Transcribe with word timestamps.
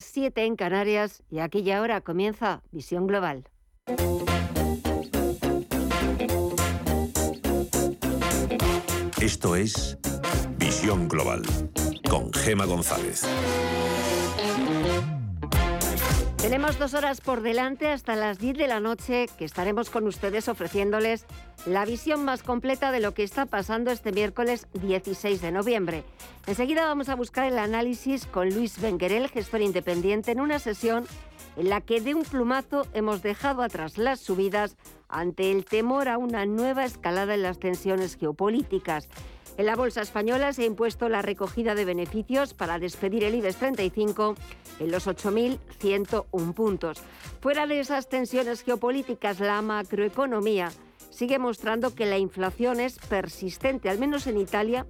7 0.00 0.44
en 0.44 0.56
Canarias 0.56 1.22
y 1.30 1.40
aquí 1.40 1.60
y 1.60 1.70
ahora 1.72 2.00
comienza 2.00 2.62
Visión 2.70 3.06
Global. 3.06 3.48
Esto 9.20 9.56
es 9.56 9.98
Visión 10.56 11.08
Global 11.08 11.42
con 12.08 12.32
Gema 12.32 12.64
González. 12.64 13.24
Tenemos 16.48 16.78
dos 16.78 16.94
horas 16.94 17.20
por 17.20 17.42
delante 17.42 17.88
hasta 17.88 18.16
las 18.16 18.38
10 18.38 18.56
de 18.56 18.68
la 18.68 18.80
noche 18.80 19.26
que 19.36 19.44
estaremos 19.44 19.90
con 19.90 20.06
ustedes 20.06 20.48
ofreciéndoles 20.48 21.26
la 21.66 21.84
visión 21.84 22.24
más 22.24 22.42
completa 22.42 22.90
de 22.90 23.00
lo 23.00 23.12
que 23.12 23.22
está 23.22 23.44
pasando 23.44 23.90
este 23.90 24.12
miércoles 24.12 24.66
16 24.72 25.42
de 25.42 25.52
noviembre. 25.52 26.04
Enseguida 26.46 26.86
vamos 26.86 27.10
a 27.10 27.16
buscar 27.16 27.44
el 27.44 27.58
análisis 27.58 28.24
con 28.24 28.48
Luis 28.48 28.80
Benguerel, 28.80 29.28
gestor 29.28 29.60
independiente, 29.60 30.32
en 30.32 30.40
una 30.40 30.58
sesión 30.58 31.04
en 31.58 31.68
la 31.68 31.82
que 31.82 32.00
de 32.00 32.14
un 32.14 32.22
plumazo 32.22 32.86
hemos 32.94 33.20
dejado 33.20 33.60
atrás 33.60 33.98
las 33.98 34.18
subidas 34.18 34.78
ante 35.10 35.52
el 35.52 35.66
temor 35.66 36.08
a 36.08 36.16
una 36.16 36.46
nueva 36.46 36.86
escalada 36.86 37.34
en 37.34 37.42
las 37.42 37.58
tensiones 37.58 38.16
geopolíticas. 38.16 39.10
En 39.58 39.66
la 39.66 39.74
bolsa 39.74 40.02
española 40.02 40.52
se 40.52 40.62
ha 40.62 40.66
impuesto 40.66 41.08
la 41.08 41.20
recogida 41.20 41.74
de 41.74 41.84
beneficios 41.84 42.54
para 42.54 42.78
despedir 42.78 43.24
el 43.24 43.34
IBEX 43.34 43.56
35 43.56 44.36
en 44.78 44.90
los 44.92 45.08
8.101 45.08 46.54
puntos. 46.54 47.02
Fuera 47.40 47.66
de 47.66 47.80
esas 47.80 48.08
tensiones 48.08 48.62
geopolíticas, 48.62 49.40
la 49.40 49.60
macroeconomía 49.60 50.70
sigue 51.10 51.40
mostrando 51.40 51.92
que 51.92 52.06
la 52.06 52.18
inflación 52.18 52.78
es 52.78 53.00
persistente, 53.00 53.88
al 53.88 53.98
menos 53.98 54.28
en 54.28 54.38
Italia, 54.38 54.86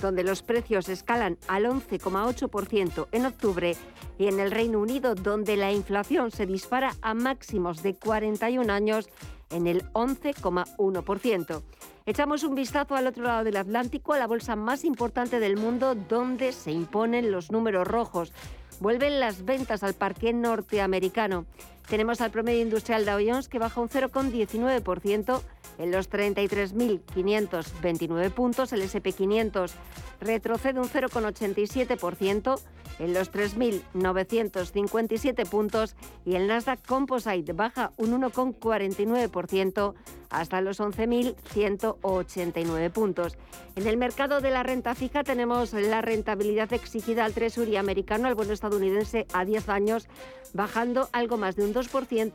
donde 0.00 0.22
los 0.22 0.44
precios 0.44 0.88
escalan 0.88 1.36
al 1.48 1.64
11,8% 1.64 3.08
en 3.10 3.26
octubre, 3.26 3.76
y 4.18 4.28
en 4.28 4.38
el 4.38 4.52
Reino 4.52 4.78
Unido, 4.78 5.16
donde 5.16 5.56
la 5.56 5.72
inflación 5.72 6.30
se 6.30 6.46
dispara 6.46 6.94
a 7.02 7.12
máximos 7.14 7.82
de 7.82 7.96
41 7.96 8.72
años 8.72 9.08
en 9.50 9.66
el 9.66 9.82
11,1%. 9.94 11.62
Echamos 12.04 12.42
un 12.42 12.56
vistazo 12.56 12.96
al 12.96 13.06
otro 13.06 13.22
lado 13.22 13.44
del 13.44 13.56
Atlántico, 13.56 14.12
a 14.12 14.18
la 14.18 14.26
bolsa 14.26 14.56
más 14.56 14.84
importante 14.84 15.38
del 15.38 15.56
mundo, 15.56 15.94
donde 15.94 16.50
se 16.50 16.72
imponen 16.72 17.30
los 17.30 17.52
números 17.52 17.86
rojos. 17.86 18.32
Vuelven 18.80 19.20
las 19.20 19.44
ventas 19.44 19.84
al 19.84 19.94
parque 19.94 20.32
norteamericano. 20.32 21.46
Tenemos 21.88 22.20
al 22.20 22.30
promedio 22.30 22.62
industrial 22.62 23.04
Dow 23.04 23.18
Jones 23.18 23.48
que 23.48 23.58
baja 23.58 23.80
un 23.80 23.88
0,19% 23.88 25.42
en 25.78 25.90
los 25.90 26.08
33.529 26.10 28.30
puntos. 28.30 28.72
El 28.72 28.82
SP500 28.82 29.72
retrocede 30.20 30.78
un 30.80 30.88
0,87% 30.88 32.60
en 32.98 33.14
los 33.14 33.32
3.957 33.32 35.48
puntos 35.48 35.96
y 36.24 36.34
el 36.36 36.46
Nasdaq 36.46 36.86
Composite 36.86 37.52
baja 37.52 37.92
un 37.96 38.12
1,49% 38.20 39.94
hasta 40.30 40.60
los 40.60 40.78
11.189 40.80 42.90
puntos. 42.90 43.36
En 43.76 43.86
el 43.86 43.96
mercado 43.96 44.40
de 44.40 44.50
la 44.50 44.62
renta 44.62 44.94
fija 44.94 45.24
tenemos 45.24 45.72
la 45.72 46.02
rentabilidad 46.02 46.72
exigida 46.72 47.24
al 47.24 47.34
Treasury 47.34 47.76
americano, 47.76 48.28
al 48.28 48.34
bono 48.34 48.52
estadounidense 48.52 49.26
a 49.32 49.44
10 49.44 49.68
años, 49.68 50.08
bajando 50.52 51.08
algo 51.12 51.38
más 51.38 51.56
de 51.56 51.64
un 51.64 51.74
2% 51.74 51.81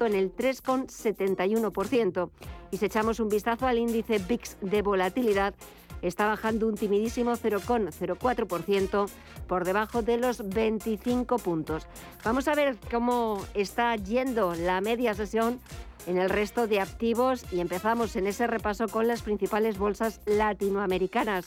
en 0.05 0.13
el 0.13 0.35
3,71%. 0.35 2.29
Y 2.71 2.77
si 2.77 2.85
echamos 2.85 3.19
un 3.19 3.29
vistazo 3.29 3.67
al 3.67 3.77
índice 3.77 4.19
VIX 4.19 4.57
de 4.61 4.81
volatilidad, 4.81 5.53
está 6.01 6.27
bajando 6.27 6.67
un 6.67 6.75
timidísimo 6.75 7.31
0,04% 7.33 9.09
por 9.47 9.65
debajo 9.65 10.01
de 10.01 10.17
los 10.17 10.47
25 10.47 11.37
puntos. 11.37 11.87
Vamos 12.23 12.47
a 12.47 12.55
ver 12.55 12.77
cómo 12.91 13.41
está 13.53 13.95
yendo 13.95 14.53
la 14.55 14.81
media 14.81 15.13
sesión 15.13 15.59
en 16.05 16.17
el 16.17 16.29
resto 16.29 16.67
de 16.67 16.79
activos 16.79 17.45
y 17.51 17.59
empezamos 17.59 18.15
en 18.15 18.27
ese 18.27 18.47
repaso 18.47 18.87
con 18.87 19.07
las 19.07 19.21
principales 19.21 19.77
bolsas 19.77 20.21
latinoamericanas. 20.25 21.45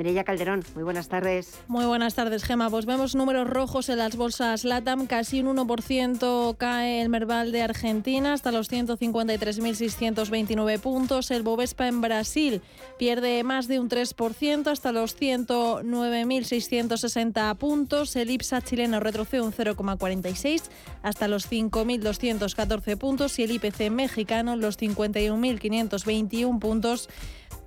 Mireya 0.00 0.24
Calderón, 0.24 0.64
muy 0.74 0.82
buenas 0.82 1.08
tardes. 1.08 1.60
Muy 1.68 1.84
buenas 1.84 2.14
tardes, 2.14 2.44
Gema. 2.44 2.70
Pues 2.70 2.86
vemos 2.86 3.14
números 3.14 3.46
rojos 3.46 3.90
en 3.90 3.98
las 3.98 4.16
bolsas 4.16 4.64
LATAM, 4.64 5.06
casi 5.06 5.42
un 5.42 5.54
1% 5.54 6.56
cae 6.56 7.02
el 7.02 7.10
Merval 7.10 7.52
de 7.52 7.60
Argentina 7.60 8.32
hasta 8.32 8.50
los 8.50 8.72
153.629 8.72 10.80
puntos. 10.80 11.30
El 11.30 11.42
Bovespa 11.42 11.86
en 11.86 12.00
Brasil 12.00 12.62
pierde 12.98 13.44
más 13.44 13.68
de 13.68 13.78
un 13.78 13.90
3% 13.90 14.68
hasta 14.68 14.90
los 14.90 15.20
109.660 15.20 17.54
puntos. 17.58 18.16
El 18.16 18.30
IPSA 18.30 18.62
chileno 18.62 19.00
retrocede 19.00 19.42
un 19.42 19.52
0,46 19.52 20.62
hasta 21.02 21.28
los 21.28 21.52
5.214 21.52 22.96
puntos 22.96 23.38
y 23.38 23.42
el 23.42 23.50
IPC 23.50 23.90
mexicano 23.90 24.56
los 24.56 24.78
51.521 24.78 26.58
puntos 26.58 27.10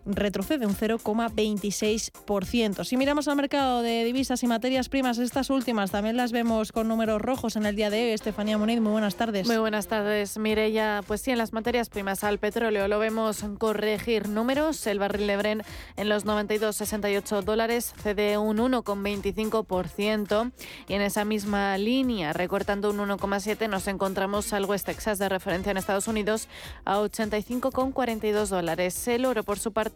retrocede 0.06 0.66
un 0.66 0.75
0,26%. 0.75 2.84
Si 2.84 2.97
miramos 2.97 3.28
al 3.28 3.36
mercado 3.36 3.81
de 3.81 4.03
divisas 4.03 4.44
y 4.44 4.47
materias 4.47 4.90
primas, 4.90 5.18
estas 5.18 5.50
últimas 5.50 5.91
también 5.91 6.18
las 6.18 6.31
vemos 6.31 6.72
con 6.72 6.88
números 6.88 7.22
rojos 7.22 7.56
en 7.56 7.66
el 7.66 7.75
día 7.75 7.90
de 7.90 8.03
hoy. 8.03 8.12
Estefanía 8.12 8.58
Muniz, 8.58 8.81
muy 8.81 8.92
buenas 8.92 9.16
tardes. 9.16 9.47
Muy 9.47 9.58
buenas 9.58 9.88
tardes, 9.88 10.38
Mireya. 10.38 11.02
Pues 11.08 11.22
sí, 11.22 11.31
en 11.31 11.38
las 11.38 11.53
materias 11.53 11.90
primas 11.90 12.24
al 12.24 12.40
petróleo 12.40 12.88
lo 12.88 13.00
vemos 13.00 13.44
corregir 13.58 14.30
números. 14.30 14.86
El 14.88 15.00
barril 15.00 15.28
de 15.28 15.38
Bren 15.38 15.63
en 15.96 16.09
los 16.09 16.25
92,68 16.25 17.44
dólares 17.44 17.94
cede 18.02 18.38
un 18.38 18.58
1,25% 18.58 20.52
y 20.88 20.94
en 20.94 21.02
esa 21.02 21.25
misma 21.25 21.78
línea, 21.78 22.34
recortando 22.34 22.90
un 22.90 22.97
1,7, 22.97 23.69
nos 23.69 23.88
encontramos 23.88 24.53
al 24.53 24.66
West 24.66 24.86
Texas 24.86 25.19
de 25.19 25.30
referencia 25.30 25.72
en 25.72 25.78
Estados 25.78 26.08
Unidos 26.08 26.47
a 26.86 27.00
85,42 27.00 28.47
dólares. 28.47 29.08
El 29.08 29.25
oro, 29.25 29.44
por 29.44 29.59
su 29.59 29.72
parte, 29.72 29.93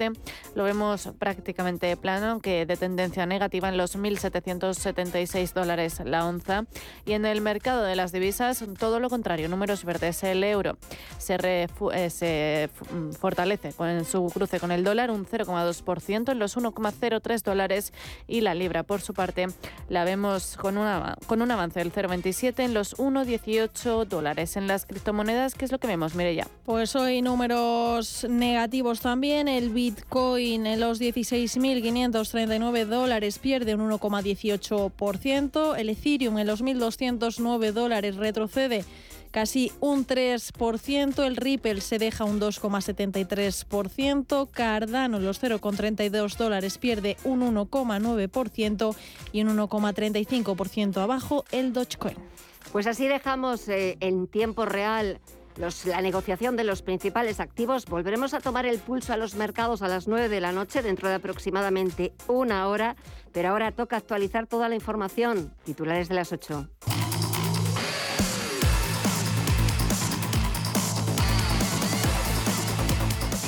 lo 0.56 0.63
vemos 0.63 1.09
prácticamente 1.19 1.96
plano, 1.97 2.28
aunque 2.28 2.66
de 2.66 2.78
tendencia 2.78 3.25
negativa 3.25 3.69
en 3.69 3.78
los 3.78 3.97
1.776 3.97 5.53
dólares 5.53 6.02
la 6.06 6.25
onza. 6.25 6.66
Y 7.06 7.13
en 7.13 7.25
el 7.25 7.41
mercado 7.41 7.84
de 7.84 7.96
las 7.96 8.12
divisas, 8.12 8.63
todo 8.80 9.00
lo 9.00 9.09
contrario, 9.09 9.50
números 9.50 9.84
verdes. 9.84 10.24
El 10.24 10.44
euro 10.44 10.78
se, 11.18 11.38
eh, 11.94 12.09
se 12.09 12.69
fortalece 13.19 13.74
con 13.74 14.06
su 14.06 14.25
cruce 14.34 14.59
con 14.59 14.72
el 14.72 14.84
dólar 14.84 15.12
un 15.12 15.25
0,2% 15.25 16.31
en 16.31 16.40
los 16.40 16.58
1,03 16.58 17.44
dólares 17.44 17.94
y 18.28 18.41
la 18.41 18.53
libra, 18.53 18.84
por 18.84 19.02
su 19.02 19.14
parte, 19.14 19.47
la 19.90 20.03
vemos 20.03 20.58
con, 20.58 20.78
una, 20.78 21.18
con 21.28 21.41
un 21.41 21.52
avance 21.52 21.79
del 21.79 21.91
0,27 21.91 22.64
en 22.64 22.74
los 22.74 22.97
1,18 22.97 24.06
dólares. 24.06 24.58
En 24.58 24.68
las 24.68 24.85
criptomonedas, 24.85 25.56
¿qué 25.56 25.66
es 25.66 25.72
lo 25.72 25.79
que 25.79 25.88
vemos, 25.88 26.14
ya 26.14 26.47
Pues 26.66 26.96
hoy 26.96 27.22
números 27.22 28.25
negativos 28.29 29.02
también. 29.02 29.47
El 29.47 29.69
Bitcoin 29.87 30.67
en 30.67 30.81
los 30.81 30.99
16.539 30.99 32.85
dólares 32.85 33.39
pierde 33.39 33.73
un 33.73 33.89
1,18%. 33.89 35.77
El 35.77 35.89
Ethereum 35.89 36.37
en 36.39 36.47
los 36.47 36.61
1.209 36.61 37.71
dólares 37.71 38.17
retrocede 38.17 38.83
casi 39.31 39.71
un 39.79 40.05
3%, 40.05 41.25
el 41.25 41.37
Ripple 41.37 41.79
se 41.79 41.99
deja 41.99 42.25
un 42.25 42.41
2,73%, 42.41 44.49
Cardano 44.51 45.19
los 45.19 45.41
0,32 45.41 46.35
dólares 46.35 46.77
pierde 46.77 47.15
un 47.23 47.39
1,9% 47.41 48.95
y 49.31 49.43
un 49.43 49.57
1,35% 49.57 50.97
abajo 50.97 51.45
el 51.51 51.71
Dogecoin. 51.71 52.17
Pues 52.73 52.87
así 52.87 53.07
dejamos 53.07 53.69
eh, 53.69 53.95
en 54.01 54.27
tiempo 54.27 54.65
real 54.65 55.21
la 55.57 56.01
negociación 56.01 56.56
de 56.56 56.63
los 56.63 56.81
principales 56.81 57.40
activos. 57.40 57.85
Volveremos 57.85 58.34
a 58.34 58.40
tomar 58.40 58.66
el 58.66 58.79
pulso 58.79 59.13
a 59.13 59.18
los 59.18 59.35
mercados 59.35 59.81
a 59.81 59.88
las 59.88 60.07
9 60.07 60.29
de 60.29 60.41
la 60.41 60.51
noche, 60.51 60.81
dentro 60.81 61.09
de 61.09 61.16
aproximadamente 61.16 62.13
una 62.28 62.68
hora. 62.68 62.95
Pero 63.31 63.50
ahora 63.50 63.72
toca 63.72 63.97
actualizar 63.97 64.47
toda 64.47 64.69
la 64.69 64.75
información. 64.75 65.53
Titulares 65.63 66.09
de 66.09 66.16
las 66.16 66.31
8. 66.31 66.69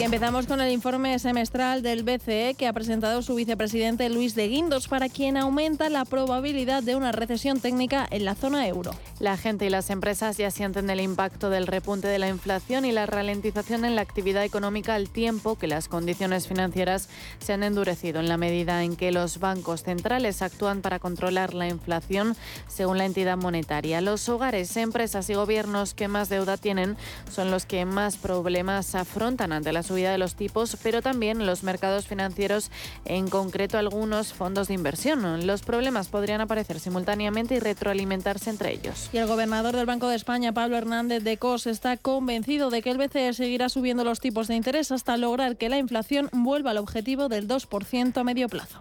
Empezamos 0.03 0.47
con 0.47 0.61
el 0.61 0.71
informe 0.71 1.19
semestral 1.19 1.81
del 1.81 2.03
BCE 2.03 2.55
que 2.57 2.67
ha 2.67 2.73
presentado 2.73 3.21
su 3.21 3.35
vicepresidente 3.35 4.07
Luis 4.07 4.33
de 4.33 4.47
Guindos, 4.47 4.87
para 4.87 5.09
quien 5.09 5.35
aumenta 5.35 5.89
la 5.89 6.05
probabilidad 6.05 6.81
de 6.83 6.95
una 6.95 7.11
recesión 7.11 7.59
técnica 7.59 8.07
en 8.09 8.23
la 8.23 8.33
zona 8.33 8.65
euro. 8.65 8.91
La 9.19 9.35
gente 9.35 9.65
y 9.65 9.69
las 9.69 9.89
empresas 9.89 10.37
ya 10.37 10.51
sienten 10.51 10.89
el 10.89 11.01
impacto 11.01 11.49
del 11.49 11.67
repunte 11.67 12.07
de 12.07 12.17
la 12.17 12.29
inflación 12.29 12.85
y 12.85 12.93
la 12.93 13.07
ralentización 13.07 13.83
en 13.83 13.97
la 13.97 14.01
actividad 14.01 14.45
económica 14.45 14.95
al 14.95 15.09
tiempo 15.09 15.57
que 15.57 15.67
las 15.67 15.89
condiciones 15.89 16.47
financieras 16.47 17.09
se 17.39 17.51
han 17.51 17.63
endurecido 17.63 18.21
en 18.21 18.29
la 18.29 18.37
medida 18.37 18.83
en 18.83 18.95
que 18.95 19.11
los 19.11 19.39
bancos 19.39 19.83
centrales 19.83 20.41
actúan 20.41 20.81
para 20.81 20.99
controlar 20.99 21.53
la 21.53 21.67
inflación 21.67 22.37
según 22.69 22.97
la 22.99 23.05
entidad 23.05 23.35
monetaria. 23.35 23.99
Los 23.99 24.29
hogares, 24.29 24.77
empresas 24.77 25.29
y 25.29 25.33
gobiernos 25.33 25.93
que 25.93 26.07
más 26.07 26.29
deuda 26.29 26.55
tienen 26.55 26.95
son 27.29 27.51
los 27.51 27.65
que 27.65 27.83
más 27.83 28.15
problemas 28.15 28.95
afrontan 28.95 29.51
ante 29.51 29.73
las 29.73 29.88
subida 29.89 30.11
de 30.11 30.19
los 30.19 30.35
tipos, 30.35 30.77
pero 30.83 31.01
también 31.01 31.47
los 31.47 31.63
mercados 31.63 32.05
financieros, 32.05 32.69
en 33.05 33.27
concreto 33.27 33.79
algunos 33.79 34.33
fondos 34.33 34.67
de 34.67 34.75
inversión. 34.75 35.47
Los 35.47 35.63
problemas 35.63 36.09
podrían 36.09 36.41
aparecer 36.41 36.79
simultáneamente 36.79 37.55
y 37.55 37.59
retroalimentarse 37.59 38.51
entre 38.51 38.71
ellos. 38.71 39.09
Y 39.11 39.17
el 39.17 39.25
gobernador 39.25 39.75
del 39.75 39.87
Banco 39.87 40.07
de 40.07 40.15
España, 40.15 40.53
Pablo 40.53 40.77
Hernández 40.77 41.23
de 41.23 41.37
Cos, 41.37 41.65
está 41.65 41.97
convencido 41.97 42.69
de 42.69 42.83
que 42.83 42.91
el 42.91 42.99
BCE 42.99 43.33
seguirá 43.33 43.67
subiendo 43.67 44.03
los 44.03 44.19
tipos 44.19 44.47
de 44.47 44.55
interés 44.55 44.91
hasta 44.91 45.17
lograr 45.17 45.57
que 45.57 45.69
la 45.69 45.79
inflación 45.79 46.29
vuelva 46.31 46.71
al 46.71 46.77
objetivo 46.77 47.29
del 47.29 47.47
2% 47.47 48.17
a 48.17 48.23
medio 48.23 48.47
plazo 48.47 48.79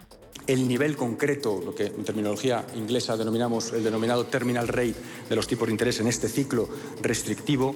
el 0.49 0.67
nivel 0.67 0.97
concreto, 0.97 1.61
lo 1.63 1.75
que 1.75 1.85
en 1.85 2.03
terminología 2.03 2.65
inglesa 2.75 3.15
denominamos 3.15 3.71
el 3.71 3.83
denominado 3.83 4.25
terminal 4.25 4.67
rate 4.67 4.95
de 5.29 5.35
los 5.35 5.45
tipos 5.45 5.67
de 5.67 5.73
interés 5.73 5.99
en 5.99 6.07
este 6.07 6.27
ciclo 6.27 6.67
restrictivo, 7.03 7.75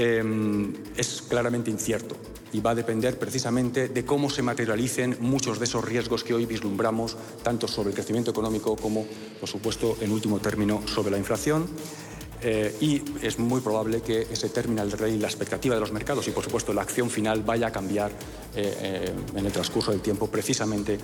em, 0.00 0.72
es 0.96 1.22
claramente 1.28 1.70
incierto 1.70 2.16
y 2.52 2.60
va 2.60 2.70
a 2.70 2.74
depender 2.74 3.18
precisamente 3.18 3.88
de 3.88 4.04
cómo 4.04 4.30
se 4.30 4.42
materialicen 4.42 5.16
muchos 5.20 5.58
de 5.58 5.66
esos 5.66 5.84
riesgos 5.84 6.24
que 6.24 6.34
hoy 6.34 6.46
vislumbramos, 6.46 7.16
tanto 7.42 7.68
sobre 7.68 7.90
el 7.90 7.94
crecimiento 7.94 8.30
económico 8.30 8.76
como, 8.76 9.06
por 9.38 9.48
supuesto, 9.48 9.96
en 10.00 10.10
último 10.10 10.38
término, 10.38 10.82
sobre 10.86 11.10
la 11.10 11.18
inflación. 11.18 11.66
Eh, 12.42 12.74
y 12.80 13.02
es 13.22 13.38
muy 13.38 13.60
probable 13.60 14.00
que 14.00 14.22
ese 14.22 14.48
terminal 14.48 14.90
rate, 14.90 15.18
la 15.18 15.26
expectativa 15.26 15.74
de 15.74 15.80
los 15.80 15.92
mercados 15.92 16.26
y, 16.26 16.30
por 16.30 16.42
supuesto, 16.42 16.72
la 16.72 16.80
acción 16.80 17.10
final 17.10 17.42
vaya 17.42 17.66
a 17.66 17.70
cambiar 17.70 18.10
eh, 18.10 18.14
eh, 18.56 19.12
en 19.36 19.44
el 19.44 19.52
transcurso 19.52 19.90
del 19.90 20.00
tiempo, 20.00 20.26
precisamente 20.28 20.98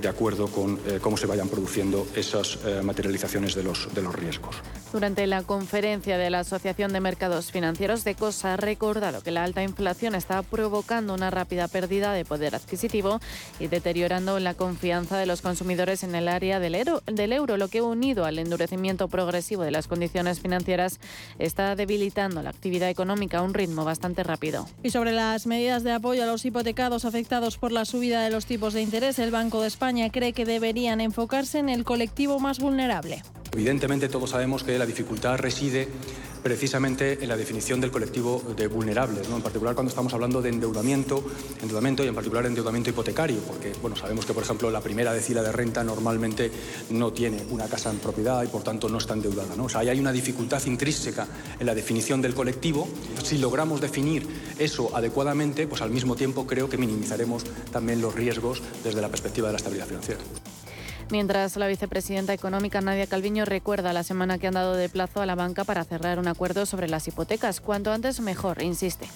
de 0.00 0.08
acuerdo 0.08 0.46
con 0.48 0.78
cómo 1.00 1.16
se 1.16 1.26
vayan 1.26 1.48
produciendo 1.48 2.06
esas 2.14 2.58
materializaciones 2.82 3.54
de 3.54 3.62
los, 3.62 3.92
de 3.94 4.02
los 4.02 4.14
riesgos. 4.14 4.56
Durante 4.92 5.28
la 5.28 5.42
conferencia 5.44 6.18
de 6.18 6.30
la 6.30 6.40
Asociación 6.40 6.92
de 6.92 6.98
Mercados 6.98 7.52
Financieros, 7.52 8.02
de 8.02 8.16
COSA 8.16 8.54
ha 8.54 8.56
recordado 8.56 9.22
que 9.22 9.30
la 9.30 9.44
alta 9.44 9.62
inflación 9.62 10.16
está 10.16 10.42
provocando 10.42 11.14
una 11.14 11.30
rápida 11.30 11.68
pérdida 11.68 12.12
de 12.12 12.24
poder 12.24 12.56
adquisitivo 12.56 13.20
y 13.60 13.68
deteriorando 13.68 14.40
la 14.40 14.54
confianza 14.54 15.16
de 15.16 15.26
los 15.26 15.42
consumidores 15.42 16.02
en 16.02 16.16
el 16.16 16.26
área 16.26 16.58
del 16.58 16.74
euro, 16.74 17.02
del 17.06 17.32
euro 17.32 17.56
lo 17.56 17.68
que 17.68 17.82
unido 17.82 18.24
al 18.24 18.40
endurecimiento 18.40 19.06
progresivo 19.06 19.62
de 19.62 19.70
las 19.70 19.86
condiciones 19.86 20.40
financieras 20.40 20.98
está 21.38 21.76
debilitando 21.76 22.42
la 22.42 22.50
actividad 22.50 22.88
económica 22.90 23.38
a 23.38 23.42
un 23.42 23.54
ritmo 23.54 23.84
bastante 23.84 24.24
rápido. 24.24 24.66
Y 24.82 24.90
sobre 24.90 25.12
las 25.12 25.46
medidas 25.46 25.84
de 25.84 25.92
apoyo 25.92 26.24
a 26.24 26.26
los 26.26 26.44
hipotecados 26.44 27.04
afectados 27.04 27.58
por 27.58 27.70
la 27.70 27.84
subida 27.84 28.24
de 28.24 28.30
los 28.30 28.44
tipos 28.44 28.74
de 28.74 28.82
interés, 28.82 29.20
el 29.20 29.30
Banco 29.30 29.60
de 29.60 29.68
España 29.68 30.10
cree 30.10 30.32
que 30.32 30.44
deberían 30.44 31.00
enfocarse 31.00 31.60
en 31.60 31.68
el 31.68 31.84
colectivo 31.84 32.40
más 32.40 32.58
vulnerable. 32.58 33.22
Evidentemente 33.52 34.08
todos 34.08 34.30
sabemos 34.30 34.62
que 34.62 34.78
la 34.78 34.86
dificultad 34.86 35.36
reside 35.38 35.88
precisamente 36.42 37.18
en 37.22 37.28
la 37.28 37.36
definición 37.36 37.80
del 37.80 37.90
colectivo 37.90 38.42
de 38.56 38.66
vulnerables, 38.66 39.28
¿no? 39.28 39.36
en 39.36 39.42
particular 39.42 39.74
cuando 39.74 39.90
estamos 39.90 40.12
hablando 40.14 40.40
de 40.40 40.48
endeudamiento, 40.48 41.22
endeudamiento 41.60 42.04
y 42.04 42.08
en 42.08 42.14
particular 42.14 42.46
endeudamiento 42.46 42.90
hipotecario, 42.90 43.38
porque 43.40 43.72
bueno, 43.82 43.96
sabemos 43.96 44.24
que 44.24 44.32
por 44.32 44.42
ejemplo 44.42 44.70
la 44.70 44.80
primera 44.80 45.12
decila 45.12 45.42
de 45.42 45.52
renta 45.52 45.84
normalmente 45.84 46.50
no 46.90 47.12
tiene 47.12 47.44
una 47.50 47.66
casa 47.66 47.90
en 47.90 47.98
propiedad 47.98 48.42
y 48.42 48.46
por 48.48 48.62
tanto 48.62 48.88
no 48.88 48.98
está 48.98 49.14
endeudada. 49.14 49.60
O 49.62 49.68
sea, 49.68 49.80
hay 49.80 50.00
una 50.00 50.12
dificultad 50.12 50.64
intrínseca 50.66 51.26
en 51.58 51.66
la 51.66 51.74
definición 51.74 52.22
del 52.22 52.34
colectivo. 52.34 52.88
Si 53.22 53.38
logramos 53.38 53.80
definir 53.80 54.26
eso 54.58 54.96
adecuadamente, 54.96 55.66
pues 55.66 55.82
al 55.82 55.90
mismo 55.90 56.16
tiempo 56.16 56.46
creo 56.46 56.68
que 56.68 56.78
minimizaremos 56.78 57.44
también 57.70 58.00
los 58.00 58.14
riesgos 58.14 58.62
desde 58.82 59.00
la 59.00 59.08
perspectiva 59.08 59.48
de 59.48 59.52
la 59.52 59.58
estabilidad 59.58 59.86
financiera. 59.88 60.20
Mientras 61.10 61.56
la 61.56 61.66
vicepresidenta 61.66 62.32
económica 62.32 62.80
Nadia 62.80 63.06
Calviño 63.06 63.44
recuerda 63.44 63.92
la 63.92 64.04
semana 64.04 64.38
que 64.38 64.46
han 64.46 64.54
dado 64.54 64.74
de 64.74 64.88
plazo 64.88 65.20
a 65.20 65.26
la 65.26 65.34
banca 65.34 65.64
para 65.64 65.84
cerrar 65.84 66.20
un 66.20 66.28
acuerdo 66.28 66.66
sobre 66.66 66.88
las 66.88 67.08
hipotecas. 67.08 67.60
Cuanto 67.60 67.92
antes 67.92 68.20
mejor, 68.20 68.62
insiste 68.62 69.08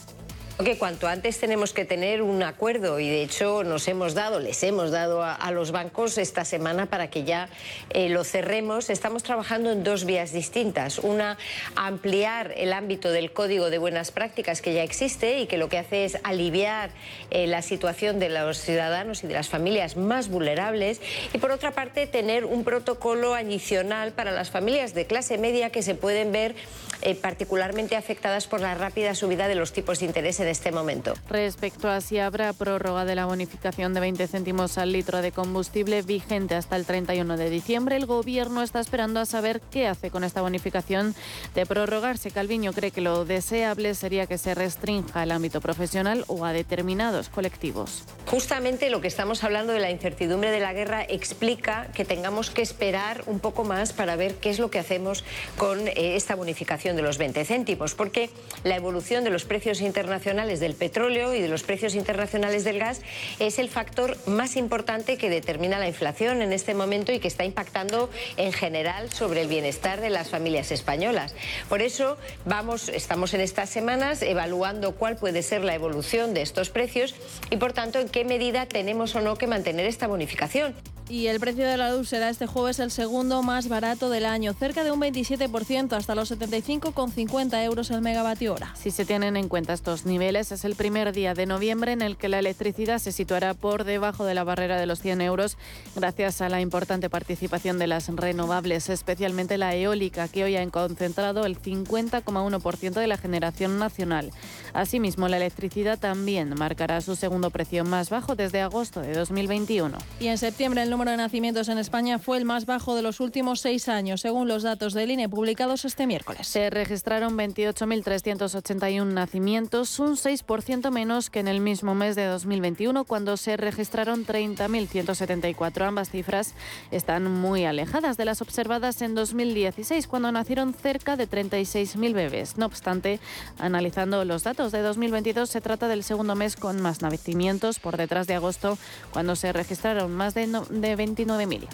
que 0.63 0.79
cuanto 0.79 1.09
antes 1.09 1.41
tenemos 1.41 1.73
que 1.73 1.85
tener 1.85 2.23
un 2.23 2.43
acuerdo 2.45 3.01
y 3.01 3.09
de 3.09 3.23
hecho 3.23 3.65
nos 3.65 3.89
hemos 3.89 4.15
dado, 4.15 4.39
les 4.39 4.63
hemos 4.63 4.93
dado 4.93 5.21
a, 5.23 5.51
los 5.51 5.73
bancos 5.73 6.17
esta 6.17 6.45
semana 6.45 6.87
para 6.87 7.11
que 7.11 7.25
ya 7.25 7.49
eh, 7.91 8.09
lo 8.09 8.23
cerremos. 8.23 8.89
Estamos 8.89 9.25
trabajando 9.25 9.73
en 9.73 9.83
dos 9.83 10.05
vías 10.05 10.33
distintas. 10.33 11.01
Una, 11.01 11.39
ampliar 11.75 12.55
el 12.57 12.73
ámbito 12.73 13.11
del 13.11 13.33
código 13.33 13.69
de 13.69 13.79
buenas 13.79 14.13
prácticas 14.13 14.63
que 14.63 14.75
ya 14.75 14.85
existe 14.85 15.41
y 15.41 15.47
que 15.47 15.59
lo 15.59 15.69
que 15.69 15.79
hace 15.79 16.05
es 16.05 16.19
aliviar 16.23 16.91
eh, 17.31 17.49
la 17.49 17.61
situación 17.61 18.21
de 18.21 18.29
los 18.29 18.59
ciudadanos 18.59 19.25
y 19.25 19.27
de 19.27 19.35
las 19.35 19.49
familias 19.49 19.97
más 19.97 20.29
vulnerables. 20.29 21.01
Y 21.33 21.39
por 21.39 21.51
otra 21.51 21.73
parte, 21.73 22.07
tener 22.07 22.45
un 22.45 22.63
protocolo 22.63 23.35
adicional 23.35 24.13
para 24.13 24.31
las 24.31 24.51
familias 24.51 24.95
de 24.95 25.07
clase 25.07 25.37
media 25.37 25.71
que 25.71 25.83
se 25.83 25.97
pueden 25.97 26.31
ver 26.31 26.55
eh, 27.03 27.15
particularmente 27.15 27.97
afectadas 27.97 28.47
por 28.47 28.61
la 28.61 28.75
rápida 28.75 29.15
subida 29.15 29.49
de 29.49 29.57
los 29.57 29.73
tipos 29.73 29.99
de 29.99 30.07
interés 30.07 30.41
en 30.45 30.51
este 30.51 30.71
momento. 30.73 31.15
Respecto 31.29 31.89
a 31.89 32.01
si 32.01 32.19
habrá 32.19 32.53
prórroga 32.53 33.05
de 33.05 33.15
la 33.15 33.27
bonificación 33.27 33.95
de 33.95 34.01
20 34.01 34.27
céntimos 34.29 34.79
al 34.79 34.93
litro 34.93 35.23
de 35.23 35.33
combustible 35.33 36.03
vigente 36.03 36.55
hasta 36.55 36.77
el 36.77 36.85
31 36.85 37.37
de 37.37 37.51
diciembre, 37.51 37.97
el 37.97 38.07
Gobierno 38.07 38.63
está 38.63 38.81
esperando 38.81 39.21
a 39.21 39.27
saber 39.27 39.61
qué 39.71 39.89
hace 39.89 40.11
con 40.11 40.23
esta 40.23 40.43
bonificación. 40.43 41.15
De 41.55 41.67
prorrogarse, 41.67 42.31
Calviño 42.31 42.73
cree 42.73 42.91
que 42.91 43.01
lo 43.01 43.25
deseable 43.25 43.95
sería 43.95 44.27
que 44.27 44.39
se 44.39 44.55
restrinja 44.55 45.23
el 45.23 45.33
ámbito 45.33 45.61
profesional 45.61 46.25
o 46.29 46.45
a 46.45 46.53
determinados 46.53 47.31
colectivos. 47.31 48.05
Justamente 48.27 48.91
lo 48.91 49.01
que 49.01 49.09
estamos 49.09 49.45
hablando 49.45 49.73
de 49.73 49.81
la 49.81 49.91
incertidumbre 49.91 50.51
de 50.51 50.61
la 50.61 50.73
guerra 50.73 51.03
explica 51.03 51.89
que 51.95 52.05
tengamos 52.05 52.51
que 52.51 52.63
esperar 52.63 53.25
un 53.27 53.41
poco 53.41 53.65
más 53.65 53.93
para 53.93 54.17
ver 54.17 54.35
qué 54.37 54.51
es 54.51 54.59
lo 54.59 54.71
que 54.71 54.79
hacemos 54.79 55.25
con 55.57 55.89
eh, 55.89 56.17
esta 56.17 56.35
bonificación 56.35 56.97
de 56.97 57.03
los 57.03 57.17
20 57.17 57.45
céntimos, 57.45 57.95
porque 57.95 58.29
la 58.63 58.77
evolución 58.77 59.25
de 59.25 59.31
los 59.31 59.45
precios 59.45 59.81
internacionales 59.81 60.34
del 60.35 60.75
petróleo 60.75 61.33
y 61.33 61.41
de 61.41 61.47
los 61.47 61.63
precios 61.63 61.95
internacionales 61.95 62.65
del 62.65 62.81
gas 62.81 63.03
es 63.39 63.61
el 63.61 63.69
factor 63.69 64.19
más 64.27 64.57
importante 64.57 65.17
que 65.17 65.31
determina 65.31 65.79
la 65.79 65.87
inflación 65.87 66.43
en 66.43 66.53
este 66.53 66.75
momento 66.75 67.13
y 67.13 67.21
que 67.21 67.29
está 67.29 67.45
impactando 67.45 68.11
en 68.37 68.53
general 68.53 69.13
sobre 69.13 69.43
el 69.43 69.49
bienestar 69.49 70.01
de 70.01 70.11
las 70.11 70.31
familias 70.31 70.73
españolas. 70.73 71.37
Por 71.69 71.83
eso 71.83 72.19
vamos, 72.45 72.89
estamos 72.89 73.33
en 73.33 73.43
estas 73.43 73.71
semanas 73.71 74.23
evaluando 74.23 74.97
cuál 74.97 75.17
puede 75.17 75.43
ser 75.43 75.63
la 75.63 75.77
evolución 75.77 76.35
de 76.35 76.43
estos 76.43 76.69
precios 76.69 77.15
y 77.51 77.57
por 77.57 77.73
tanto 77.73 78.01
en 78.01 78.09
qué 78.09 78.25
medida 78.25 78.67
tenemos 78.67 79.15
o 79.15 79.21
no 79.21 79.37
que 79.37 79.47
mantener 79.47 79.87
esta 79.87 80.09
bonificación. 80.09 80.75
Y 81.09 81.27
el 81.27 81.39
precio 81.39 81.67
de 81.69 81.77
la 81.77 81.93
luz 81.93 82.09
será 82.09 82.31
este 82.31 82.47
jueves 82.47 82.79
el 82.79 82.91
segundo 82.91 83.43
más 83.43 83.69
barato 83.69 84.09
del 84.09 84.25
año, 84.25 84.55
cerca 84.55 84.85
de 84.85 84.91
un 84.91 85.03
27%, 85.03 85.93
hasta 85.93 86.15
los 86.15 86.33
75,50 86.33 87.63
euros 87.63 87.91
el 87.91 88.01
megavatio 88.01 88.55
hora. 88.55 88.75
Si 88.75 88.91
se 88.91 89.05
tienen 89.05 89.37
en 89.37 89.49
cuenta 89.49 89.75
estos 89.75 90.07
niveles, 90.07 90.24
es 90.25 90.65
el 90.65 90.75
primer 90.75 91.13
día 91.13 91.35
de 91.35 91.45
noviembre 91.45 91.93
en 91.93 92.01
el 92.01 92.17
que 92.17 92.31
la 92.31 92.39
electricidad 92.39 92.99
se 92.99 93.13
situará 93.13 93.53
por 93.53 93.85
debajo 93.85 94.25
de 94.25 94.35
la 94.35 94.43
barrera 94.43 94.79
de 94.79 94.87
los 94.87 95.01
100 95.01 95.21
euros, 95.21 95.59
gracias 95.95 96.41
a 96.41 96.49
la 96.49 96.63
importante 96.63 97.11
participación 97.11 97.79
de 97.79 97.89
las 97.89 98.09
renovables, 98.09 98.89
especialmente 98.89 99.59
la 99.59 99.75
eólica, 99.75 100.29
que 100.29 100.45
hoy 100.45 100.57
ha 100.57 100.71
concentrado 100.71 101.45
el 101.45 101.61
50,1% 101.61 102.93
de 102.95 103.07
la 103.07 103.19
generación 103.19 103.79
nacional. 103.79 104.31
Asimismo, 104.75 105.29
la 105.29 105.37
electricidad 105.37 106.01
también 106.01 106.53
marcará 106.59 107.01
su 107.01 107.15
segundo 107.15 107.51
precio 107.51 107.85
más 107.85 108.11
bajo 108.11 108.35
desde 108.35 108.61
agosto 108.61 109.01
de 109.01 109.15
2021. 109.15 109.97
Y 110.19 110.27
en 110.27 110.37
septiembre 110.37 110.83
el 110.83 110.91
número 110.91 111.13
de 111.13 111.17
nacimientos 111.17 111.69
en 111.69 111.79
España 111.79 112.19
fue 112.19 112.39
el 112.39 112.45
más 112.45 112.67
bajo 112.67 112.97
de 112.97 113.03
los 113.03 113.21
últimos 113.21 113.61
seis 113.61 113.89
años, 113.89 114.21
según 114.21 114.49
los 114.49 114.65
datos 114.65 114.93
del 114.93 115.13
INE 115.13 115.29
publicados 115.29 115.85
este 115.85 116.09
miércoles. 116.09 116.49
Se 116.49 116.71
registraron 116.71 117.39
28.381 117.39 119.07
nacimientos, 119.07 120.01
un 120.01 120.17
6% 120.17 120.91
menos 120.91 121.31
que 121.31 121.39
en 121.39 121.47
el 121.47 121.61
mismo 121.61 121.95
mes 121.95 122.17
de 122.17 122.27
2021, 122.27 123.05
cuando 123.05 123.37
se 123.37 123.57
registraron 123.57 124.27
30.174. 124.27 125.83
Ambas 125.83 126.11
cifras 126.11 126.55
están 126.91 127.31
muy 127.31 127.65
alejadas 127.65 128.17
de 128.17 128.25
las 128.25 128.43
observadas 128.43 129.03
en 129.03 129.15
2016, 129.15 130.09
cuando 130.09 130.33
nacieron 130.33 130.75
cerca 130.75 131.17
de 131.17 131.29
36.000 131.29 132.13
bebés. 132.13 132.59
No 132.59 132.67
obstante, 132.67 133.21
analizando 133.59 134.25
los 134.25 134.43
datos 134.43 134.64
de 134.73 134.83
2022, 134.83 135.49
se 135.49 135.61
trata 135.61 135.89
del 135.89 136.05
segundo 136.05 136.35
mes 136.35 136.57
con 136.57 136.81
más 136.81 137.03
nacimientos, 137.03 137.79
por 137.79 137.97
detrás 137.97 138.27
de 138.27 138.35
agosto, 138.35 138.79
cuando 139.13 139.37
se 139.37 139.53
registraron 139.53 140.15
más 140.15 140.35
de 140.35 140.47
de 140.47 140.97
29.000. 140.97 141.69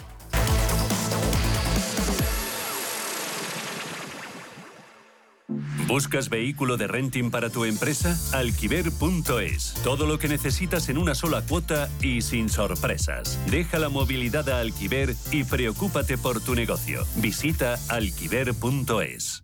¿Buscas 5.91 6.29
vehículo 6.29 6.77
de 6.77 6.87
renting 6.87 7.31
para 7.31 7.49
tu 7.49 7.65
empresa? 7.65 8.17
Alquiver.es. 8.31 9.73
Todo 9.83 10.05
lo 10.05 10.17
que 10.19 10.29
necesitas 10.29 10.87
en 10.87 10.97
una 10.97 11.15
sola 11.15 11.41
cuota 11.41 11.89
y 12.01 12.21
sin 12.21 12.47
sorpresas. 12.47 13.37
Deja 13.51 13.77
la 13.77 13.89
movilidad 13.89 14.47
a 14.47 14.61
Alquiver 14.61 15.13
y 15.31 15.43
preocúpate 15.43 16.17
por 16.17 16.39
tu 16.39 16.55
negocio. 16.55 17.03
Visita 17.17 17.77
alquiver.es. 17.89 19.43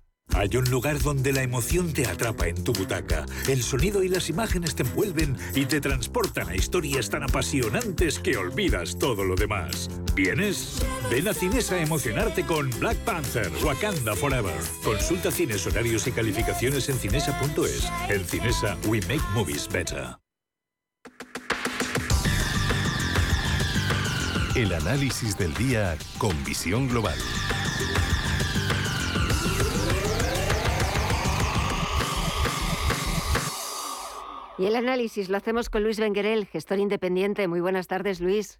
Hay 0.33 0.55
un 0.55 0.69
lugar 0.69 0.99
donde 0.99 1.33
la 1.33 1.43
emoción 1.43 1.91
te 1.93 2.07
atrapa 2.07 2.47
en 2.47 2.63
tu 2.63 2.73
butaca, 2.73 3.25
el 3.47 3.61
sonido 3.61 4.01
y 4.03 4.09
las 4.09 4.29
imágenes 4.29 4.75
te 4.75 4.83
envuelven 4.83 5.37
y 5.53 5.65
te 5.65 5.81
transportan 5.81 6.49
a 6.49 6.55
historias 6.55 7.09
tan 7.09 7.23
apasionantes 7.23 8.19
que 8.19 8.37
olvidas 8.37 8.97
todo 8.97 9.23
lo 9.23 9.35
demás. 9.35 9.89
¿Vienes? 10.15 10.81
Ven 11.09 11.27
a 11.27 11.33
Cines 11.33 11.71
a 11.71 11.81
emocionarte 11.81 12.45
con 12.45 12.69
Black 12.79 12.97
Panther, 12.99 13.51
Wakanda 13.63 14.15
Forever. 14.15 14.59
Consulta 14.83 15.31
cines, 15.31 15.65
horarios 15.67 16.07
y 16.07 16.11
calificaciones 16.11 16.87
en 16.89 16.97
cinesa.es. 16.97 17.91
En 18.09 18.25
Cinesa, 18.25 18.77
we 18.87 18.99
make 19.01 19.21
movies 19.33 19.67
better. 19.67 20.17
El 24.55 24.73
análisis 24.73 25.37
del 25.37 25.53
día 25.53 25.97
con 26.17 26.31
visión 26.43 26.89
global. 26.89 27.17
Y 34.61 34.67
el 34.67 34.75
análisis 34.75 35.27
lo 35.27 35.37
hacemos 35.37 35.71
con 35.71 35.83
Luis 35.83 35.99
Benguerel, 35.99 36.45
gestor 36.45 36.77
independiente. 36.77 37.47
Muy 37.47 37.61
buenas 37.61 37.87
tardes, 37.87 38.21
Luis. 38.21 38.59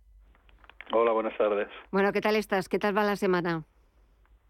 Hola, 0.92 1.12
buenas 1.12 1.38
tardes. 1.38 1.68
Bueno, 1.92 2.12
¿qué 2.12 2.22
tal 2.22 2.36
estás? 2.36 2.68
¿Qué 2.68 2.80
tal 2.80 2.98
va 2.98 3.04
la 3.04 3.16
semana? 3.16 3.66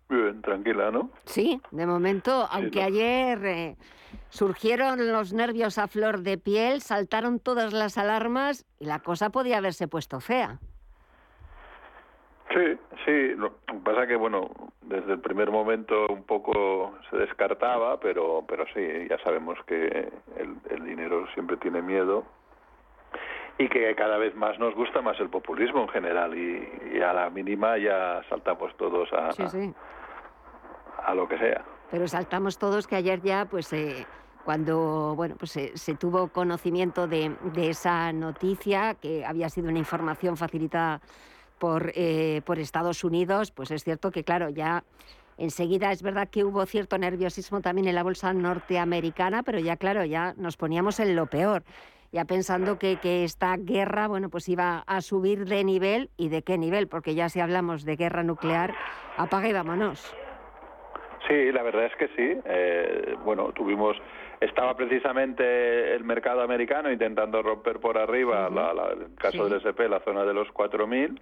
Bien, 0.08 0.42
tranquila, 0.42 0.92
¿no? 0.92 1.12
Sí, 1.26 1.62
de 1.72 1.86
momento, 1.86 2.48
aunque 2.50 2.80
¿no? 2.80 2.86
ayer 2.86 3.46
eh, 3.46 3.78
surgieron 4.30 5.12
los 5.12 5.34
nervios 5.34 5.78
a 5.78 5.90
flor 5.90 6.22
de 6.22 6.38
piel, 6.38 6.82
saltaron 6.82 7.38
todas 7.38 7.74
las 7.74 7.98
alarmas 7.98 8.66
y 8.80 8.86
la 8.86 9.00
cosa 9.00 9.30
podía 9.30 9.58
haberse 9.58 9.90
puesto 9.90 10.22
fea. 10.22 10.62
Sí, 12.54 12.78
sí. 13.06 13.36
Lo 13.36 13.54
que 13.66 13.74
pasa 13.84 14.06
que, 14.08 14.16
bueno, 14.16 14.50
desde 14.82 15.14
el 15.14 15.20
primer 15.20 15.52
momento 15.52 16.08
un 16.08 16.24
poco 16.24 16.94
se 17.10 17.18
descartaba, 17.18 18.00
pero, 18.00 18.44
pero 18.48 18.66
sí, 18.74 18.82
ya 19.10 19.18
sabemos 19.20 19.58
que 19.66 20.12
el, 20.38 20.56
el 20.70 20.84
dinero 20.86 21.26
siempre 21.34 21.58
tiene 21.58 21.82
miedo 21.82 22.24
y 23.58 23.70
que 23.70 23.94
cada 23.96 24.18
vez 24.18 24.36
más 24.36 24.58
nos 24.60 24.74
gusta 24.76 25.02
más 25.02 25.20
el 25.20 25.30
populismo 25.30 25.82
en 25.84 25.90
general 25.90 26.38
y, 26.38 26.98
y 26.98 27.02
a 27.02 27.14
la 27.14 27.30
mínima 27.30 27.78
ya 27.78 28.22
saltamos 28.30 28.76
todos 28.76 29.12
a, 29.14 29.32
Sí, 29.34 29.48
sí. 29.48 29.74
a 31.06 31.14
lo 31.14 31.28
que 31.28 31.38
sea. 31.38 31.64
Pero 31.92 32.08
saltamos 32.08 32.58
todos 32.58 32.88
que 32.88 32.96
ayer 32.96 33.22
ya, 33.22 33.46
pues, 33.46 33.72
eh, 33.74 34.06
cuando 34.46 35.14
bueno, 35.16 35.36
pues 35.38 35.52
se, 35.52 35.78
se 35.78 35.96
tuvo 35.96 36.30
conocimiento 36.30 37.08
de, 37.08 37.36
de 37.54 37.70
esa 37.70 38.12
noticia, 38.12 38.96
que 38.96 39.24
había 39.26 39.50
sido 39.50 39.70
una 39.70 39.80
información 39.80 40.36
facilitada 40.38 41.00
por, 41.62 41.92
eh, 41.94 42.42
por 42.44 42.58
Estados 42.58 43.04
Unidos, 43.04 43.52
pues 43.52 43.70
es 43.70 43.84
cierto 43.84 44.10
que, 44.10 44.24
claro, 44.24 44.50
ya 44.50 44.84
enseguida 45.38 45.92
es 45.92 46.02
verdad 46.02 46.28
que 46.28 46.44
hubo 46.44 46.66
cierto 46.66 46.98
nerviosismo 46.98 47.62
también 47.62 47.88
en 47.88 47.94
la 47.94 48.02
bolsa 48.02 48.34
norteamericana, 48.34 49.44
pero 49.44 49.60
ya, 49.60 49.76
claro, 49.78 50.04
ya 50.04 50.34
nos 50.38 50.58
poníamos 50.58 51.00
en 51.00 51.16
lo 51.16 51.28
peor. 51.28 51.62
Ya 52.12 52.26
pensando 52.26 52.80
que, 52.80 52.98
que 52.98 53.24
esta 53.24 53.56
guerra, 53.58 54.08
bueno, 54.08 54.30
pues 54.30 54.50
iba 54.50 54.80
a 54.88 55.02
subir 55.02 55.46
de 55.46 55.64
nivel 55.64 56.10
y 56.18 56.30
de 56.30 56.42
qué 56.42 56.58
nivel, 56.58 56.88
porque 56.88 57.14
ya 57.14 57.30
si 57.30 57.40
hablamos 57.40 57.86
de 57.86 57.96
guerra 57.96 58.24
nuclear, 58.24 58.74
apaga 59.18 59.48
y 59.48 59.54
vámonos. 59.54 60.12
Sí, 61.28 61.52
la 61.52 61.62
verdad 61.62 61.86
es 61.86 61.96
que 61.96 62.08
sí. 62.08 62.42
Eh, 62.44 63.16
bueno, 63.24 63.52
tuvimos, 63.54 63.96
estaba 64.42 64.76
precisamente 64.76 65.94
el 65.94 66.04
mercado 66.04 66.42
americano 66.42 66.92
intentando 66.92 67.44
romper 67.44 67.80
por 67.80 68.00
arriba, 68.00 68.50
la, 68.50 68.74
la- 68.74 68.90
el 68.94 69.14
caso 69.16 69.46
Sí. 69.46 69.54
del 69.54 69.62
SP, 69.62 69.88
la 69.88 70.00
zona 70.00 70.26
de 70.26 70.34
los 70.34 70.52
4.000 70.52 71.22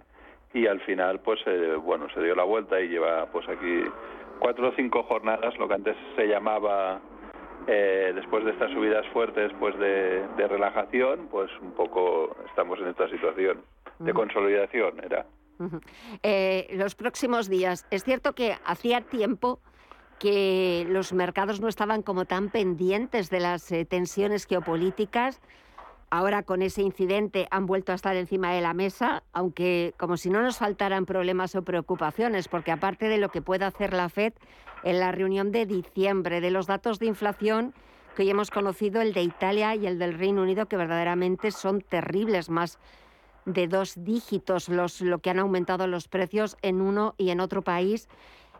y 0.52 0.66
al 0.66 0.80
final, 0.80 1.20
pues, 1.20 1.40
eh, 1.46 1.76
bueno, 1.76 2.08
se 2.14 2.22
dio 2.22 2.34
la 2.34 2.44
vuelta 2.44 2.80
y 2.80 2.88
lleva, 2.88 3.26
pues, 3.26 3.48
aquí 3.48 3.84
cuatro 4.38 4.68
o 4.68 4.72
cinco 4.74 5.02
jornadas, 5.04 5.56
lo 5.58 5.68
que 5.68 5.74
antes 5.74 5.96
se 6.16 6.26
llamaba, 6.26 7.00
eh, 7.66 8.12
después 8.14 8.44
de 8.44 8.52
estas 8.52 8.70
subidas 8.72 9.06
fuertes, 9.12 9.52
pues, 9.58 9.78
de, 9.78 10.26
de 10.36 10.48
relajación, 10.48 11.28
pues, 11.30 11.50
un 11.60 11.72
poco 11.72 12.36
estamos 12.48 12.78
en 12.80 12.88
esta 12.88 13.08
situación 13.08 13.62
de 13.98 14.14
consolidación, 14.14 15.04
era. 15.04 15.26
Eh, 16.22 16.68
los 16.72 16.94
próximos 16.94 17.48
días. 17.48 17.86
Es 17.90 18.04
cierto 18.04 18.34
que 18.34 18.56
hacía 18.64 19.02
tiempo 19.02 19.60
que 20.18 20.86
los 20.88 21.12
mercados 21.12 21.60
no 21.60 21.68
estaban 21.68 22.02
como 22.02 22.24
tan 22.24 22.50
pendientes 22.50 23.30
de 23.30 23.40
las 23.40 23.70
eh, 23.72 23.84
tensiones 23.84 24.46
geopolíticas. 24.46 25.40
Ahora 26.12 26.42
con 26.42 26.60
ese 26.60 26.82
incidente 26.82 27.46
han 27.52 27.66
vuelto 27.66 27.92
a 27.92 27.94
estar 27.94 28.16
encima 28.16 28.52
de 28.52 28.60
la 28.60 28.74
mesa, 28.74 29.22
aunque 29.32 29.94
como 29.96 30.16
si 30.16 30.28
no 30.28 30.42
nos 30.42 30.58
faltaran 30.58 31.06
problemas 31.06 31.54
o 31.54 31.62
preocupaciones, 31.62 32.48
porque 32.48 32.72
aparte 32.72 33.08
de 33.08 33.18
lo 33.18 33.28
que 33.28 33.42
pueda 33.42 33.68
hacer 33.68 33.92
la 33.92 34.08
Fed 34.08 34.32
en 34.82 34.98
la 34.98 35.12
reunión 35.12 35.52
de 35.52 35.66
diciembre, 35.66 36.40
de 36.40 36.50
los 36.50 36.66
datos 36.66 36.98
de 36.98 37.06
inflación 37.06 37.74
que 38.16 38.22
hoy 38.22 38.30
hemos 38.30 38.50
conocido, 38.50 39.00
el 39.00 39.12
de 39.12 39.22
Italia 39.22 39.76
y 39.76 39.86
el 39.86 40.00
del 40.00 40.18
Reino 40.18 40.42
Unido, 40.42 40.66
que 40.66 40.76
verdaderamente 40.76 41.52
son 41.52 41.80
terribles, 41.80 42.50
más 42.50 42.80
de 43.44 43.68
dos 43.68 43.94
dígitos 43.96 44.68
los, 44.68 45.00
lo 45.00 45.20
que 45.20 45.30
han 45.30 45.38
aumentado 45.38 45.86
los 45.86 46.08
precios 46.08 46.56
en 46.62 46.80
uno 46.80 47.14
y 47.18 47.30
en 47.30 47.38
otro 47.38 47.62
país. 47.62 48.08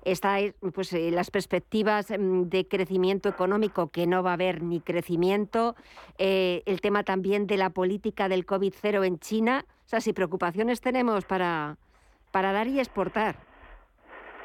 Está 0.04 0.38
pues, 0.75 0.92
eh, 0.92 1.11
las 1.11 1.30
perspectivas 1.30 2.11
mm, 2.11 2.42
de 2.45 2.66
crecimiento 2.66 3.28
económico, 3.28 3.90
que 3.90 4.07
no 4.07 4.23
va 4.23 4.30
a 4.30 4.35
haber 4.35 4.62
ni 4.62 4.80
crecimiento. 4.80 5.75
eh, 6.19 6.62
el 6.66 6.80
tema 6.80 7.02
también 7.04 7.47
de 7.47 7.57
la 7.57 7.71
política 7.71 8.28
del 8.28 8.47
COVID-0 8.47 9.04
en 9.07 9.19
China. 9.19 9.64
O 9.85 9.88
sea, 9.90 10.00
si 10.00 10.12
preocupaciones 10.12 10.80
tenemos 10.80 11.25
para, 11.25 11.76
para 12.30 12.52
dar 12.52 12.66
y 12.69 12.78
exportar. 12.78 13.37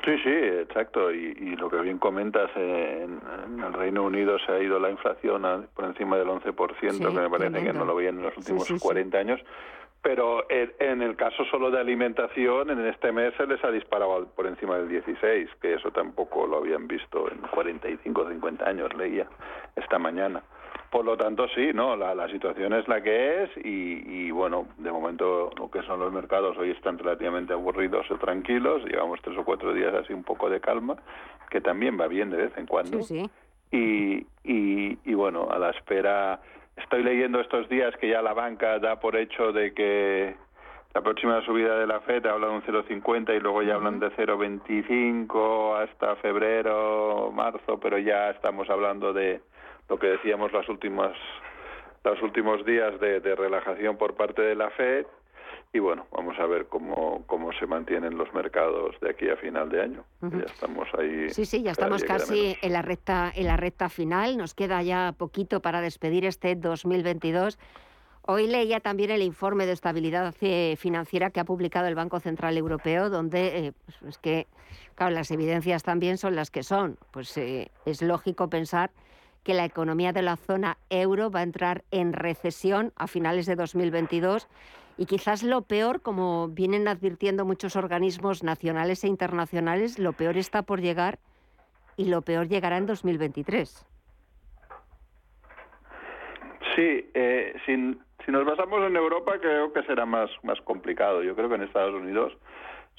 Sí, 0.03 0.12
sí, 0.24 0.29
exacto. 0.29 1.12
Y, 1.12 1.35
y 1.39 1.55
lo 1.55 1.69
que 1.69 1.81
bien 1.81 1.97
comentas, 1.97 2.51
eh, 2.55 3.05
en, 3.05 3.19
en 3.55 3.63
el 3.63 3.74
Reino 3.74 4.03
Unido 4.03 4.38
se 4.45 4.51
ha 4.51 4.59
ido 4.59 4.77
la 4.79 4.91
inflación 4.91 5.45
a- 5.45 5.62
por 5.74 5.85
encima 5.85 6.15
del 6.17 6.27
11%, 6.27 6.91
Sí, 6.91 7.00
que 7.00 7.09
me 7.21 7.29
parece 7.29 7.63
que 7.63 7.74
no 7.74 7.85
lo 7.85 7.95
veían 7.95 8.17
en 8.17 8.24
los 8.24 8.38
últimos 8.38 8.65
sí, 8.65 8.74
sí. 8.75 8.79
40 8.79 9.17
años. 9.17 9.39
Pero 10.05 10.45
en, 10.50 11.01
el 11.01 11.15
caso 11.15 11.43
solo 11.45 11.71
de 11.71 11.79
alimentación, 11.79 12.69
en 12.69 12.85
este 12.85 13.12
mes 13.12 13.33
se 13.38 13.47
les 13.47 13.63
ha 13.63 13.71
disparado 13.71 14.27
por 14.35 14.45
encima 14.45 14.77
del 14.77 14.88
16, 14.88 15.50
que 15.59 15.74
eso 15.74 15.89
tampoco 15.89 16.45
lo 16.45 16.57
habían 16.57 16.88
visto 16.88 17.27
en 17.31 17.39
45 17.39 18.21
o 18.21 18.29
50 18.29 18.69
años, 18.69 18.93
leía 18.95 19.25
esta 19.75 19.97
mañana. 19.97 20.43
Por 20.91 21.05
lo 21.05 21.17
tanto, 21.17 21.47
sí, 21.55 21.71
no, 21.74 21.95
la, 21.95 22.13
la 22.13 22.29
situación 22.29 22.74
es 22.74 22.88
la 22.88 23.01
que 23.01 23.45
es 23.45 23.50
y, 23.57 24.27
y, 24.27 24.29
bueno, 24.29 24.67
de 24.77 24.91
momento 24.91 25.50
lo 25.57 25.71
que 25.71 25.81
son 25.81 26.00
los 26.00 26.13
mercados 26.13 26.55
hoy 26.59 26.69
están 26.69 27.00
relativamente 27.00 27.53
aburridos 27.53 28.05
o 28.12 28.19
tranquilos, 28.19 28.85
llevamos 28.85 29.19
tres 29.24 29.35
o 29.39 29.43
cuatro 29.43 29.74
días 29.74 29.91
así 29.95 30.13
un 30.13 30.24
poco 30.24 30.51
de 30.51 30.62
calma, 30.62 30.97
que 31.50 31.62
también 31.62 32.00
va 32.00 32.05
bien 32.05 32.29
de 32.29 32.38
vez 32.38 32.57
en 32.57 32.67
cuando. 32.67 33.01
Sí, 33.01 33.21
sí. 33.21 33.29
Y, 33.71 34.27
y, 34.43 35.00
y 35.03 35.13
bueno, 35.15 35.50
a 35.50 35.57
la 35.57 35.71
espera, 35.71 36.41
estoy 36.75 37.03
leyendo 37.03 37.39
estos 37.39 37.67
días 37.70 37.96
que 37.98 38.10
ya 38.10 38.22
la 38.22 38.34
banca 38.34 38.79
da 38.79 39.00
por 39.00 39.15
hecho 39.15 39.51
de 39.51 39.74
que 39.74 40.36
la 40.94 41.01
próxima 41.01 41.41
subida 41.46 41.77
de 41.77 41.88
la 41.88 42.00
FED 42.01 42.25
habla 42.25 42.48
de 42.48 42.53
un 42.53 42.63
0,50 42.63 43.36
y 43.36 43.39
luego 43.39 43.62
ya 43.63 43.75
hablan 43.75 44.00
de 44.00 44.12
0,25 44.12 45.84
hasta 45.84 46.15
febrero, 46.17 47.32
marzo, 47.34 47.79
pero 47.82 47.98
ya 47.98 48.29
estamos 48.29 48.70
hablando 48.70 49.12
de 49.12 49.41
lo 49.89 50.00
que 50.00 50.08
decíamos 50.08 50.51
las 50.53 50.67
últimas 50.70 51.12
los 52.03 52.22
últimos 52.22 52.63
días 52.65 53.00
de, 53.00 53.20
de 53.20 53.36
relajación 53.36 53.98
por 53.98 54.15
parte 54.15 54.41
de 54.41 54.55
la 54.55 54.70
FED 54.70 55.08
y 55.75 55.79
bueno, 55.79 56.08
vamos 56.10 56.39
a 56.39 56.46
ver 56.46 56.67
cómo, 56.67 57.25
cómo 57.27 57.51
se 57.51 57.67
mantienen 57.67 58.17
los 58.17 58.34
mercados 58.34 58.96
de 59.01 59.10
aquí 59.10 59.27
a 59.29 59.36
final 59.36 59.67
de 59.67 59.82
año. 59.82 60.05
Ya 60.22 60.46
estamos 60.46 60.88
ahí. 60.98 61.29
Sí, 61.32 61.46
sí, 61.46 61.63
ya 61.63 61.72
estamos 61.72 62.05
casi 62.05 62.55
en 62.62 62.72
la 62.72 62.82
recta 62.82 63.29
en 63.36 63.46
la 63.46 63.58
recta 63.58 63.89
final. 63.89 64.38
Nos 64.38 64.53
queda 64.53 64.82
ya 64.84 65.13
poquito 65.17 65.62
para 65.62 65.82
despedir 65.82 66.24
este 66.24 66.55
2022. 66.55 67.60
Hoy 68.22 68.48
leía 68.48 68.79
también 68.79 69.12
el 69.12 69.22
informe 69.22 69.65
de 69.65 69.74
estabilidad 69.74 70.34
eh, 70.39 70.77
financiera 70.77 71.29
que 71.29 71.41
ha 71.41 71.46
publicado 71.46 71.88
el 71.88 71.96
Banco 71.96 72.22
Central 72.22 72.58
Europeo, 72.58 73.10
donde 73.10 73.67
eh, 73.67 73.74
pues 73.84 74.01
es 74.13 74.17
que, 74.17 74.48
claro, 74.96 75.13
las 75.13 75.29
evidencias 75.29 75.84
también 75.84 76.17
son 76.17 76.38
las 76.38 76.51
que 76.51 76.63
son. 76.63 76.98
Pues 77.12 77.36
eh, 77.36 77.70
es 77.86 78.01
lógico 78.01 78.50
pensar 78.50 78.91
que 79.44 79.53
la 79.53 79.65
economía 79.65 80.13
de 80.13 80.22
la 80.22 80.38
zona 80.38 80.77
euro 80.89 81.29
va 81.29 81.41
a 81.41 81.44
entrar 81.44 81.84
en 81.91 82.13
recesión 82.13 82.94
a 82.96 83.08
finales 83.08 83.46
de 83.46 83.58
2022 83.58 84.48
y 84.97 85.05
quizás 85.05 85.43
lo 85.43 85.63
peor, 85.63 86.01
como 86.01 86.47
vienen 86.47 86.87
advirtiendo 86.87 87.45
muchos 87.45 87.75
organismos 87.75 88.43
nacionales 88.43 89.03
e 89.03 89.07
internacionales, 89.07 89.99
lo 89.99 90.13
peor 90.13 90.37
está 90.37 90.63
por 90.63 90.81
llegar 90.81 91.19
y 91.97 92.05
lo 92.05 92.21
peor 92.21 92.47
llegará 92.47 92.77
en 92.77 92.85
2023. 92.85 93.85
Sí, 96.75 97.09
eh, 97.13 97.55
sin- 97.65 98.01
si 98.25 98.31
nos 98.31 98.45
basamos 98.45 98.81
en 98.85 98.95
Europa 98.95 99.33
creo 99.39 99.71
que 99.71 99.83
será 99.83 100.05
más, 100.05 100.29
más 100.43 100.59
complicado. 100.61 101.23
Yo 101.23 101.35
creo 101.35 101.47
que 101.47 101.55
en 101.55 101.63
Estados 101.63 101.93
Unidos 101.93 102.33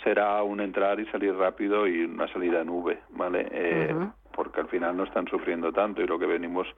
será 0.02 0.42
un 0.42 0.60
entrar 0.60 1.00
y 1.00 1.06
salir 1.06 1.34
rápido 1.34 1.86
y 1.86 2.04
una 2.04 2.30
salida 2.32 2.60
en 2.60 2.68
V, 2.70 2.98
¿vale? 3.10 3.48
Eh, 3.50 3.92
Ujú. 3.94 4.12
Porque 4.36 4.60
al 4.60 4.68
final 4.68 4.96
no 4.96 5.04
están 5.04 5.26
sufriendo 5.26 5.72
tanto 5.72 6.02
y 6.02 6.06
lo 6.06 6.18
que 6.18 6.26
venimos 6.26 6.68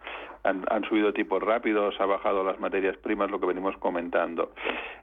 han, 0.45 0.65
han, 0.71 0.85
subido 0.85 1.13
tipos 1.13 1.43
rápidos, 1.43 2.01
ha 2.01 2.07
bajado 2.07 2.43
las 2.45 2.59
materias 2.59 2.97
primas, 2.97 3.31
lo 3.31 3.39
que 3.39 3.47
venimos 3.47 3.77
comentando. 3.77 4.53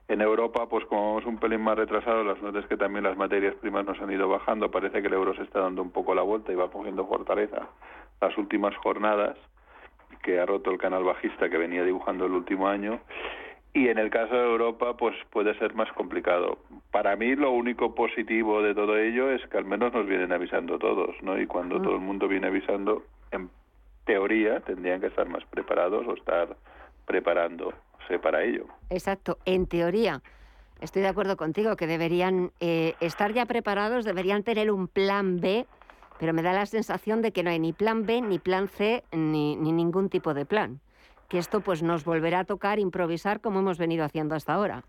En 0.08 0.20
Europa, 0.20 0.66
pues 0.68 0.84
como 0.86 1.10
vamos 1.10 1.26
un 1.26 1.38
pelín 1.38 1.60
más 1.60 1.76
retrasado, 1.76 2.24
las 2.24 2.42
notas 2.42 2.66
que 2.66 2.76
también 2.76 3.04
las 3.04 3.16
materias 3.16 3.54
primas 3.56 3.84
nos 3.84 4.00
han 4.00 4.10
ido 4.10 4.28
bajando, 4.28 4.70
parece 4.70 5.00
que 5.00 5.08
el 5.08 5.14
euro 5.14 5.34
se 5.34 5.42
está 5.42 5.60
dando 5.60 5.82
un 5.82 5.90
poco 5.90 6.14
la 6.14 6.22
vuelta 6.22 6.50
y 6.50 6.56
va 6.56 6.70
cogiendo 6.70 7.06
fortaleza 7.06 7.68
las 8.20 8.36
últimas 8.38 8.74
jornadas 8.76 9.36
que 10.22 10.40
ha 10.40 10.46
roto 10.46 10.70
el 10.70 10.78
canal 10.78 11.04
bajista 11.04 11.48
que 11.48 11.58
venía 11.58 11.84
dibujando 11.84 12.26
el 12.26 12.32
último 12.32 12.68
año 12.68 13.00
y 13.76 13.90
en 13.90 13.98
el 13.98 14.08
caso 14.08 14.34
de 14.34 14.42
Europa 14.42 14.96
pues 14.96 15.14
puede 15.30 15.56
ser 15.58 15.74
más 15.74 15.92
complicado. 15.92 16.58
Para 16.90 17.14
mí 17.14 17.36
lo 17.36 17.50
único 17.50 17.94
positivo 17.94 18.62
de 18.62 18.74
todo 18.74 18.96
ello 18.96 19.30
es 19.30 19.46
que 19.48 19.58
al 19.58 19.66
menos 19.66 19.92
nos 19.92 20.06
vienen 20.06 20.32
avisando 20.32 20.78
todos, 20.78 21.14
¿no? 21.20 21.38
Y 21.38 21.46
cuando 21.46 21.78
mm. 21.78 21.82
todo 21.82 21.92
el 21.92 22.00
mundo 22.00 22.26
viene 22.26 22.46
avisando, 22.46 23.02
en 23.32 23.50
teoría 24.06 24.60
tendrían 24.60 25.02
que 25.02 25.08
estar 25.08 25.28
más 25.28 25.44
preparados 25.50 26.06
o 26.08 26.14
estar 26.14 26.56
preparándose 27.04 28.18
para 28.22 28.42
ello. 28.44 28.64
Exacto, 28.88 29.36
en 29.44 29.66
teoría. 29.66 30.22
Estoy 30.80 31.02
de 31.02 31.08
acuerdo 31.08 31.36
contigo 31.36 31.76
que 31.76 31.86
deberían 31.86 32.52
eh, 32.60 32.94
estar 33.00 33.34
ya 33.34 33.44
preparados, 33.44 34.06
deberían 34.06 34.42
tener 34.42 34.70
un 34.70 34.88
plan 34.88 35.38
B, 35.38 35.66
pero 36.18 36.32
me 36.32 36.40
da 36.40 36.54
la 36.54 36.64
sensación 36.64 37.20
de 37.20 37.30
que 37.32 37.42
no 37.42 37.50
hay 37.50 37.58
ni 37.58 37.74
plan 37.74 38.06
B, 38.06 38.22
ni 38.22 38.38
plan 38.38 38.68
C, 38.68 39.04
ni, 39.12 39.54
ni 39.56 39.72
ningún 39.72 40.08
tipo 40.08 40.32
de 40.32 40.46
plan 40.46 40.80
que 41.28 41.38
esto 41.38 41.60
pues 41.60 41.82
nos 41.82 42.04
volverá 42.04 42.40
a 42.40 42.44
tocar 42.44 42.78
improvisar 42.78 43.40
como 43.40 43.60
hemos 43.60 43.78
venido 43.78 44.04
haciendo 44.04 44.34
hasta 44.34 44.54
ahora. 44.54 44.84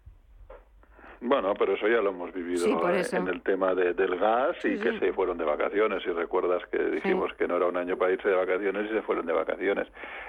Bueno, 1.19 1.55
pero 1.55 1.73
eso 1.73 1.87
ya 1.87 1.99
lo 1.99 2.11
hemos 2.11 2.31
vivido 2.31 2.67
en 2.67 3.27
el 3.27 3.41
tema 3.41 3.73
del 3.73 4.19
gas 4.19 4.55
y 4.63 4.77
que 4.77 4.99
se 4.99 5.13
fueron 5.13 5.37
de 5.37 5.45
vacaciones. 5.45 6.03
Y 6.05 6.11
recuerdas 6.11 6.61
que 6.71 6.77
dijimos 6.77 7.33
que 7.33 7.47
no 7.47 7.57
era 7.57 7.65
un 7.65 7.77
año 7.77 7.97
para 7.97 8.13
irse 8.13 8.29
de 8.29 8.35
vacaciones 8.35 8.85
y 8.91 8.93
se 8.93 9.01
fueron 9.01 9.25
de 9.25 9.33
vacaciones. 9.33 9.87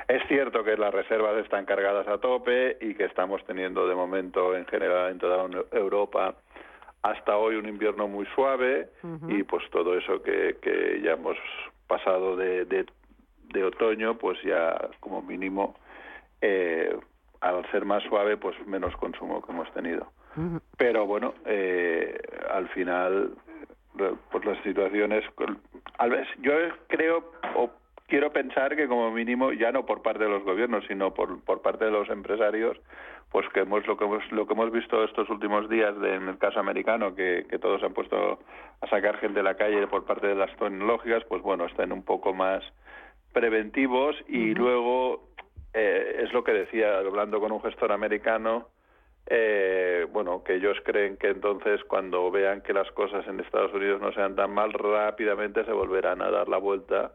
Es 0.08 0.22
cierto 0.28 0.64
que 0.64 0.76
las 0.78 0.92
reservas 0.94 1.36
están 1.44 1.66
cargadas 1.66 2.08
a 2.08 2.18
tope 2.18 2.78
y 2.80 2.94
que 2.94 3.04
estamos 3.04 3.44
teniendo 3.44 3.86
de 3.86 3.94
momento 3.94 4.56
en 4.56 4.64
general 4.66 5.10
en 5.10 5.18
toda 5.18 5.46
Europa 5.72 6.34
hasta 7.02 7.36
hoy 7.36 7.56
un 7.56 7.68
invierno 7.68 8.08
muy 8.08 8.26
suave 8.34 8.88
y 9.28 9.42
pues 9.44 9.62
todo 9.70 9.96
eso 9.96 10.22
que, 10.22 10.56
que 10.60 11.00
ya 11.02 11.12
hemos 11.12 11.36
pasado 11.86 12.34
de, 12.34 12.64
de, 12.64 12.86
de 13.52 13.64
otoño 13.64 14.18
pues 14.18 14.38
ya 14.42 14.76
como 15.00 15.22
mínimo 15.22 15.76
eh, 16.40 16.96
al 17.40 17.70
ser 17.70 17.84
más 17.84 18.02
suave, 18.04 18.36
pues 18.36 18.56
menos 18.66 18.96
consumo 18.96 19.42
que 19.42 19.52
hemos 19.52 19.72
tenido. 19.72 20.10
Pero 20.76 21.04
bueno, 21.06 21.34
eh, 21.46 22.16
al 22.50 22.68
final, 22.68 23.32
pues 24.30 24.44
las 24.44 24.62
situaciones, 24.62 25.24
al 25.98 26.10
vez, 26.10 26.28
yo 26.40 26.52
creo 26.86 27.32
o 27.56 27.70
quiero 28.06 28.32
pensar 28.32 28.76
que 28.76 28.86
como 28.86 29.10
mínimo, 29.10 29.52
ya 29.52 29.72
no 29.72 29.84
por 29.84 30.02
parte 30.02 30.24
de 30.24 30.30
los 30.30 30.44
gobiernos, 30.44 30.84
sino 30.86 31.12
por, 31.12 31.42
por 31.42 31.60
parte 31.60 31.86
de 31.86 31.90
los 31.90 32.08
empresarios, 32.08 32.78
pues 33.30 33.46
que 33.50 33.60
hemos 33.60 33.86
lo 33.86 33.96
que 33.96 34.04
hemos 34.04 34.32
lo 34.32 34.46
que 34.46 34.54
hemos 34.54 34.72
visto 34.72 35.04
estos 35.04 35.28
últimos 35.28 35.68
días 35.68 35.98
de, 36.00 36.14
en 36.14 36.28
el 36.28 36.38
caso 36.38 36.60
americano 36.60 37.14
que, 37.14 37.46
que 37.48 37.58
todos 37.58 37.82
han 37.82 37.92
puesto 37.92 38.38
a 38.80 38.86
sacar 38.88 39.18
gente 39.18 39.40
de 39.40 39.42
la 39.42 39.56
calle 39.56 39.86
por 39.86 40.04
parte 40.06 40.28
de 40.28 40.34
las 40.34 40.54
tecnológicas 40.56 41.24
pues 41.24 41.42
bueno 41.42 41.66
están 41.66 41.92
un 41.92 42.02
poco 42.02 42.32
más 42.32 42.64
preventivos 43.34 44.16
y 44.28 44.54
luego 44.54 45.27
eh, 45.74 46.22
es 46.24 46.32
lo 46.32 46.44
que 46.44 46.52
decía, 46.52 46.98
hablando 46.98 47.40
con 47.40 47.52
un 47.52 47.62
gestor 47.62 47.92
americano, 47.92 48.68
eh, 49.30 50.06
bueno, 50.10 50.42
que 50.42 50.54
ellos 50.54 50.78
creen 50.84 51.18
que 51.18 51.28
entonces 51.28 51.84
cuando 51.84 52.30
vean 52.30 52.62
que 52.62 52.72
las 52.72 52.90
cosas 52.92 53.26
en 53.26 53.40
Estados 53.40 53.72
Unidos 53.74 54.00
no 54.00 54.12
sean 54.12 54.34
tan 54.34 54.52
mal, 54.52 54.72
rápidamente 54.72 55.64
se 55.64 55.72
volverán 55.72 56.22
a 56.22 56.30
dar 56.30 56.48
la 56.48 56.56
vuelta 56.56 57.12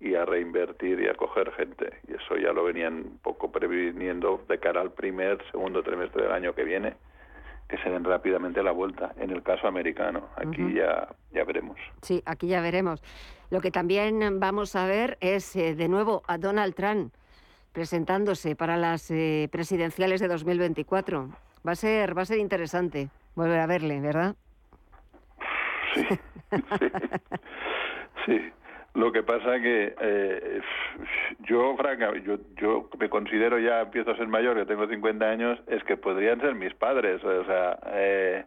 y 0.00 0.16
a 0.16 0.24
reinvertir 0.24 1.00
y 1.00 1.06
a 1.06 1.14
coger 1.14 1.52
gente. 1.52 2.00
Y 2.08 2.14
eso 2.14 2.36
ya 2.36 2.52
lo 2.52 2.64
venían 2.64 2.94
un 2.94 3.18
poco 3.18 3.52
previniendo 3.52 4.44
de 4.48 4.58
cara 4.58 4.80
al 4.80 4.90
primer, 4.90 5.38
segundo 5.52 5.84
trimestre 5.84 6.24
del 6.24 6.32
año 6.32 6.52
que 6.52 6.64
viene, 6.64 6.94
que 7.68 7.78
se 7.78 7.88
den 7.88 8.02
rápidamente 8.02 8.60
la 8.64 8.72
vuelta. 8.72 9.14
En 9.20 9.30
el 9.30 9.44
caso 9.44 9.68
americano, 9.68 10.30
aquí 10.34 10.74
ya, 10.74 11.08
ya 11.30 11.44
veremos. 11.44 11.78
Sí, 12.02 12.20
aquí 12.26 12.48
ya 12.48 12.60
veremos. 12.60 13.00
Lo 13.50 13.60
que 13.60 13.70
también 13.70 14.40
vamos 14.40 14.74
a 14.74 14.86
ver 14.86 15.16
es, 15.20 15.54
eh, 15.54 15.76
de 15.76 15.88
nuevo, 15.88 16.24
a 16.26 16.38
Donald 16.38 16.74
Trump 16.74 17.14
presentándose 17.72 18.54
para 18.56 18.76
las 18.76 19.10
eh, 19.10 19.48
presidenciales 19.50 20.20
de 20.20 20.28
2024. 20.28 21.28
Va 21.66 21.72
a 21.72 21.76
ser, 21.76 22.16
va 22.16 22.22
a 22.22 22.26
ser 22.26 22.38
interesante 22.38 23.08
volver 23.34 23.60
a 23.60 23.66
verle, 23.66 24.00
¿verdad? 24.00 24.34
Sí, 25.94 26.06
sí. 28.26 28.52
Lo 28.94 29.10
que 29.10 29.22
pasa 29.22 29.58
que 29.58 29.94
eh, 29.98 30.60
yo, 31.40 31.74
franca, 31.78 32.12
yo, 32.18 32.36
yo 32.60 32.90
me 32.98 33.08
considero 33.08 33.58
ya, 33.58 33.80
empiezo 33.80 34.10
a 34.10 34.16
ser 34.16 34.28
mayor, 34.28 34.58
que 34.58 34.66
tengo 34.66 34.86
50 34.86 35.24
años, 35.24 35.58
es 35.66 35.82
que 35.84 35.96
podrían 35.96 36.40
ser 36.40 36.54
mis 36.54 36.74
padres, 36.74 37.24
o 37.24 37.44
sea, 37.46 37.78
eh, 37.86 38.44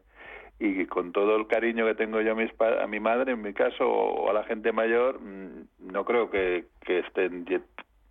y 0.60 0.86
con 0.86 1.12
todo 1.12 1.36
el 1.36 1.48
cariño 1.48 1.88
que 1.88 1.96
tengo 1.96 2.22
yo 2.22 2.34
a, 2.34 2.36
mis, 2.36 2.52
a 2.62 2.86
mi 2.86 3.00
madre, 3.00 3.32
en 3.32 3.42
mi 3.42 3.54
caso, 3.54 3.90
o 3.90 4.30
a 4.30 4.34
la 4.34 4.44
gente 4.44 4.72
mayor, 4.72 5.20
mm, 5.20 5.92
no 5.92 6.06
creo 6.06 6.30
que, 6.30 6.66
que 6.82 7.00
estén 7.00 7.46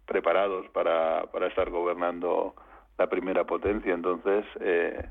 preparados 0.06 0.66
para, 0.70 1.24
para 1.32 1.46
estar 1.46 1.70
gobernando 1.70 2.54
la 2.98 3.08
primera 3.08 3.44
potencia. 3.44 3.94
Entonces, 3.94 4.44
eh, 4.60 5.08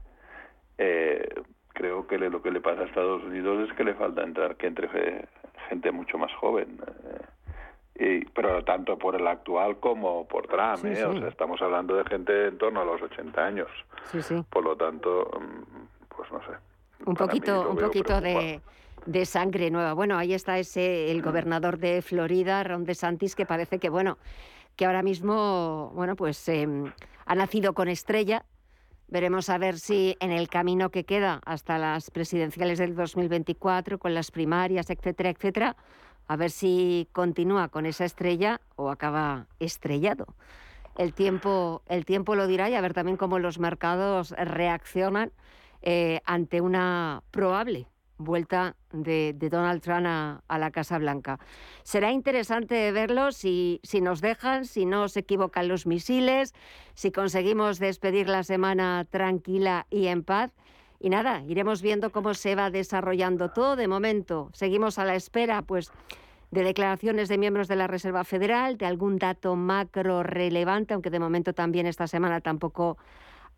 eh, 0.78 1.42
creo 1.74 2.08
que 2.08 2.18
lo 2.18 2.42
que 2.42 2.52
le 2.52 2.62
pasa 2.62 2.82
a 2.82 2.86
Estados 2.86 3.24
Unidos 3.24 3.70
es 3.70 3.76
que 3.76 3.84
le 3.84 3.94
falta 3.96 4.24
entrar 4.24 4.56
que 4.56 4.68
entre 4.68 5.28
gente 5.70 5.92
mucho 5.92 6.18
más 6.18 6.34
joven. 6.36 6.80
Eh, 7.06 7.22
y, 7.96 8.26
pero 8.32 8.64
tanto 8.64 8.98
por 8.98 9.16
el 9.16 9.28
actual 9.28 9.78
como 9.80 10.28
por 10.28 10.48
Trump. 10.48 10.84
O 10.84 11.14
sea, 11.14 11.28
estamos 11.28 11.62
hablando 11.62 11.96
de 11.96 12.04
gente 12.06 12.48
en 12.48 12.58
torno 12.58 12.82
a 12.82 12.86
los 12.86 13.02
80 13.02 13.46
años. 13.46 13.70
Por 14.50 14.64
lo 14.64 14.76
tanto, 14.76 15.30
mm, 15.40 16.16
pues 16.16 16.32
no 16.32 16.40
sé. 16.40 16.54
Un 17.06 17.16
poquito, 17.16 17.70
un 17.70 17.78
poquito 17.78 18.20
de, 18.20 18.62
de 19.06 19.26
sangre 19.26 19.70
nueva. 19.70 19.94
Bueno, 19.94 20.18
ahí 20.18 20.34
está 20.34 20.58
ese 20.58 21.12
el 21.12 21.22
gobernador 21.22 21.78
de 21.78 22.02
Florida, 22.02 22.64
Ron 22.64 22.86
DeSantis, 22.86 23.36
que 23.36 23.46
parece 23.46 23.78
que 23.78 23.90
bueno 23.90 24.18
que 24.76 24.86
ahora 24.86 25.04
mismo, 25.04 25.92
bueno, 25.96 26.16
pues 26.16 26.48
em, 26.50 26.92
ha 27.26 27.36
nacido 27.36 27.74
con 27.74 27.88
estrella. 27.88 28.46
Veremos 29.08 29.50
a 29.50 29.58
ver 29.58 29.80
si 29.80 30.16
en 30.20 30.32
el 30.32 30.48
camino 30.48 30.90
que 30.90 31.04
queda 31.04 31.42
hasta 31.46 31.78
las 31.78 32.10
presidenciales 32.10 32.80
del 32.80 32.96
2024, 32.96 34.00
con 34.00 34.14
las 34.14 34.32
primarias, 34.32 34.90
etcétera, 34.90 35.30
etcétera, 35.30 35.76
a 36.28 36.36
ver 36.36 36.52
si 36.52 37.08
continúa 37.12 37.68
con 37.68 37.86
esa 37.86 38.06
estrella 38.06 38.62
o 38.76 38.90
acaba 38.90 39.48
estrellado. 39.60 40.26
El 40.98 41.14
tiempo, 41.14 41.82
el 41.88 42.06
tiempo 42.06 42.36
lo 42.36 42.48
dirá 42.48 42.70
y 42.70 42.76
a 42.76 42.82
ver 42.82 42.94
también 42.94 43.18
cómo 43.18 43.40
los 43.40 43.60
mercados 43.60 44.32
reaccionan 44.32 45.32
eh, 45.82 46.22
ante 46.26 46.62
una 46.62 47.24
probable 47.32 47.88
vuelta 48.18 48.76
de, 48.92 49.34
Donald 49.34 49.82
Trump 49.82 50.06
a, 50.06 50.58
la 50.58 50.72
Casa 50.72 50.98
Blanca. 50.98 51.40
Será 51.84 52.12
interesante 52.12 52.92
verlo 52.92 53.32
si, 53.32 53.80
si 53.84 54.02
nos 54.02 54.22
dejan, 54.22 54.66
si 54.66 54.86
no 54.86 55.08
se 55.08 55.22
equivocan 55.22 55.68
los 55.68 55.86
misiles, 55.86 56.54
si 56.94 57.12
conseguimos 57.12 57.80
despedir 57.80 58.30
la 58.30 58.44
semana 58.44 59.06
tranquila 59.10 59.88
y 59.90 60.08
en 60.08 60.24
paz. 60.24 60.52
Y 61.00 61.10
nada, 61.10 61.44
iremos 61.44 61.82
viendo 61.82 62.12
cómo 62.12 62.34
se 62.34 62.56
va 62.56 62.70
desarrollando 62.70 63.50
todo. 63.50 63.76
De 63.76 63.88
momento, 63.88 64.50
seguimos 64.54 64.98
a 65.00 65.06
la 65.06 65.16
espera, 65.16 65.62
pues 65.62 65.92
de 66.54 66.64
declaraciones 66.64 67.30
de 67.30 67.38
miembros 67.38 67.68
de 67.68 67.76
la 67.76 67.88
Reserva 67.88 68.24
Federal, 68.24 68.78
de 68.78 68.86
algún 68.86 69.18
dato 69.18 69.56
macro 69.56 70.24
relevante, 70.24 70.94
aunque 70.94 71.10
de 71.10 71.20
momento 71.20 71.54
también 71.54 71.88
esta 71.88 72.08
semana 72.08 72.42
tampoco 72.42 72.98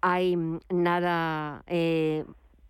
hay 0.02 0.38
nada 0.70 1.64
eh, 1.68 2.26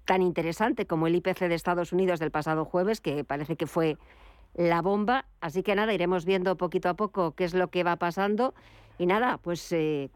tan 0.05 0.21
interesante 0.21 0.85
como 0.85 1.07
el 1.07 1.15
IPC 1.15 1.47
de 1.47 1.55
Estados 1.55 1.91
Unidos 1.91 2.19
del 2.19 2.31
pasado 2.31 2.65
jueves, 2.65 3.01
que 3.01 3.23
parece 3.23 3.55
que 3.55 3.67
fue 3.67 3.97
la 4.53 4.81
bomba. 4.81 5.25
Así 5.41 5.63
que 5.63 5.75
nada, 5.75 5.93
iremos 5.93 6.25
viendo 6.25 6.55
poquito 6.55 6.89
a 6.89 6.93
poco 6.93 7.33
qué 7.35 7.43
es 7.43 7.53
lo 7.53 7.67
que 7.69 7.83
va 7.83 7.97
pasando. 7.97 8.53
Y 8.97 9.07
nada, 9.07 9.37
pues 9.37 9.71
eh, 9.71 10.09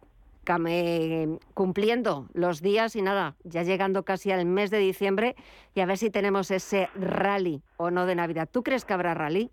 cumpliendo 1.54 2.28
los 2.34 2.62
días 2.62 2.95
y 2.95 3.02
nada, 3.02 3.36
ya 3.43 3.63
llegando 3.63 4.04
casi 4.04 4.32
al 4.32 4.45
mes 4.45 4.71
de 4.71 4.80
diciembre 4.80 5.36
y 5.75 5.82
a 5.82 5.86
ver 5.86 5.97
si 5.97 6.10
tenemos 6.10 6.49
ese 6.49 6.89
rally 6.95 7.62
o 7.78 7.91
no 7.91 8.06
de 8.06 8.15
Navidad. 8.15 8.49
¿Tú 8.52 8.63
crees 8.63 8.86
que 8.86 8.93
habrá 8.93 9.13
rally? 9.13 9.52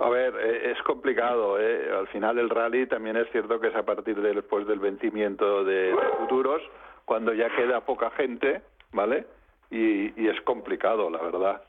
A 0.00 0.08
ver, 0.08 0.34
eh, 0.36 0.72
es 0.72 0.82
complicado. 0.84 1.58
¿eh? 1.60 1.90
Al 1.90 2.06
final 2.08 2.38
el 2.38 2.48
rally 2.50 2.86
también 2.86 3.16
es 3.16 3.30
cierto 3.32 3.60
que 3.60 3.68
es 3.68 3.74
a 3.74 3.84
partir 3.84 4.20
después 4.20 4.66
del 4.66 4.78
vencimiento 4.78 5.64
de 5.64 5.94
futuros 6.18 6.62
cuando 7.06 7.32
ya 7.32 7.48
queda 7.56 7.80
poca 7.80 8.10
gente, 8.10 8.60
¿vale? 8.92 9.24
Y, 9.70 10.28
es 10.28 10.40
complicado, 10.42 11.08
la 11.08 11.22
verdad. 11.22 11.62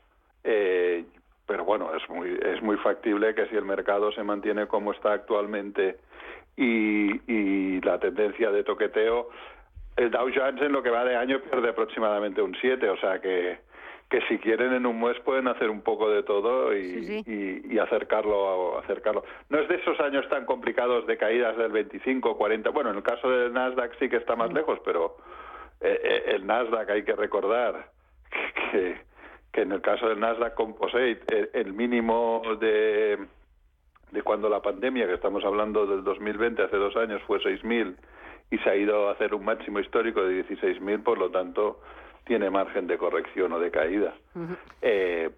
Eh, 0.44 1.04
pero 1.46 1.64
bueno, 1.64 1.94
es 1.94 2.06
muy, 2.10 2.38
es 2.42 2.60
muy 2.60 2.76
factible 2.76 3.34
que 3.34 3.46
si 3.46 3.56
el 3.56 3.64
mercado 3.64 4.12
se 4.12 4.22
mantiene 4.22 4.66
como 4.66 4.92
está 4.92 5.12
actualmente 5.12 5.96
y, 6.56 7.80
la 7.80 7.98
tendencia 7.98 8.50
de 8.50 8.64
toqueteo, 8.64 9.30
el 9.96 10.10
Dow 10.10 10.28
Jones 10.34 10.60
en 10.60 10.72
lo 10.72 10.82
que 10.82 10.90
va 10.90 11.04
de 11.04 11.16
año 11.16 11.40
pierde 11.40 11.70
aproximadamente 11.70 12.42
un 12.42 12.54
7, 12.60 12.90
o 12.90 12.96
sea 12.98 13.20
que, 13.20 13.58
que 14.10 14.22
si 14.22 14.38
quieren 14.38 14.72
en 14.72 14.86
un 14.86 15.00
mes 15.00 15.18
pueden 15.20 15.48
hacer 15.48 15.68
un 15.68 15.82
poco 15.82 16.08
de 16.08 16.22
todo 16.22 16.74
y, 16.74 17.22
y, 17.68 17.78
acercarlo 17.78 18.78
acercarlo. 18.78 19.24
No 19.50 19.58
es 19.58 19.68
de 19.68 19.76
esos 19.76 20.00
años 20.00 20.26
tan 20.28 20.46
complicados 20.46 21.06
de 21.06 21.16
caídas 21.16 21.56
del 21.56 21.72
25 21.72 22.36
40 22.36 22.70
bueno 22.70 22.90
en 22.90 22.96
el 22.96 23.02
caso 23.02 23.28
del 23.30 23.52
Nasdaq 23.52 23.98
sí 23.98 24.08
que 24.08 24.16
está 24.16 24.34
más 24.34 24.52
lejos 24.52 24.80
pero 24.84 25.16
eh, 25.80 26.00
eh, 26.02 26.22
el 26.34 26.46
Nasdaq 26.46 26.88
hay 26.90 27.02
que 27.04 27.14
recordar 27.14 27.90
que, 28.72 28.96
que 29.52 29.60
en 29.60 29.72
el 29.72 29.82
caso 29.82 30.08
del 30.08 30.20
Nasdaq 30.20 30.54
Composite 30.54 31.50
el 31.52 31.72
mínimo 31.74 32.42
de 32.58 33.18
de 34.10 34.22
cuando 34.22 34.48
la 34.48 34.62
pandemia 34.62 35.06
que 35.06 35.14
estamos 35.14 35.44
hablando 35.44 35.86
del 35.86 36.02
2020 36.02 36.62
hace 36.62 36.76
dos 36.76 36.96
años 36.96 37.20
fue 37.26 37.40
6.000 37.40 37.94
y 38.50 38.58
se 38.58 38.70
ha 38.70 38.76
ido 38.76 39.08
a 39.08 39.12
hacer 39.12 39.34
un 39.34 39.44
máximo 39.44 39.80
histórico 39.80 40.22
de 40.22 40.46
16.000 40.46 41.02
por 41.02 41.18
lo 41.18 41.30
tanto 41.30 41.80
tiene 42.28 42.50
margen 42.50 42.86
de 42.86 42.96
corrección 42.96 43.52
o 43.52 43.58
de 43.58 43.70
caída. 43.72 44.14
eh, 44.82 45.30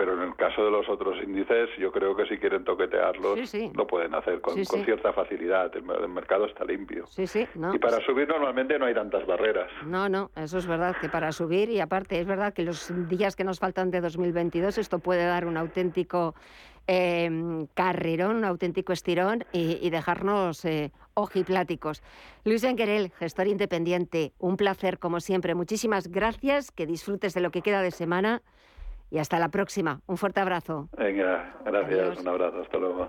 pero 0.00 0.14
en 0.14 0.28
el 0.30 0.34
caso 0.34 0.64
de 0.64 0.70
los 0.70 0.88
otros 0.88 1.22
índices, 1.22 1.68
yo 1.78 1.92
creo 1.92 2.16
que 2.16 2.24
si 2.24 2.38
quieren 2.38 2.64
toquetearlos, 2.64 3.38
lo 3.74 3.86
pueden 3.86 4.14
hacer 4.14 4.40
con, 4.40 4.54
cierta 4.64 5.12
facilidad. 5.12 5.70
El, 5.76 5.82
mercado 6.08 6.46
está 6.46 6.64
limpio. 6.64 7.04
y 7.18 7.78
para 7.78 8.00
subir 8.06 8.26
normalmente 8.26 8.78
no 8.78 8.86
hay 8.86 8.94
tantas 8.94 9.26
barreras. 9.26 9.70
No, 9.84 10.08
no, 10.08 10.30
eso 10.36 10.56
es 10.56 10.66
verdad, 10.66 10.96
que 10.98 11.10
para 11.10 11.32
subir, 11.32 11.68
y 11.68 11.80
aparte 11.80 12.18
es 12.18 12.26
verdad 12.26 12.54
que 12.54 12.62
los 12.62 12.90
días 13.10 13.36
que 13.36 13.44
nos 13.44 13.58
faltan 13.58 13.90
de 13.90 14.00
2022, 14.00 14.78
esto 14.78 15.00
puede 15.00 15.26
dar 15.26 15.44
un 15.44 15.58
auténtico 15.58 16.34
eh, 16.86 17.66
carrerón, 17.74 18.36
un 18.36 18.44
auténtico 18.44 18.92
estirón 18.92 19.44
y, 19.52 19.90
dejarnos 19.90 20.64
eh, 20.64 20.92
ojipláticos. 21.14 22.02
Luis 22.44 22.64
Enquerel, 22.64 23.10
gestor 23.18 23.46
independiente, 23.46 24.32
un 24.38 24.56
placer 24.56 24.98
como 24.98 25.20
siempre. 25.20 25.54
Muchísimas 25.54 26.08
gracias, 26.08 26.70
que 26.70 26.86
disfrutes 26.86 27.34
de 27.34 27.40
lo 27.40 27.50
que 27.50 27.62
queda 27.62 27.82
de 27.82 27.90
semana 27.90 28.42
y 29.10 29.18
hasta 29.18 29.38
la 29.38 29.48
próxima. 29.48 30.00
Un 30.06 30.16
fuerte 30.16 30.40
abrazo. 30.40 30.88
Venga, 30.96 31.54
gracias, 31.64 32.20
un 32.20 32.28
abrazo, 32.28 32.60
hasta 32.62 32.78
luego. 32.78 33.08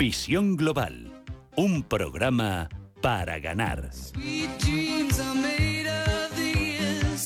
Visión 0.00 0.56
Global, 0.56 1.12
un 1.56 1.82
programa 1.82 2.70
para 3.02 3.38
ganar. 3.38 3.90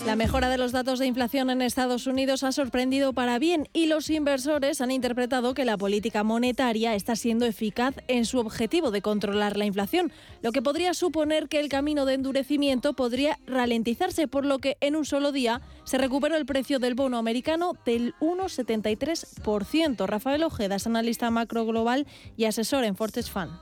La 0.06 0.16
mejora 0.16 0.50
de 0.50 0.58
los 0.58 0.72
datos 0.72 0.98
de 0.98 1.06
inflación 1.06 1.48
en 1.48 1.62
Estados 1.62 2.06
Unidos 2.06 2.42
ha 2.42 2.52
sorprendido 2.52 3.14
para 3.14 3.38
bien 3.38 3.68
y 3.72 3.86
los 3.86 4.10
inversores 4.10 4.82
han 4.82 4.90
interpretado 4.90 5.54
que 5.54 5.64
la 5.64 5.78
política 5.78 6.22
monetaria 6.22 6.94
está 6.94 7.16
siendo 7.16 7.46
eficaz 7.46 7.94
en 8.06 8.26
su 8.26 8.38
objetivo 8.38 8.90
de 8.90 9.00
controlar 9.00 9.56
la 9.56 9.64
inflación, 9.64 10.12
lo 10.42 10.52
que 10.52 10.60
podría 10.60 10.92
suponer 10.92 11.48
que 11.48 11.58
el 11.58 11.70
camino 11.70 12.04
de 12.04 12.14
endurecimiento 12.14 12.92
podría 12.92 13.38
ralentizarse, 13.46 14.28
por 14.28 14.44
lo 14.44 14.58
que 14.58 14.76
en 14.82 14.94
un 14.94 15.06
solo 15.06 15.32
día 15.32 15.62
se 15.84 15.96
recuperó 15.96 16.36
el 16.36 16.44
precio 16.44 16.78
del 16.78 16.94
bono 16.94 17.16
americano 17.16 17.72
del 17.86 18.14
1,73%. 18.20 20.06
Rafael 20.06 20.42
Ojeda 20.42 20.76
es 20.76 20.86
analista 20.86 21.30
macro 21.30 21.64
global 21.64 22.06
y 22.36 22.44
asesor 22.44 22.84
en 22.84 22.94
Fortes 22.94 23.30
Fund. 23.30 23.52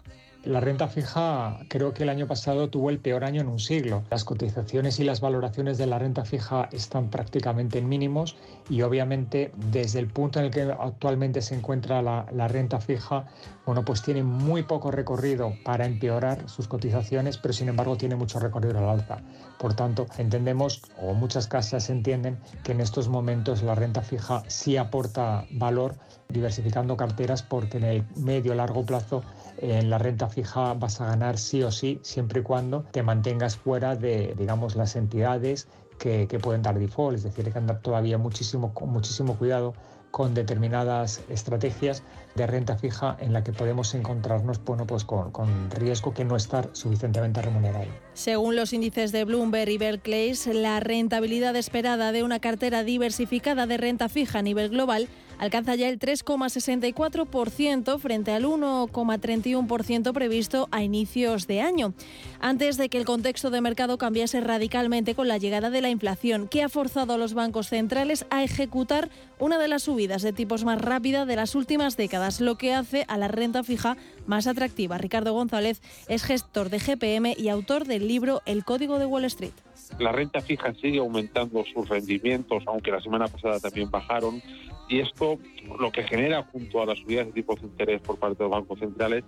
La 0.44 0.58
renta 0.58 0.88
fija 0.88 1.60
creo 1.68 1.94
que 1.94 2.02
el 2.02 2.08
año 2.08 2.26
pasado 2.26 2.68
tuvo 2.68 2.90
el 2.90 2.98
peor 2.98 3.22
año 3.22 3.40
en 3.40 3.46
un 3.46 3.60
siglo. 3.60 4.02
Las 4.10 4.24
cotizaciones 4.24 4.98
y 4.98 5.04
las 5.04 5.20
valoraciones 5.20 5.78
de 5.78 5.86
la 5.86 6.00
renta 6.00 6.24
fija 6.24 6.68
están 6.72 7.10
prácticamente 7.10 7.78
en 7.78 7.88
mínimos 7.88 8.34
y 8.68 8.82
obviamente 8.82 9.52
desde 9.70 10.00
el 10.00 10.08
punto 10.08 10.40
en 10.40 10.46
el 10.46 10.50
que 10.50 10.62
actualmente 10.62 11.42
se 11.42 11.54
encuentra 11.54 12.02
la, 12.02 12.48
renta 12.48 12.80
fija, 12.80 13.26
bueno, 13.66 13.84
pues 13.84 14.02
tiene 14.02 14.24
muy 14.24 14.64
poco 14.64 14.90
recorrido 14.90 15.54
para 15.64 15.86
empeorar 15.86 16.48
sus 16.48 16.66
cotizaciones, 16.66 17.38
pero 17.38 17.54
sin 17.54 17.68
embargo 17.68 17.96
tiene 17.96 18.16
mucho 18.16 18.40
recorrido 18.40 18.78
al 18.78 18.88
alza. 18.88 19.18
Por 19.60 19.74
tanto, 19.74 20.08
entendemos, 20.18 20.82
o 21.00 21.14
muchas 21.14 21.46
casas 21.46 21.88
entienden, 21.88 22.36
que 22.64 22.72
en 22.72 22.80
estos 22.80 23.08
momentos 23.08 23.62
la 23.62 23.76
renta 23.76 24.02
fija 24.02 24.42
sí 24.48 24.76
aporta 24.76 25.46
valor 25.52 25.94
diversificando 26.28 26.96
carteras 26.96 27.44
porque 27.44 27.76
en 27.76 27.84
el 27.84 28.04
medio 28.16 28.54
largo 28.54 28.84
plazo 28.84 29.22
en 29.62 29.90
la 29.90 29.98
renta 29.98 30.28
fija 30.28 30.74
vas 30.74 31.00
a 31.00 31.06
ganar 31.06 31.38
sí 31.38 31.62
o 31.62 31.70
sí, 31.70 32.00
siempre 32.02 32.40
y 32.40 32.42
cuando 32.42 32.82
te 32.90 33.02
mantengas 33.02 33.56
fuera 33.56 33.94
de, 33.96 34.34
digamos, 34.36 34.74
las 34.74 34.96
entidades 34.96 35.68
que, 35.98 36.26
que 36.26 36.38
pueden 36.38 36.62
dar 36.62 36.78
default, 36.78 37.16
es 37.16 37.22
decir, 37.22 37.46
hay 37.46 37.52
que 37.52 37.58
andar 37.58 37.80
todavía 37.80 38.18
muchísimo, 38.18 38.74
con 38.74 38.90
muchísimo 38.90 39.36
cuidado 39.36 39.74
con 40.12 40.34
determinadas 40.34 41.22
estrategias 41.28 42.04
de 42.36 42.46
renta 42.46 42.76
fija 42.76 43.16
en 43.18 43.32
la 43.32 43.42
que 43.42 43.52
podemos 43.52 43.94
encontrarnos 43.94 44.62
bueno, 44.64 44.86
pues 44.86 45.04
con, 45.04 45.32
con 45.32 45.70
riesgo 45.70 46.14
que 46.14 46.24
no 46.24 46.36
estar 46.36 46.68
suficientemente 46.72 47.42
remunerado. 47.42 47.86
Según 48.12 48.54
los 48.54 48.72
índices 48.72 49.10
de 49.10 49.24
Bloomberg 49.24 49.70
y 49.70 49.78
Barclays, 49.78 50.46
la 50.46 50.80
rentabilidad 50.80 51.56
esperada 51.56 52.12
de 52.12 52.22
una 52.22 52.38
cartera 52.38 52.84
diversificada 52.84 53.66
de 53.66 53.78
renta 53.78 54.08
fija 54.08 54.38
a 54.38 54.42
nivel 54.42 54.68
global 54.68 55.08
alcanza 55.42 55.74
ya 55.74 55.88
el 55.88 55.98
3,64% 55.98 57.98
frente 57.98 58.30
al 58.30 58.44
1,31% 58.44 60.12
previsto 60.12 60.68
a 60.70 60.84
inicios 60.84 61.48
de 61.48 61.60
año, 61.60 61.94
antes 62.38 62.76
de 62.76 62.88
que 62.88 62.98
el 62.98 63.04
contexto 63.04 63.50
de 63.50 63.60
mercado 63.60 63.98
cambiase 63.98 64.40
radicalmente 64.40 65.16
con 65.16 65.26
la 65.26 65.38
llegada 65.38 65.70
de 65.70 65.80
la 65.80 65.90
inflación, 65.90 66.46
que 66.46 66.62
ha 66.62 66.68
forzado 66.68 67.14
a 67.14 67.18
los 67.18 67.34
bancos 67.34 67.66
centrales 67.66 68.24
a 68.30 68.44
ejecutar 68.44 69.10
una 69.40 69.58
de 69.58 69.66
las 69.66 69.82
subidas 69.82 70.22
de 70.22 70.32
tipos 70.32 70.62
más 70.62 70.80
rápida 70.80 71.26
de 71.26 71.34
las 71.34 71.56
últimas 71.56 71.96
décadas, 71.96 72.40
lo 72.40 72.54
que 72.54 72.72
hace 72.72 73.04
a 73.08 73.18
la 73.18 73.26
renta 73.26 73.64
fija 73.64 73.96
más 74.26 74.46
atractiva. 74.46 74.96
Ricardo 74.96 75.32
González 75.32 75.82
es 76.06 76.22
gestor 76.22 76.70
de 76.70 76.78
GPM 76.78 77.34
y 77.36 77.48
autor 77.48 77.84
del 77.84 78.06
libro 78.06 78.42
El 78.46 78.64
Código 78.64 79.00
de 79.00 79.06
Wall 79.06 79.24
Street. 79.24 79.54
La 79.98 80.12
renta 80.12 80.40
fija 80.40 80.72
sigue 80.74 81.00
aumentando 81.00 81.64
sus 81.74 81.88
rendimientos, 81.88 82.62
aunque 82.66 82.92
la 82.92 83.00
semana 83.00 83.26
pasada 83.26 83.58
también 83.58 83.90
bajaron 83.90 84.40
y 84.88 85.00
esto 85.00 85.38
lo 85.78 85.90
que 85.90 86.02
genera, 86.02 86.42
junto 86.44 86.82
a 86.82 86.86
las 86.86 86.98
subidas 86.98 87.26
de 87.26 87.32
tipos 87.32 87.60
de 87.60 87.66
interés 87.66 88.00
por 88.00 88.18
parte 88.18 88.42
de 88.42 88.44
los 88.44 88.58
bancos 88.58 88.78
centrales, 88.78 89.24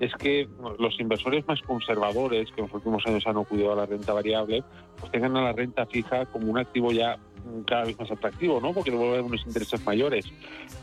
es 0.00 0.12
que 0.14 0.48
los 0.78 1.00
inversores 1.00 1.46
más 1.46 1.60
conservadores 1.62 2.50
que 2.52 2.60
en 2.60 2.66
los 2.66 2.74
últimos 2.74 3.06
años 3.06 3.26
han 3.26 3.42
cuidado 3.44 3.72
a 3.72 3.76
la 3.76 3.86
renta 3.86 4.12
variable, 4.12 4.62
pues 4.98 5.10
tengan 5.12 5.36
a 5.36 5.42
la 5.42 5.52
renta 5.52 5.86
fija 5.86 6.26
como 6.26 6.50
un 6.50 6.58
activo 6.58 6.92
ya 6.92 7.18
cada 7.66 7.84
vez 7.84 7.98
más 7.98 8.10
atractivo, 8.10 8.60
¿no? 8.60 8.72
Porque 8.72 8.90
devuelve 8.90 9.20
unos 9.20 9.44
intereses 9.46 9.84
mayores. 9.84 10.24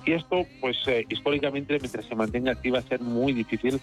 Y 0.06 0.14
esto, 0.14 0.44
pues 0.62 0.78
eh, 0.88 1.06
históricamente, 1.10 1.78
mientras 1.80 2.06
se 2.06 2.16
mantenga 2.16 2.52
activa, 2.52 2.80
va 2.80 2.80
a 2.80 2.88
ser 2.88 3.02
muy 3.02 3.34
difícil 3.34 3.80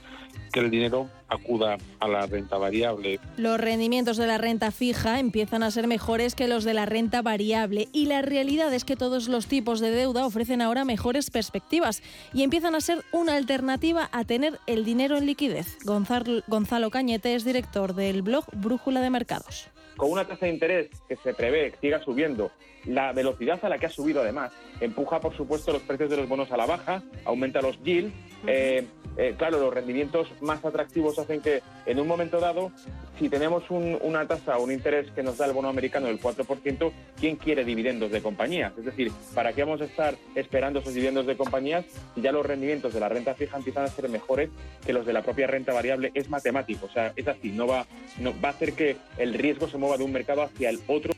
que 0.53 0.61
el 0.61 0.71
dinero 0.71 1.09
acuda 1.29 1.77
a 2.01 2.09
la 2.09 2.27
renta 2.27 2.59
variable. 2.59 3.21
Los 3.37 3.61
rendimientos 3.61 4.17
de 4.17 4.27
la 4.27 4.37
renta 4.37 4.73
fija 4.73 5.21
empiezan 5.21 5.63
a 5.63 5.71
ser 5.71 5.87
mejores 5.87 6.35
que 6.35 6.49
los 6.49 6.65
de 6.65 6.75
la 6.75 6.87
renta 6.87 7.23
variable 7.23 7.89
y 7.93 8.07
la 8.07 8.23
realidad 8.23 8.75
es 8.75 8.85
que 8.85 8.97
todos 8.97 9.29
los 9.29 9.47
tipos 9.47 9.79
de 9.79 9.91
deuda 9.91 10.27
ofrecen 10.27 10.61
ahora 10.61 10.85
mejores 10.85 11.31
perspectivas 11.31 12.03
y 12.33 12.43
empiezan 12.43 12.75
a 12.75 12.81
ser 12.81 13.05
una 13.13 13.37
alternativa 13.37 14.09
a 14.11 14.25
tener 14.25 14.59
el 14.67 14.85
dinero 14.85 15.20
liquidez. 15.27 15.79
Gonzalo 15.85 16.91
Cañete 16.91 17.35
es 17.35 17.45
director 17.45 17.95
del 17.95 18.23
blog 18.23 18.45
Brújula 18.53 19.01
de 19.01 19.11
Mercados 19.11 19.71
con 20.01 20.11
una 20.11 20.25
tasa 20.25 20.47
de 20.47 20.53
interés 20.53 20.89
que 21.07 21.17
se 21.17 21.35
prevé 21.35 21.73
que 21.73 21.77
siga 21.77 22.03
subiendo, 22.03 22.51
la 22.87 23.13
velocidad 23.13 23.63
a 23.63 23.69
la 23.69 23.77
que 23.77 23.85
ha 23.85 23.91
subido 23.91 24.23
además, 24.23 24.51
empuja 24.81 25.21
por 25.21 25.37
supuesto 25.37 25.75
los 25.75 25.83
precios 25.83 26.09
de 26.09 26.17
los 26.17 26.27
bonos 26.27 26.51
a 26.51 26.57
la 26.57 26.65
baja, 26.65 27.03
aumenta 27.27 27.61
los 27.61 27.79
yields. 27.83 28.15
Eh, 28.47 28.87
eh, 29.17 29.35
claro, 29.37 29.59
los 29.61 29.75
rendimientos 29.75 30.29
más 30.41 30.65
atractivos 30.65 31.19
hacen 31.19 31.43
que 31.43 31.63
en 31.85 32.01
un 32.01 32.07
momento 32.07 32.41
dado, 32.41 32.73
si 33.19 33.29
tenemos 33.29 33.65
una 33.69 34.27
tasa 34.27 34.57
o 34.57 34.63
un 34.63 34.73
interés 34.73 35.11
que 35.11 35.23
nos 35.23 35.37
da 35.37 35.45
el 35.45 35.53
bono 35.53 35.69
americano 35.69 36.07
del 36.07 36.19
4%, 36.19 36.93
¿quién 37.19 37.37
quiere 37.37 37.65
dividendos 37.65 38.11
de 38.13 38.23
compañías? 38.23 38.73
Es 38.79 38.85
decir, 38.87 39.13
¿para 39.35 39.53
qué 39.53 39.65
vamos 39.65 39.83
a 39.83 39.85
estar 39.85 40.15
esperando 40.35 40.79
esos 40.79 40.95
dividendos 40.95 41.27
de 41.27 41.37
compañías 41.37 41.85
si 42.15 42.23
ya 42.23 42.33
los 42.33 42.47
rendimientos 42.47 42.95
de 42.95 43.01
la 43.01 43.11
renta 43.11 43.35
fija 43.35 43.59
empiezan 43.59 43.85
a 43.85 43.89
ser 43.89 44.09
mejores 44.09 44.49
que 44.87 44.95
los 44.95 45.05
de 45.05 45.13
la 45.13 45.23
propia 45.23 45.47
renta 45.47 45.75
variable? 45.75 46.13
Es 46.15 46.31
matemático, 46.31 46.87
o 46.87 46.91
sea, 46.91 47.13
es 47.17 47.29
así, 47.29 47.51
no 47.51 47.67
va, 47.67 47.87
no, 48.21 48.33
va 48.41 48.49
a 48.49 48.53
hacer 48.53 48.73
que 48.73 48.97
el 49.19 49.35
riesgo 49.35 49.69
se 49.69 49.77
mueva 49.77 49.90
de 49.97 50.05
un 50.05 50.13
mercado 50.13 50.43
hacia 50.43 50.71
el 50.71 50.81
otro. 50.87 51.13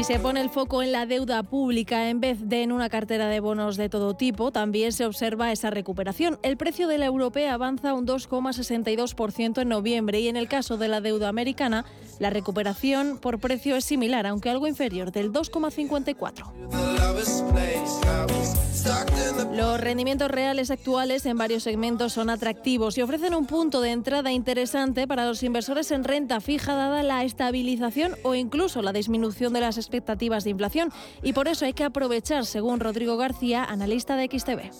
Si 0.00 0.04
se 0.04 0.18
pone 0.18 0.40
el 0.40 0.48
foco 0.48 0.82
en 0.82 0.92
la 0.92 1.04
deuda 1.04 1.42
pública 1.42 2.08
en 2.08 2.20
vez 2.20 2.48
de 2.48 2.62
en 2.62 2.72
una 2.72 2.88
cartera 2.88 3.28
de 3.28 3.40
bonos 3.40 3.76
de 3.76 3.90
todo 3.90 4.14
tipo, 4.14 4.50
también 4.50 4.92
se 4.92 5.04
observa 5.04 5.52
esa 5.52 5.68
recuperación. 5.68 6.38
El 6.42 6.56
precio 6.56 6.88
de 6.88 6.96
la 6.96 7.04
europea 7.04 7.52
avanza 7.52 7.92
un 7.92 8.06
2,62% 8.06 9.60
en 9.60 9.68
noviembre 9.68 10.20
y 10.20 10.28
en 10.28 10.38
el 10.38 10.48
caso 10.48 10.78
de 10.78 10.88
la 10.88 11.02
deuda 11.02 11.28
americana, 11.28 11.84
la 12.18 12.30
recuperación 12.30 13.18
por 13.18 13.40
precio 13.40 13.76
es 13.76 13.84
similar, 13.84 14.26
aunque 14.26 14.48
algo 14.48 14.66
inferior, 14.66 15.12
del 15.12 15.32
2,54%. 15.32 16.89
Los 19.52 19.80
rendimientos 19.80 20.30
reales 20.30 20.70
actuales 20.70 21.26
en 21.26 21.36
varios 21.36 21.64
segmentos 21.64 22.12
son 22.12 22.30
atractivos 22.30 22.96
y 22.96 23.02
ofrecen 23.02 23.34
un 23.34 23.46
punto 23.46 23.80
de 23.80 23.90
entrada 23.90 24.32
interesante 24.32 25.06
para 25.06 25.26
los 25.26 25.42
inversores 25.42 25.90
en 25.90 26.04
renta 26.04 26.40
fija 26.40 26.74
dada 26.74 27.02
la 27.02 27.24
estabilización 27.24 28.16
o 28.22 28.34
incluso 28.34 28.80
la 28.80 28.92
disminución 28.92 29.52
de 29.52 29.60
las 29.60 29.76
expectativas 29.76 30.44
de 30.44 30.50
inflación 30.50 30.92
y 31.22 31.32
por 31.32 31.48
eso 31.48 31.66
hay 31.66 31.72
que 31.72 31.84
aprovechar, 31.84 32.46
según 32.46 32.80
Rodrigo 32.80 33.16
García, 33.16 33.64
analista 33.64 34.16
de 34.16 34.26
XTV. 34.26 34.70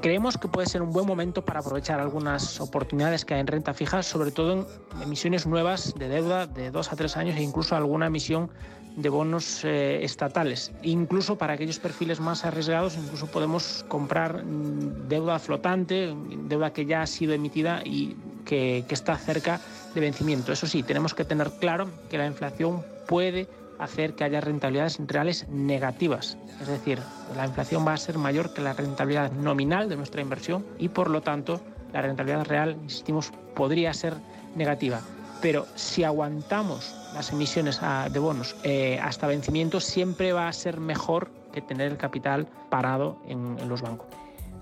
Creemos 0.00 0.38
que 0.38 0.46
puede 0.46 0.68
ser 0.68 0.82
un 0.82 0.92
buen 0.92 1.06
momento 1.06 1.44
para 1.44 1.60
aprovechar 1.60 1.98
algunas 1.98 2.60
oportunidades 2.60 3.24
que 3.24 3.34
hay 3.34 3.40
en 3.40 3.48
renta 3.48 3.74
fija, 3.74 4.02
sobre 4.02 4.30
todo 4.30 4.52
en 4.52 5.02
emisiones 5.02 5.46
nuevas 5.46 5.94
de 5.98 6.08
deuda 6.08 6.46
de 6.46 6.70
dos 6.70 6.92
a 6.92 6.96
tres 6.96 7.16
años 7.16 7.36
e 7.36 7.42
incluso 7.42 7.74
alguna 7.74 8.06
emisión 8.06 8.50
de 8.96 9.08
bonos 9.08 9.64
eh, 9.64 10.04
estatales. 10.04 10.72
Incluso 10.82 11.38
para 11.38 11.54
aquellos 11.54 11.78
perfiles 11.78 12.20
más 12.20 12.44
arriesgados, 12.44 12.96
incluso 12.96 13.26
podemos 13.26 13.84
comprar 13.88 14.44
mm, 14.44 15.08
deuda 15.08 15.38
flotante, 15.38 16.14
deuda 16.48 16.72
que 16.72 16.86
ya 16.86 17.02
ha 17.02 17.06
sido 17.06 17.32
emitida 17.32 17.82
y 17.84 18.16
que, 18.44 18.84
que 18.88 18.94
está 18.94 19.16
cerca 19.16 19.60
de 19.94 20.00
vencimiento. 20.00 20.52
Eso 20.52 20.66
sí, 20.66 20.82
tenemos 20.82 21.14
que 21.14 21.24
tener 21.24 21.50
claro 21.60 21.88
que 22.10 22.18
la 22.18 22.26
inflación 22.26 22.82
puede 23.06 23.48
hacer 23.78 24.14
que 24.14 24.24
haya 24.24 24.40
rentabilidades 24.40 24.98
reales 25.06 25.48
negativas. 25.48 26.36
Es 26.60 26.68
decir, 26.68 26.98
la 27.36 27.46
inflación 27.46 27.86
va 27.86 27.92
a 27.92 27.96
ser 27.96 28.18
mayor 28.18 28.52
que 28.52 28.60
la 28.60 28.72
rentabilidad 28.72 29.32
nominal 29.32 29.88
de 29.88 29.96
nuestra 29.96 30.20
inversión 30.20 30.66
y 30.78 30.88
por 30.88 31.10
lo 31.10 31.20
tanto 31.20 31.60
la 31.92 32.02
rentabilidad 32.02 32.44
real, 32.44 32.76
insistimos, 32.82 33.32
podría 33.54 33.94
ser 33.94 34.14
negativa. 34.54 35.00
Pero 35.40 35.66
si 35.74 36.04
aguantamos 36.04 36.94
las 37.14 37.32
emisiones 37.32 37.78
ah, 37.82 38.08
de 38.10 38.18
bonos 38.18 38.56
eh, 38.62 38.98
hasta 39.02 39.26
vencimiento, 39.26 39.80
siempre 39.80 40.32
va 40.32 40.48
a 40.48 40.52
ser 40.52 40.80
mejor 40.80 41.30
que 41.52 41.60
tener 41.60 41.90
el 41.90 41.98
capital 41.98 42.46
parado 42.68 43.18
en, 43.26 43.68
los 43.68 43.82
bancos. 43.82 44.06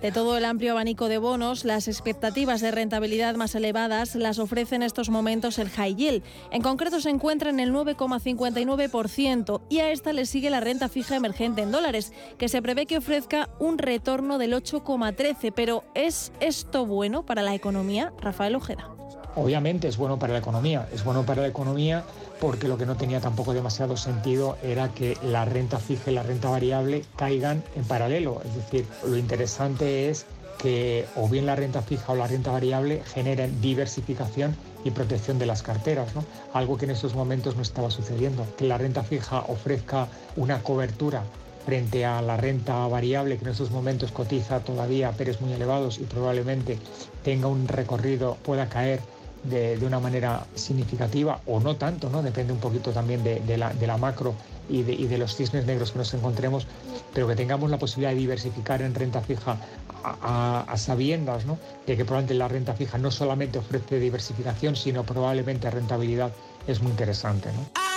De 0.00 0.12
todo 0.12 0.36
el 0.36 0.44
amplio 0.44 0.72
abanico 0.72 1.08
de 1.08 1.16
bonos, 1.16 1.64
las 1.64 1.88
expectativas 1.88 2.60
de 2.60 2.70
rentabilidad 2.70 3.34
más 3.34 3.54
elevadas 3.54 4.14
las 4.14 4.38
ofrece 4.38 4.76
en 4.76 4.82
estos 4.82 5.08
momentos 5.08 5.58
el 5.58 5.70
high 5.70 5.94
yield. 5.94 6.22
En 6.50 6.60
concreto 6.60 7.00
se 7.00 7.08
encuentra 7.08 7.48
en 7.48 7.60
el 7.60 7.72
9,59% 7.72 9.62
y 9.70 9.78
a 9.78 9.90
esta 9.90 10.12
le 10.12 10.26
sigue 10.26 10.50
la 10.50 10.60
renta 10.60 10.90
fija 10.90 11.16
emergente 11.16 11.62
en 11.62 11.72
dólares, 11.72 12.12
que 12.36 12.50
se 12.50 12.60
prevé 12.60 12.84
que 12.84 12.98
ofrezca 12.98 13.48
un 13.58 13.78
retorno 13.78 14.36
del 14.36 14.52
8,13%. 14.52 15.52
Pero 15.56 15.84
¿es 15.94 16.30
esto 16.40 16.84
bueno 16.84 17.24
para 17.24 17.42
la 17.42 17.54
economía? 17.54 18.12
Rafael 18.20 18.54
Ojeda. 18.54 18.96
Obviamente 19.36 19.86
es 19.86 19.98
bueno 19.98 20.18
para 20.18 20.32
la 20.32 20.38
economía. 20.38 20.88
Es 20.92 21.04
bueno 21.04 21.24
para 21.24 21.42
la 21.42 21.48
economía 21.48 22.04
porque 22.40 22.68
lo 22.68 22.78
que 22.78 22.86
no 22.86 22.96
tenía 22.96 23.20
tampoco 23.20 23.52
demasiado 23.52 23.96
sentido 23.98 24.56
era 24.62 24.88
que 24.88 25.16
la 25.22 25.44
renta 25.44 25.78
fija 25.78 26.10
y 26.10 26.14
la 26.14 26.22
renta 26.22 26.48
variable 26.48 27.04
caigan 27.16 27.62
en 27.76 27.84
paralelo. 27.84 28.40
Es 28.44 28.54
decir, 28.54 28.86
lo 29.06 29.16
interesante 29.18 30.08
es 30.08 30.24
que 30.58 31.04
o 31.16 31.28
bien 31.28 31.44
la 31.44 31.54
renta 31.54 31.82
fija 31.82 32.14
o 32.14 32.16
la 32.16 32.26
renta 32.26 32.50
variable 32.50 33.02
generen 33.04 33.60
diversificación 33.60 34.56
y 34.84 34.90
protección 34.90 35.38
de 35.38 35.44
las 35.44 35.62
carteras, 35.62 36.14
¿no? 36.14 36.24
algo 36.54 36.78
que 36.78 36.86
en 36.86 36.92
estos 36.92 37.14
momentos 37.14 37.56
no 37.56 37.62
estaba 37.62 37.90
sucediendo, 37.90 38.46
que 38.56 38.64
la 38.66 38.78
renta 38.78 39.02
fija 39.02 39.44
ofrezca 39.48 40.08
una 40.36 40.62
cobertura 40.62 41.24
frente 41.66 42.06
a 42.06 42.22
la 42.22 42.38
renta 42.38 42.86
variable 42.86 43.36
que 43.36 43.44
en 43.44 43.50
estos 43.50 43.70
momentos 43.70 44.12
cotiza 44.12 44.60
todavía 44.60 45.08
a 45.08 45.12
peres 45.12 45.40
muy 45.40 45.52
elevados 45.52 45.98
y 45.98 46.04
probablemente 46.04 46.78
tenga 47.22 47.48
un 47.48 47.66
recorrido, 47.68 48.36
pueda 48.42 48.68
caer 48.68 49.00
de, 49.48 49.78
una 49.86 50.00
manera 50.00 50.46
significativa 50.54 51.40
o 51.46 51.60
no 51.60 51.76
tanto, 51.76 52.10
¿no? 52.10 52.22
depende 52.22 52.52
un 52.52 52.58
poquito 52.58 52.90
también 52.92 53.22
de, 53.22 53.56
la, 53.56 53.96
macro 53.96 54.34
y 54.68 54.82
de, 54.82 55.18
los 55.18 55.36
cisnes 55.36 55.66
negros 55.66 55.92
que 55.92 55.98
nos 55.98 56.12
encontremos, 56.14 56.66
pero 57.14 57.26
que 57.26 57.36
tengamos 57.36 57.70
la 57.70 57.78
posibilidad 57.78 58.10
de 58.10 58.16
diversificar 58.16 58.82
en 58.82 58.94
renta 58.94 59.20
fija 59.20 59.56
a, 60.02 60.74
sabiendas 60.76 61.46
¿no? 61.46 61.58
de 61.86 61.96
que 61.96 62.04
probablemente 62.04 62.34
la 62.34 62.48
renta 62.48 62.74
fija 62.74 62.98
no 62.98 63.10
solamente 63.10 63.58
ofrece 63.58 63.98
diversificación, 63.98 64.76
sino 64.76 65.04
probablemente 65.04 65.70
rentabilidad 65.70 66.32
es 66.66 66.80
muy 66.80 66.90
interesante. 66.90 67.50
¿no? 67.52 67.95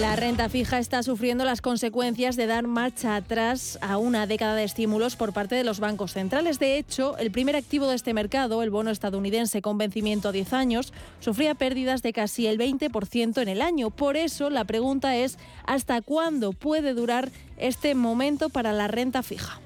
La 0.00 0.14
renta 0.14 0.48
fija 0.48 0.78
está 0.78 1.02
sufriendo 1.02 1.44
las 1.44 1.60
consecuencias 1.60 2.36
de 2.36 2.46
dar 2.46 2.68
marcha 2.68 3.16
atrás 3.16 3.80
a 3.82 3.98
una 3.98 4.28
década 4.28 4.54
de 4.54 4.62
estímulos 4.62 5.16
por 5.16 5.32
parte 5.32 5.56
de 5.56 5.64
los 5.64 5.80
bancos 5.80 6.12
centrales. 6.12 6.60
De 6.60 6.78
hecho, 6.78 7.18
el 7.18 7.32
primer 7.32 7.56
activo 7.56 7.88
de 7.88 7.96
este 7.96 8.14
mercado, 8.14 8.62
el 8.62 8.70
bono 8.70 8.92
estadounidense 8.92 9.60
con 9.60 9.76
vencimiento 9.76 10.28
a 10.28 10.32
10 10.32 10.52
años, 10.52 10.92
sufría 11.18 11.56
pérdidas 11.56 12.02
de 12.02 12.12
casi 12.12 12.46
el 12.46 12.58
20% 12.58 13.42
en 13.42 13.48
el 13.48 13.60
año. 13.60 13.90
Por 13.90 14.16
eso, 14.16 14.50
la 14.50 14.64
pregunta 14.64 15.16
es, 15.16 15.36
¿hasta 15.66 16.00
cuándo 16.00 16.52
puede 16.52 16.94
durar 16.94 17.30
este 17.56 17.96
momento 17.96 18.50
para 18.50 18.72
la 18.72 18.86
renta 18.86 19.24
fija? 19.24 19.58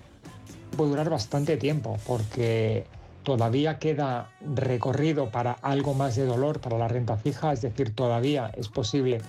Puede 0.78 0.92
durar 0.92 1.10
bastante 1.10 1.58
tiempo 1.58 1.98
porque 2.06 2.86
todavía 3.22 3.78
queda 3.78 4.30
recorrido 4.40 5.28
para 5.28 5.52
algo 5.52 5.92
más 5.92 6.16
de 6.16 6.24
dolor 6.24 6.60
para 6.60 6.78
la 6.78 6.88
renta 6.88 7.18
fija, 7.18 7.52
es 7.52 7.60
decir, 7.60 7.94
todavía 7.94 8.50
es 8.56 8.68
posible 8.68 9.20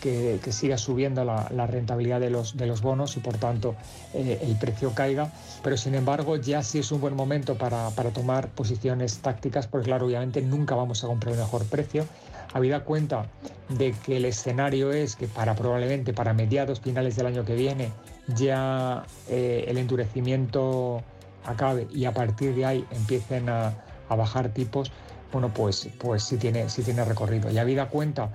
que, 0.00 0.40
siga 0.50 0.78
subiendo 0.78 1.24
la, 1.24 1.66
rentabilidad 1.66 2.20
de 2.20 2.30
los, 2.30 2.56
de 2.56 2.66
los 2.66 2.82
bonos 2.82 3.16
y 3.16 3.20
por 3.20 3.36
tanto 3.38 3.74
eh, 4.14 4.38
el 4.42 4.56
precio 4.56 4.92
caiga. 4.94 5.32
Pero 5.62 5.76
sin 5.76 5.94
embargo 5.94 6.36
ya 6.36 6.62
sí 6.62 6.78
es 6.78 6.92
un 6.92 7.00
buen 7.00 7.14
momento 7.14 7.56
para, 7.56 7.90
para 7.90 8.10
tomar 8.10 8.48
posiciones 8.48 9.18
tácticas 9.18 9.66
porque 9.66 9.86
claro, 9.86 10.06
obviamente 10.06 10.42
nunca 10.42 10.74
vamos 10.74 11.04
a 11.04 11.06
comprar 11.06 11.34
el 11.34 11.40
mejor 11.40 11.64
precio. 11.66 12.06
Habida 12.52 12.84
cuenta 12.84 13.26
de 13.68 13.92
que 14.04 14.16
el 14.16 14.24
escenario 14.24 14.92
es 14.92 15.16
que 15.16 15.26
para 15.26 15.54
probablemente 15.54 16.12
para 16.12 16.32
mediados 16.32 16.80
finales 16.80 17.16
del 17.16 17.26
año 17.26 17.44
que 17.44 17.54
viene 17.54 17.90
ya 18.28 19.04
eh, 19.28 19.64
el 19.68 19.78
endurecimiento 19.78 21.02
acabe 21.44 21.86
y 21.92 22.06
a 22.06 22.12
partir 22.12 22.54
de 22.54 22.64
ahí 22.64 22.86
empiecen 22.90 23.48
a, 23.48 23.74
a 24.08 24.16
bajar 24.16 24.48
tipos, 24.50 24.90
bueno, 25.32 25.52
pues, 25.52 25.88
pues 25.98 26.22
sí, 26.22 26.36
tiene, 26.36 26.68
sí 26.68 26.82
tiene 26.82 27.04
recorrido. 27.04 27.50
Y 27.50 27.58
habida 27.58 27.88
cuenta 27.88 28.30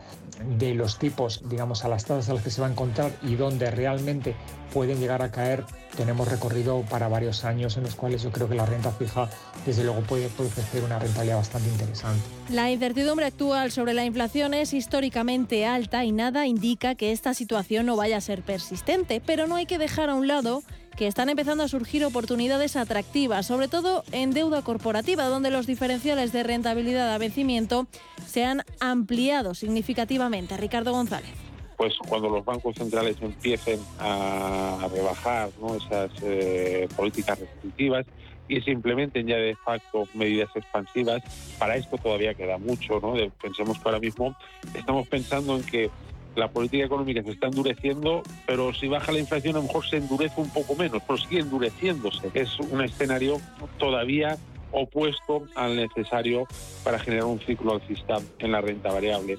de 0.58 0.74
los 0.74 0.98
tipos, 0.98 1.42
digamos, 1.50 1.86
a 1.86 1.88
las 1.88 2.10
a 2.10 2.16
las 2.16 2.44
que 2.44 2.50
se 2.50 2.62
va 2.62 2.68
a 2.68 2.72
encontrar 2.72 3.12
y 3.24 3.36
donde 3.36 3.70
realmente 3.72 4.36
pueden 4.74 5.00
llegar 5.00 5.22
a 5.22 5.32
caer, 5.32 5.66
tenemos 5.96 6.28
recorrido 6.28 6.82
para 6.90 7.08
varios 7.08 7.44
años 7.44 7.78
en 7.78 7.84
los 7.84 7.96
cuales 7.96 8.24
yo 8.24 8.32
creo 8.32 8.50
que 8.50 8.56
la 8.56 8.66
renta 8.66 8.92
fija, 8.92 9.30
desde 9.66 9.84
luego, 9.84 10.02
puede, 10.02 10.30
puede 10.30 10.50
ofrecer 10.50 10.84
una 10.84 10.98
rentabilidad 10.98 11.38
bastante 11.38 11.70
interesante. 11.70 12.22
La 12.50 12.72
incertidumbre 12.72 13.26
actual 13.26 13.72
sobre 13.72 13.94
la 13.94 14.06
inflación 14.06 14.54
es 14.54 14.74
históricamente 14.74 15.66
alta 15.66 16.06
y 16.06 16.12
nada 16.12 16.48
indica 16.48 16.96
que 16.96 17.12
esta 17.12 17.34
situación 17.34 17.86
no 17.86 17.96
vaya 17.96 18.18
a 18.18 18.22
ser 18.22 18.42
persistente, 18.42 19.22
pero 19.26 19.48
no 19.48 19.56
hay 19.56 19.66
que 19.66 19.78
dejar 19.78 20.10
a 20.10 20.16
un 20.16 20.28
lado 20.28 20.64
que 20.96 21.08
están 21.08 21.30
empezando 21.30 21.64
a 21.64 21.68
surgir 21.68 22.06
oportunidades 22.06 22.76
atractivas, 22.76 23.46
sobre 23.46 23.68
todo 23.68 24.04
en 24.12 24.32
deuda 24.32 24.62
corporativa, 24.62 25.26
donde 25.26 25.52
los 25.52 25.68
diferenciales 25.68 26.32
de 26.32 26.44
rentabilidad 26.44 27.14
a 27.14 27.18
vencimiento 27.18 27.88
se 28.26 28.46
han 28.46 28.64
ampliado 28.80 29.54
significativamente. 29.54 30.58
Ricardo 30.58 30.92
González 30.92 31.34
pues 31.82 31.98
cuando 32.08 32.30
los 32.30 32.46
bancos 32.46 32.76
centrales 32.76 33.18
empiecen 33.22 33.80
a 33.98 34.88
rebajar 34.94 35.50
esas 35.78 36.12
eh, 36.22 36.88
políticas 36.96 37.40
restrictivas 37.40 38.06
y 38.48 38.62
se 38.62 38.70
implementen 38.70 39.26
ya 39.26 39.38
de 39.38 39.56
facto 39.56 40.08
medidas 40.14 40.50
expansivas, 40.54 41.24
para 41.58 41.78
esto 41.78 41.98
todavía 41.98 42.36
queda 42.36 42.60
mucho. 42.60 43.00
¿no? 43.00 43.16
Pensemos 43.42 43.80
que 43.80 43.84
ahora 43.86 44.00
mismo 44.00 44.36
estamos 44.76 45.08
pensando 45.08 45.56
en 45.56 45.64
que 45.64 45.90
la 46.36 46.50
política 46.50 46.86
económica 46.86 47.22
se 47.24 47.32
está 47.32 47.48
endureciendo, 47.48 48.24
pero 48.46 48.74
si 48.74 48.88
baja 48.88 49.12
la 49.12 49.20
inflación 49.20 49.56
a 49.56 49.60
lo 49.60 49.66
mejor 49.66 49.86
se 49.86 49.98
endurece 49.98 50.40
un 50.40 50.50
poco 50.50 50.76
menos, 50.76 51.02
pero 51.06 51.18
sigue 51.18 51.42
endureciéndose. 51.42 52.32
Es 52.34 52.60
un 52.60 52.82
escenario 52.82 53.40
todavía 53.78 54.38
opuesto 54.72 55.44
al 55.56 55.76
necesario 55.76 56.48
para 56.84 57.00
generar 57.00 57.26
un 57.26 57.40
ciclo 57.40 57.74
alcista 57.74 58.18
en 58.40 58.52
la 58.52 58.62
renta 58.62 58.92
variable. 58.92 59.38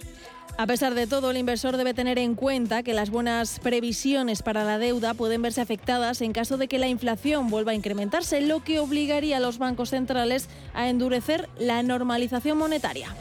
A 0.58 0.66
pesar 0.66 0.94
de 0.94 1.06
todo, 1.06 1.30
el 1.30 1.38
inversor 1.38 1.78
debe 1.78 1.94
tener 1.94 2.18
en 2.18 2.34
cuenta 2.34 2.82
que 2.82 2.92
las 2.92 3.08
buenas 3.08 3.58
previsiones 3.58 4.42
para 4.42 4.64
la 4.64 4.78
deuda 4.78 5.14
pueden 5.14 5.40
verse 5.40 5.62
afectadas 5.62 6.20
en 6.20 6.32
caso 6.32 6.58
de 6.58 6.68
que 6.68 6.78
la 6.78 6.88
inflación 6.88 7.48
vuelva 7.48 7.72
a 7.72 7.74
incrementarse, 7.74 8.42
lo 8.42 8.62
que 8.62 8.78
obligaría 8.78 9.38
a 9.38 9.40
los 9.40 9.56
bancos 9.56 9.90
centrales 9.90 10.50
a 10.74 10.90
endurecer 10.90 11.48
la 11.58 11.82
normalización 11.82 12.58
monetaria. 12.58 13.16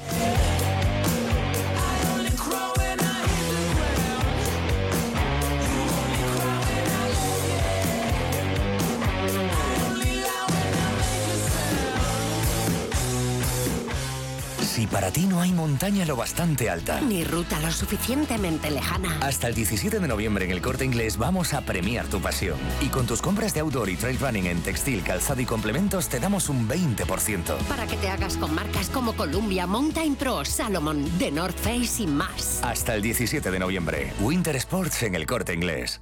Para 14.92 15.12
ti 15.12 15.26
no 15.26 15.42
hay 15.42 15.52
montaña 15.52 16.06
lo 16.06 16.16
bastante 16.16 16.70
alta. 16.70 17.02
Ni 17.02 17.24
ruta 17.24 17.60
lo 17.60 17.72
suficientemente 17.72 18.70
lejana. 18.70 19.18
Hasta 19.22 19.48
el 19.48 19.56
17 19.56 20.00
de 20.00 20.08
noviembre 20.08 20.46
en 20.46 20.52
el 20.52 20.62
Corte 20.62 20.86
Inglés 20.86 21.18
vamos 21.18 21.54
a 21.54 21.62
premiar 21.62 22.08
tu 22.08 22.20
pasión. 22.20 22.58
Y 22.82 22.90
con 22.90 23.06
tus 23.06 23.22
compras 23.22 23.54
de 23.54 23.62
outdoor 23.62 23.90
y 23.90 23.96
trail 23.96 24.20
running 24.20 24.48
en 24.48 24.62
textil, 24.62 25.02
calzado 25.04 25.42
y 25.42 25.46
complementos 25.46 26.10
te 26.10 26.20
damos 26.20 26.50
un 26.50 26.68
20%. 26.68 27.58
Para 27.68 27.88
que 27.88 27.98
te 27.98 28.10
hagas 28.10 28.38
con 28.38 28.54
marcas 28.54 28.90
como 28.90 29.14
Columbia, 29.14 29.66
Mountain 29.66 30.16
Pro, 30.16 30.44
Salomon, 30.46 31.06
The 31.18 31.32
North 31.32 31.58
Face 31.58 32.04
y 32.04 32.08
más. 32.08 32.60
Hasta 32.64 32.96
el 32.96 33.02
17 33.02 33.50
de 33.50 33.60
noviembre. 33.60 34.14
Winter 34.20 34.56
Sports 34.58 35.04
en 35.04 35.16
el 35.16 35.26
Corte 35.26 35.54
Inglés. 35.54 36.02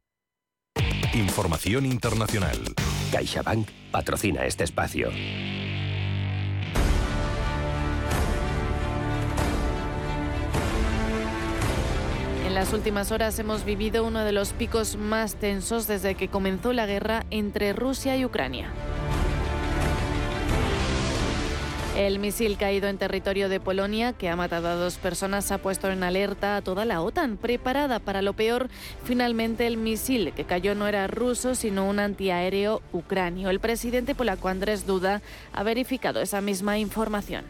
Información 1.13 1.85
internacional. 1.85 2.57
CaixaBank 3.11 3.67
patrocina 3.91 4.45
este 4.45 4.63
espacio. 4.63 5.09
En 12.45 12.55
las 12.55 12.71
últimas 12.71 13.11
horas 13.11 13.37
hemos 13.39 13.65
vivido 13.65 14.05
uno 14.05 14.23
de 14.23 14.31
los 14.31 14.53
picos 14.53 14.95
más 14.95 15.35
tensos 15.35 15.85
desde 15.87 16.15
que 16.15 16.29
comenzó 16.29 16.71
la 16.71 16.85
guerra 16.85 17.25
entre 17.29 17.73
Rusia 17.73 18.15
y 18.15 18.23
Ucrania. 18.23 18.69
El 21.97 22.19
misil 22.19 22.57
caído 22.57 22.87
en 22.87 22.97
territorio 22.97 23.49
de 23.49 23.59
Polonia, 23.59 24.13
que 24.13 24.29
ha 24.29 24.35
matado 24.37 24.69
a 24.69 24.75
dos 24.75 24.95
personas, 24.95 25.51
ha 25.51 25.57
puesto 25.57 25.91
en 25.91 26.03
alerta 26.03 26.55
a 26.55 26.61
toda 26.61 26.85
la 26.85 27.01
OTAN, 27.01 27.35
preparada 27.35 27.99
para 27.99 28.21
lo 28.21 28.31
peor. 28.31 28.69
Finalmente, 29.03 29.67
el 29.67 29.75
misil 29.75 30.31
que 30.33 30.45
cayó 30.45 30.73
no 30.73 30.87
era 30.87 31.07
ruso, 31.07 31.53
sino 31.53 31.87
un 31.87 31.99
antiaéreo 31.99 32.81
ucranio. 32.93 33.49
El 33.49 33.59
presidente 33.59 34.15
polaco 34.15 34.47
Andrés 34.47 34.87
Duda 34.87 35.21
ha 35.51 35.63
verificado 35.63 36.21
esa 36.21 36.39
misma 36.39 36.79
información. 36.79 37.43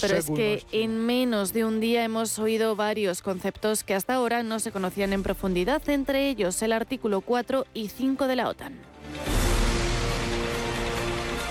Pero 0.00 0.16
es 0.16 0.28
que 0.28 0.64
en 0.72 1.06
menos 1.06 1.52
de 1.52 1.64
un 1.64 1.78
día 1.78 2.02
hemos 2.02 2.40
oído 2.40 2.74
varios 2.74 3.22
conceptos 3.22 3.84
que 3.84 3.94
hasta 3.94 4.14
ahora 4.14 4.42
no 4.42 4.58
se 4.58 4.72
conocían 4.72 5.12
en 5.12 5.22
profundidad, 5.22 5.88
entre 5.88 6.28
ellos 6.28 6.60
el 6.60 6.72
artículo 6.72 7.20
4 7.20 7.66
y 7.72 7.86
5 7.88 8.26
de 8.26 8.34
la 8.34 8.48
OTAN. 8.48 8.91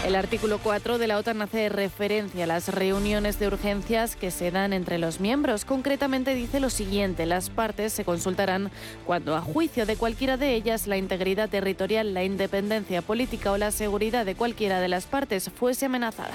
El 0.06 0.16
artículo 0.16 0.58
4 0.58 0.98
de 0.98 1.06
la 1.06 1.20
OTAN 1.20 1.44
hace 1.44 1.70
referencia 1.70 2.46
a 2.46 2.48
las 2.48 2.70
reuniones 2.70 3.38
de 3.38 3.46
urgencias 3.46 4.16
que 4.16 4.32
se 4.32 4.50
dan 4.50 4.74
entre 4.74 4.98
los 4.98 5.20
miembros. 5.20 5.64
Concretamente 5.64 6.34
dice 6.34 6.60
lo 6.60 6.72
siguiente, 6.72 7.28
las 7.28 7.52
partes 7.52 7.94
se 7.94 8.04
consultarán 8.04 8.72
cuando 9.06 9.36
a 9.36 9.42
juicio 9.42 9.86
de 9.86 9.98
cualquiera 9.98 10.38
de 10.38 10.56
ellas 10.56 10.88
la 10.88 10.98
integridad 10.98 11.50
territorial, 11.50 12.16
la 12.16 12.24
independencia 12.24 13.04
política 13.04 13.52
o 13.52 13.58
la 13.58 13.70
seguridad 13.70 14.26
de 14.26 14.34
cualquiera 14.34 14.80
de 14.80 14.88
las 14.88 15.06
partes 15.06 15.52
fuese 15.52 15.86
amenazada. 15.86 16.34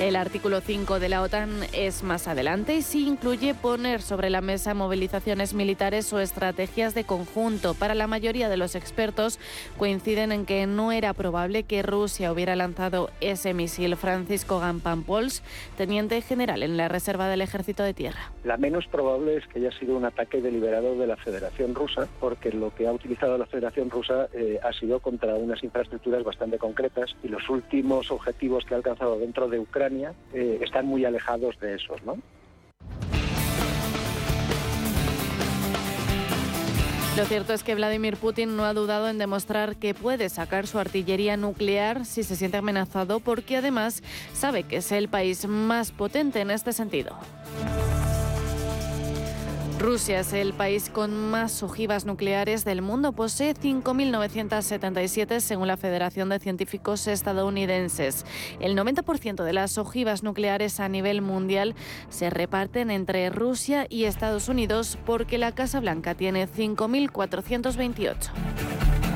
El 0.00 0.16
artículo 0.16 0.62
5 0.62 0.98
de 0.98 1.10
la 1.10 1.20
OTAN 1.20 1.60
es 1.74 2.02
más 2.02 2.26
adelante 2.26 2.74
y 2.74 2.80
sí 2.80 3.06
incluye 3.06 3.52
poner 3.52 4.00
sobre 4.00 4.30
la 4.30 4.40
mesa 4.40 4.72
movilizaciones 4.72 5.52
militares 5.52 6.10
o 6.14 6.20
estrategias 6.20 6.94
de 6.94 7.04
conjunto. 7.04 7.74
Para 7.74 7.94
la 7.94 8.06
mayoría 8.06 8.48
de 8.48 8.56
los 8.56 8.76
expertos 8.76 9.38
coinciden 9.76 10.32
en 10.32 10.46
que 10.46 10.66
no 10.66 10.90
era 10.90 11.12
probable 11.12 11.64
que 11.64 11.82
Rusia 11.82 12.32
hubiera 12.32 12.56
lanzado 12.56 13.10
ese 13.20 13.52
misil. 13.52 13.94
Francisco 13.96 14.58
Gampampols, 14.58 15.42
teniente 15.76 16.22
general 16.22 16.62
en 16.62 16.78
la 16.78 16.88
Reserva 16.88 17.28
del 17.28 17.42
Ejército 17.42 17.82
de 17.82 17.92
Tierra. 17.92 18.32
La 18.42 18.56
menos 18.56 18.86
probable 18.86 19.36
es 19.36 19.46
que 19.48 19.58
haya 19.58 19.78
sido 19.78 19.98
un 19.98 20.06
ataque 20.06 20.40
deliberado 20.40 20.96
de 20.96 21.06
la 21.06 21.18
Federación 21.18 21.74
Rusa, 21.74 22.08
porque 22.20 22.52
lo 22.52 22.74
que 22.74 22.86
ha 22.86 22.92
utilizado 22.92 23.36
la 23.36 23.44
Federación 23.44 23.90
Rusa 23.90 24.28
eh, 24.32 24.58
ha 24.62 24.72
sido 24.72 25.00
contra 25.00 25.34
unas 25.34 25.62
infraestructuras 25.62 26.24
bastante 26.24 26.56
concretas 26.56 27.14
y 27.22 27.28
los 27.28 27.50
últimos 27.50 28.10
objetivos 28.10 28.64
que 28.64 28.72
ha 28.72 28.78
alcanzado 28.78 29.18
dentro 29.18 29.46
de 29.48 29.58
Ucrania 29.58 29.89
eh, 29.90 30.58
están 30.62 30.86
muy 30.86 31.04
alejados 31.04 31.58
de 31.60 31.74
esos, 31.74 32.02
¿no? 32.04 32.16
Lo 37.16 37.24
cierto 37.26 37.52
es 37.52 37.64
que 37.64 37.74
Vladimir 37.74 38.16
Putin 38.16 38.56
no 38.56 38.64
ha 38.64 38.72
dudado 38.72 39.08
en 39.08 39.18
demostrar 39.18 39.76
que 39.76 39.94
puede 39.94 40.28
sacar 40.28 40.66
su 40.66 40.78
artillería 40.78 41.36
nuclear 41.36 42.06
si 42.06 42.22
se 42.22 42.36
siente 42.36 42.56
amenazado, 42.56 43.20
porque 43.20 43.56
además 43.56 44.02
sabe 44.32 44.62
que 44.62 44.76
es 44.76 44.92
el 44.92 45.08
país 45.08 45.46
más 45.46 45.90
potente 45.90 46.40
en 46.40 46.50
este 46.50 46.72
sentido. 46.72 47.18
Rusia 49.80 50.20
es 50.20 50.34
el 50.34 50.52
país 50.52 50.90
con 50.90 51.30
más 51.30 51.62
ojivas 51.62 52.04
nucleares 52.04 52.66
del 52.66 52.82
mundo. 52.82 53.12
Posee 53.12 53.54
5.977 53.54 55.40
según 55.40 55.68
la 55.68 55.78
Federación 55.78 56.28
de 56.28 56.38
Científicos 56.38 57.06
Estadounidenses. 57.06 58.26
El 58.60 58.76
90% 58.76 59.42
de 59.42 59.52
las 59.54 59.78
ojivas 59.78 60.22
nucleares 60.22 60.80
a 60.80 60.90
nivel 60.90 61.22
mundial 61.22 61.74
se 62.10 62.28
reparten 62.28 62.90
entre 62.90 63.30
Rusia 63.30 63.86
y 63.88 64.04
Estados 64.04 64.50
Unidos 64.50 64.98
porque 65.06 65.38
la 65.38 65.52
Casa 65.52 65.80
Blanca 65.80 66.14
tiene 66.14 66.46
5.428. 66.46 69.09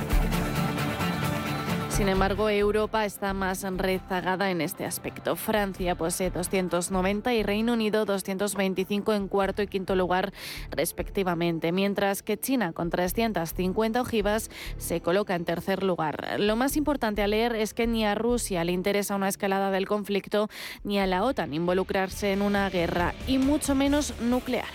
Sin 1.94 2.08
embargo, 2.08 2.48
Europa 2.48 3.04
está 3.04 3.32
más 3.34 3.62
rezagada 3.62 4.50
en 4.50 4.60
este 4.60 4.84
aspecto. 4.84 5.36
Francia 5.36 5.94
posee 5.94 6.28
290 6.28 7.32
y 7.34 7.44
Reino 7.44 7.74
Unido 7.74 8.04
225 8.04 9.12
en 9.12 9.28
cuarto 9.28 9.62
y 9.62 9.68
quinto 9.68 9.94
lugar 9.94 10.32
respectivamente, 10.72 11.70
mientras 11.70 12.24
que 12.24 12.36
China 12.36 12.72
con 12.72 12.90
350 12.90 14.00
ojivas 14.00 14.50
se 14.76 15.00
coloca 15.00 15.36
en 15.36 15.44
tercer 15.44 15.84
lugar. 15.84 16.40
Lo 16.40 16.56
más 16.56 16.76
importante 16.76 17.22
a 17.22 17.28
leer 17.28 17.54
es 17.54 17.74
que 17.74 17.86
ni 17.86 18.04
a 18.04 18.16
Rusia 18.16 18.64
le 18.64 18.72
interesa 18.72 19.14
una 19.14 19.28
escalada 19.28 19.70
del 19.70 19.86
conflicto 19.86 20.48
ni 20.82 20.98
a 20.98 21.06
la 21.06 21.22
OTAN 21.22 21.54
involucrarse 21.54 22.32
en 22.32 22.42
una 22.42 22.68
guerra 22.70 23.14
y 23.28 23.38
mucho 23.38 23.76
menos 23.76 24.14
nuclear. 24.20 24.66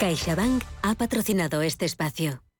CaixaBank 0.00 0.64
ha 0.80 0.94
patrocinado 0.94 1.60
este 1.60 1.84
espacio. 1.84 2.47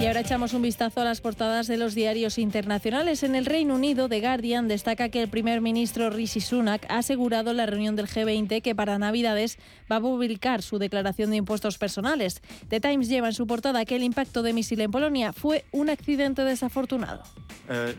Y 0.00 0.06
ahora 0.06 0.20
echamos 0.20 0.54
un 0.54 0.62
vistazo 0.62 1.02
a 1.02 1.04
las 1.04 1.20
portadas 1.20 1.66
de 1.66 1.76
los 1.76 1.94
diarios 1.94 2.38
internacionales. 2.38 3.22
En 3.22 3.34
el 3.34 3.44
Reino 3.44 3.74
Unido, 3.74 4.08
The 4.08 4.20
Guardian 4.20 4.66
destaca 4.66 5.10
que 5.10 5.22
el 5.22 5.28
primer 5.28 5.60
ministro 5.60 6.08
Rishi 6.08 6.40
Sunak 6.40 6.86
ha 6.88 6.98
asegurado 6.98 7.50
en 7.50 7.58
la 7.58 7.66
reunión 7.66 7.96
del 7.96 8.06
G20 8.06 8.62
que 8.62 8.74
para 8.74 8.98
Navidades 8.98 9.58
va 9.92 9.96
a 9.96 10.00
publicar 10.00 10.62
su 10.62 10.78
declaración 10.78 11.28
de 11.28 11.36
impuestos 11.36 11.76
personales. 11.76 12.40
The 12.68 12.80
Times 12.80 13.10
lleva 13.10 13.26
en 13.28 13.34
su 13.34 13.46
portada 13.46 13.84
que 13.84 13.96
el 13.96 14.02
impacto 14.02 14.42
de 14.42 14.54
misil 14.54 14.80
en 14.80 14.90
Polonia 14.90 15.34
fue 15.34 15.66
un 15.70 15.90
accidente 15.90 16.44
desafortunado. 16.44 17.22
Eh, 17.68 17.94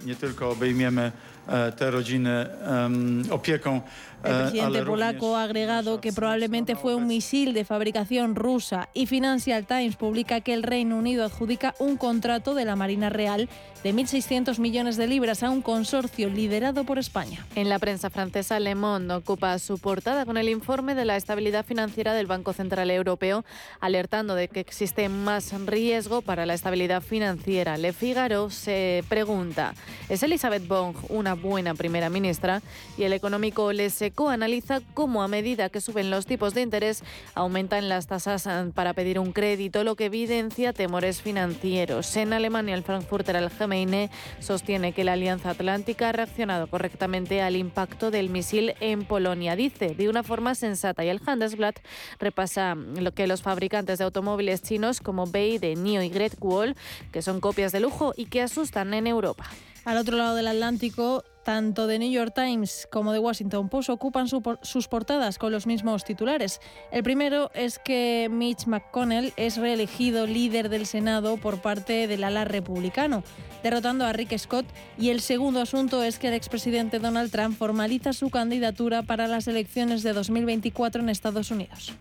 El 4.24 4.42
presidente 4.42 4.84
polaco 4.84 5.36
ha 5.36 5.44
agregado 5.44 6.00
que 6.00 6.14
probablemente 6.14 6.76
fue 6.76 6.96
un 6.96 7.08
misil 7.08 7.54
de 7.54 7.66
fabricación 7.66 8.36
rusa 8.36 8.90
y 8.94 9.08
Financial 9.08 9.66
Times 9.66 9.96
publica 9.96 10.42
que 10.42 10.54
el 10.54 10.64
Reino 10.64 10.98
Unido 10.98 11.26
adjudica 11.26 11.74
un 11.80 11.98
contrato 11.98 12.54
de 12.54 12.66
la 12.66 12.76
Marina 12.76 13.10
Real 13.10 13.50
de 13.84 13.96
1.600 13.96 14.60
millones 14.60 14.96
de 14.96 15.08
libras 15.08 15.42
a 15.42 15.50
un 15.50 15.62
consorcio 15.62 16.30
liderado 16.30 16.84
por 16.84 17.00
España. 17.00 17.46
En 17.56 17.68
la 17.68 17.80
prensa 17.80 18.12
francesa, 18.12 18.60
Le 18.60 18.76
Monde 18.76 19.16
ocupa 19.16 19.58
su 19.58 19.80
portada 19.80 20.26
con 20.26 20.38
el 20.38 20.50
informe 20.50 20.94
de 20.94 21.06
la 21.06 21.16
estabilidad 21.16 21.66
financiera 21.66 22.14
del 22.14 22.28
Banco 22.28 22.54
Central 22.54 22.92
Europeo, 22.92 23.44
alertando 23.80 24.36
de 24.36 24.48
que 24.48 24.60
existe 24.60 25.10
más 25.10 25.52
riesgo 25.66 26.22
para 26.22 26.46
la 26.46 26.54
estabilidad 26.54 27.02
financiera. 27.02 27.78
Le 27.78 27.92
Figaro 27.92 28.52
se 28.52 29.04
pregunta, 29.10 29.74
¿es 30.10 30.22
Elizabeth 30.22 30.68
Bong 30.68 30.96
una 31.10 31.34
buena 31.34 31.74
primera 31.74 32.10
ministra? 32.10 32.62
Y 32.98 33.04
el 33.04 33.14
económico 33.14 33.74
Le 33.74 33.90
Analiza 34.18 34.82
cómo 34.94 35.24
a 35.24 35.28
medida 35.28 35.70
que 35.70 35.82
suben 35.82 36.10
los 36.10 36.26
tipos 36.26 36.54
de 36.54 36.62
interés 36.62 37.04
aumentan 37.34 37.90
las 37.90 38.08
tasas 38.08 38.48
para 38.74 38.94
pedir 38.94 39.20
un 39.20 39.34
crédito, 39.34 39.84
lo 39.84 39.96
que 39.96 40.06
evidencia 40.06 40.74
temores 40.74 41.22
financieros. 41.22 42.16
En 42.16 42.34
Alemania, 42.34 42.76
el 42.76 42.84
Frankfurter 42.84 43.38
Allgemeine 43.38 44.10
sostiene 44.40 44.94
que 44.94 45.04
la 45.04 45.14
Alianza 45.14 45.52
Atlántica 45.52 46.10
ha 46.10 46.12
reaccionado 46.12 46.68
correctamente 46.68 47.42
al 47.42 47.56
impacto 47.56 48.12
del 48.12 48.30
misil 48.30 48.76
en 48.80 49.06
Polonia. 49.06 49.56
Dice 49.56 49.96
de 49.96 50.10
una 50.10 50.24
forma 50.24 50.56
sensata 50.56 51.04
y 51.04 51.10
el 51.10 51.22
Handelsblatt 51.26 51.80
repasa 52.20 52.76
lo 52.76 53.14
que 53.14 53.28
los 53.28 53.42
fabricantes 53.42 53.98
de 53.98 54.06
automóviles 54.06 54.62
chinos 54.62 55.00
como 55.00 55.26
BYD, 55.26 55.78
NIO 55.78 56.04
y 56.04 56.10
Great 56.10 56.36
Wall, 56.40 56.76
que 57.12 57.22
son 57.22 57.40
copias 57.40 57.72
de 57.72 57.80
lujo 57.80 58.14
y 58.16 58.26
que 58.26 58.42
asustan 58.42 58.94
en 58.94 59.08
Europa. 59.08 59.46
Al 59.84 59.98
otro 59.98 60.16
lado 60.16 60.36
del 60.36 60.48
Atlántico, 60.48 61.24
tanto 61.44 61.88
The 61.88 61.98
New 61.98 62.12
York 62.12 62.34
Times 62.36 62.88
como 62.92 63.14
The 63.14 63.20
Washington 63.20 63.68
Post 63.68 63.90
ocupan 63.90 64.28
sus 64.28 64.88
portadas 64.88 65.40
con 65.40 65.52
los 65.52 65.66
mismos 65.66 66.04
titulares. 66.04 66.60
El 66.92 67.02
primero 67.02 67.50
es 67.56 67.80
que 67.80 68.30
Mitch 68.32 68.68
McConnell 68.68 69.34
es 69.38 69.58
reelegido 69.58 70.28
líder 70.28 70.70
del 70.70 70.86
Senado 70.86 71.38
por 71.38 71.62
parte 71.64 72.08
del 72.08 72.24
ala 72.24 72.46
republicano, 72.46 73.24
derrotando 73.64 74.06
a 74.06 74.14
Rick 74.14 74.38
Scott. 74.38 74.68
Y 75.00 75.10
el 75.10 75.20
segundo 75.20 75.60
asunto 75.60 76.04
es 76.04 76.20
que 76.20 76.28
el 76.28 76.36
expresidente 76.36 77.00
Donald 77.00 77.32
Trump 77.32 77.58
formaliza 77.58 78.14
su 78.14 78.30
candidatura 78.30 79.02
para 79.02 79.28
las 79.28 79.48
elecciones 79.48 80.04
de 80.04 80.14
2024 80.14 81.02
en 81.02 81.10
Estados 81.10 81.50
Unidos. 81.50 81.94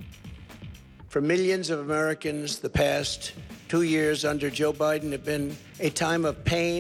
Two 3.71 3.85
years 3.85 4.25
under 4.25 4.51
Joe 4.51 4.73
Biden 4.73 5.13
have 5.13 5.25
been 5.25 5.57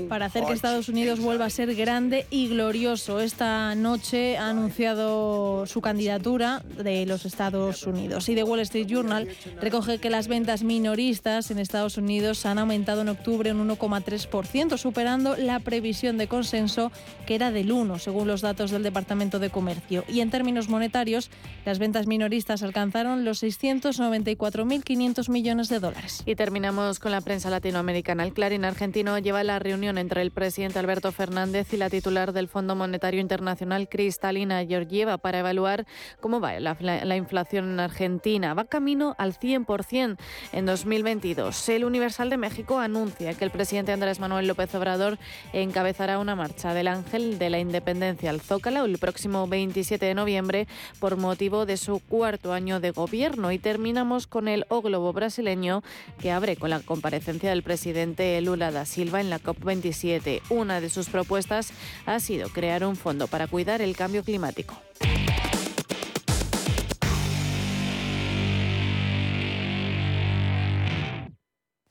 para 0.09 0.27
hacer 0.27 0.45
que 0.45 0.53
Estados 0.53 0.91
Unidos 0.91 1.21
vuelva 1.21 1.47
a 1.47 1.51
ser 1.51 1.75
grande 1.75 2.27
y 2.29 2.49
glorioso. 2.49 3.21
Esta 3.21 3.75
noche 3.75 4.37
ha 4.37 4.51
anunciado 4.51 5.65
su 5.67 5.81
candidatura 5.81 6.63
de 6.77 7.07
los 7.07 7.25
Estados 7.25 7.87
Unidos. 7.87 8.29
Y 8.29 8.35
The 8.35 8.45
Wall 8.45 8.61
Street 8.61 8.87
Journal 8.87 9.27
recoge 9.59 9.99
que 9.99 10.11
las 10.11 10.29
ventas 10.29 10.63
minoristas 10.65 11.51
en 11.51 11.59
Estados 11.59 11.97
Unidos 11.97 12.45
han 12.45 12.59
aumentado 12.59 13.01
en 13.01 13.09
octubre 13.09 13.53
un 13.53 13.67
1,3%, 13.71 14.77
superando 14.77 15.35
la 15.35 15.61
previsión 15.61 16.19
de 16.19 16.29
consenso 16.29 16.93
que 17.27 17.37
era 17.37 17.51
del 17.51 17.73
1, 17.73 17.99
según 18.01 18.29
los 18.29 18.43
datos 18.43 18.71
del 18.71 18.83
Departamento 18.83 19.39
de 19.39 19.49
Comercio. 19.49 20.05
Y 20.09 20.21
en 20.21 20.31
términos 20.31 20.69
monetarios, 20.69 21.31
las 21.65 21.79
ventas 21.79 22.07
minoristas 22.07 22.63
alcanzaron 22.63 23.25
los 23.25 23.43
694.500 23.43 25.31
millones 25.31 25.71
de 25.71 25.81
dólares. 25.81 26.23
Y 26.27 26.35
terminamos 26.35 26.80
con 26.81 27.13
la 27.13 27.21
prensa 27.21 27.51
latinoamericana. 27.51 28.25
El 28.25 28.33
Clarín 28.33 28.65
Argentino 28.65 29.19
lleva 29.19 29.45
la 29.45 29.59
reunión 29.59 29.99
entre 29.99 30.23
el 30.23 30.31
presidente 30.31 30.79
Alberto 30.79 31.13
Fernández 31.13 31.75
y 31.75 31.77
la 31.77 31.91
titular 31.91 32.33
del 32.33 32.49
Fondo 32.49 32.75
Monetario 32.75 33.21
Internacional, 33.21 33.87
Cristalina 33.87 34.65
Georgieva, 34.65 35.19
para 35.19 35.41
evaluar 35.41 35.85
cómo 36.21 36.41
va 36.41 36.59
la, 36.59 37.17
inflación 37.17 37.71
en 37.73 37.81
Argentina. 37.81 38.55
Va 38.55 38.65
camino 38.65 39.15
al 39.19 39.39
100% 39.39 40.17
en 40.53 40.67
2022. 40.67 41.69
El 41.69 41.85
Universal 41.85 42.31
de 42.31 42.39
México 42.39 42.79
anuncia 42.79 43.35
que 43.35 43.45
el 43.45 43.51
presidente 43.51 43.93
Andrés 43.93 44.19
Manuel 44.19 44.47
López 44.47 44.75
Obrador 44.75 45.19
encabezará 45.53 46.19
una 46.19 46.35
marcha 46.35 46.73
del 46.73 46.89
Ángel 46.89 47.39
de 47.39 47.51
la 47.51 47.59
Independencia 47.59 48.31
al 48.31 48.41
Zócalo 48.41 48.87
el 48.87 48.97
próximo 48.97 49.47
27 49.47 50.07
de 50.07 50.15
noviembre 50.15 50.67
por 50.99 51.19
motivo 51.19 51.67
de 51.67 51.77
su 51.77 52.01
cuarto 52.01 52.55
año 52.55 52.81
de 52.81 52.91
gobierno. 52.91 53.53
Y 53.53 53.59
terminamos 53.59 54.27
con 54.27 54.49
el 54.49 54.65
O 54.71 54.81
Globo 54.81 55.13
brasileño 55.13 55.83
que 56.19 56.33
abre 56.33 56.57
con 56.57 56.70
la 56.71 56.81
comparecencia 56.81 57.51
del 57.51 57.63
presidente 57.63 58.41
Lula 58.41 58.71
da 58.71 58.87
Silva 58.87 59.21
en 59.21 59.29
la 59.29 59.41
COP27. 59.41 60.41
Una 60.49 60.81
de 60.81 60.89
sus 60.89 61.09
propuestas 61.09 61.73
ha 62.07 62.21
sido 62.21 62.49
crear 62.49 62.85
un 62.85 62.97
fondo 62.97 63.27
para 63.27 63.47
cuidar 63.49 63.83
el 63.83 63.97
cambio 63.97 64.23
climático. 64.25 64.81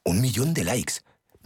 Un 0.06 0.22
millón 0.22 0.56
de 0.56 0.64
likes 0.64 1.02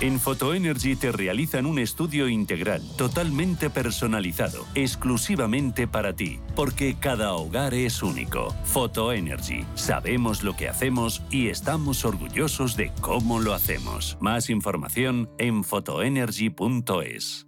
En 0.00 0.20
Photoenergy 0.20 0.94
te 0.94 1.10
realizan 1.10 1.66
un 1.66 1.80
estudio 1.80 2.28
integral, 2.28 2.82
totalmente 2.96 3.68
personalizado, 3.68 4.64
exclusivamente 4.76 5.88
para 5.88 6.14
ti, 6.14 6.38
porque 6.54 6.94
cada 7.00 7.32
hogar 7.32 7.74
es 7.74 8.00
único. 8.00 8.54
Photoenergy, 8.62 9.64
sabemos 9.74 10.44
lo 10.44 10.54
que 10.54 10.68
hacemos 10.68 11.20
y 11.32 11.48
estamos 11.48 12.04
orgullosos 12.04 12.76
de 12.76 12.92
cómo 13.00 13.40
lo 13.40 13.54
hacemos. 13.54 14.16
Más 14.20 14.50
información 14.50 15.28
en 15.36 15.64
photoenergy.es. 15.64 17.47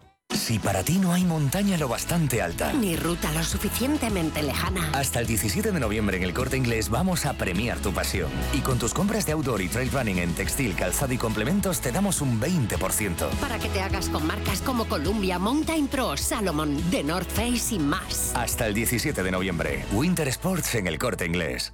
Si 0.33 0.59
para 0.59 0.83
ti 0.83 0.97
no 0.97 1.13
hay 1.13 1.23
montaña 1.25 1.77
lo 1.77 1.87
bastante 1.87 2.41
alta. 2.41 2.73
Ni 2.73 2.95
ruta 2.95 3.31
lo 3.31 3.43
suficientemente 3.43 4.41
lejana. 4.41 4.89
Hasta 4.93 5.19
el 5.19 5.27
17 5.27 5.71
de 5.71 5.79
noviembre 5.79 6.17
en 6.17 6.23
el 6.23 6.33
Corte 6.33 6.57
Inglés 6.57 6.89
vamos 6.89 7.25
a 7.25 7.33
premiar 7.33 7.79
tu 7.79 7.93
pasión. 7.93 8.29
Y 8.53 8.59
con 8.59 8.79
tus 8.79 8.93
compras 8.93 9.25
de 9.25 9.33
outdoor 9.33 9.61
y 9.61 9.67
trail 9.67 9.91
running 9.91 10.19
en 10.19 10.33
textil, 10.33 10.75
calzado 10.75 11.13
y 11.13 11.17
complementos 11.17 11.81
te 11.81 11.91
damos 11.91 12.21
un 12.21 12.39
20%. 12.39 13.29
Para 13.39 13.59
que 13.59 13.69
te 13.69 13.81
hagas 13.81 14.09
con 14.09 14.25
marcas 14.25 14.61
como 14.61 14.85
Columbia, 14.85 15.37
Mountain 15.39 15.87
Pro, 15.87 16.17
Salomon, 16.17 16.81
The 16.91 17.03
North 17.03 17.29
Face 17.29 17.75
y 17.75 17.79
más. 17.79 18.31
Hasta 18.35 18.67
el 18.67 18.73
17 18.73 19.23
de 19.23 19.31
noviembre. 19.31 19.85
Winter 19.91 20.27
Sports 20.29 20.75
en 20.75 20.87
el 20.87 20.97
Corte 20.97 21.25
Inglés. 21.25 21.73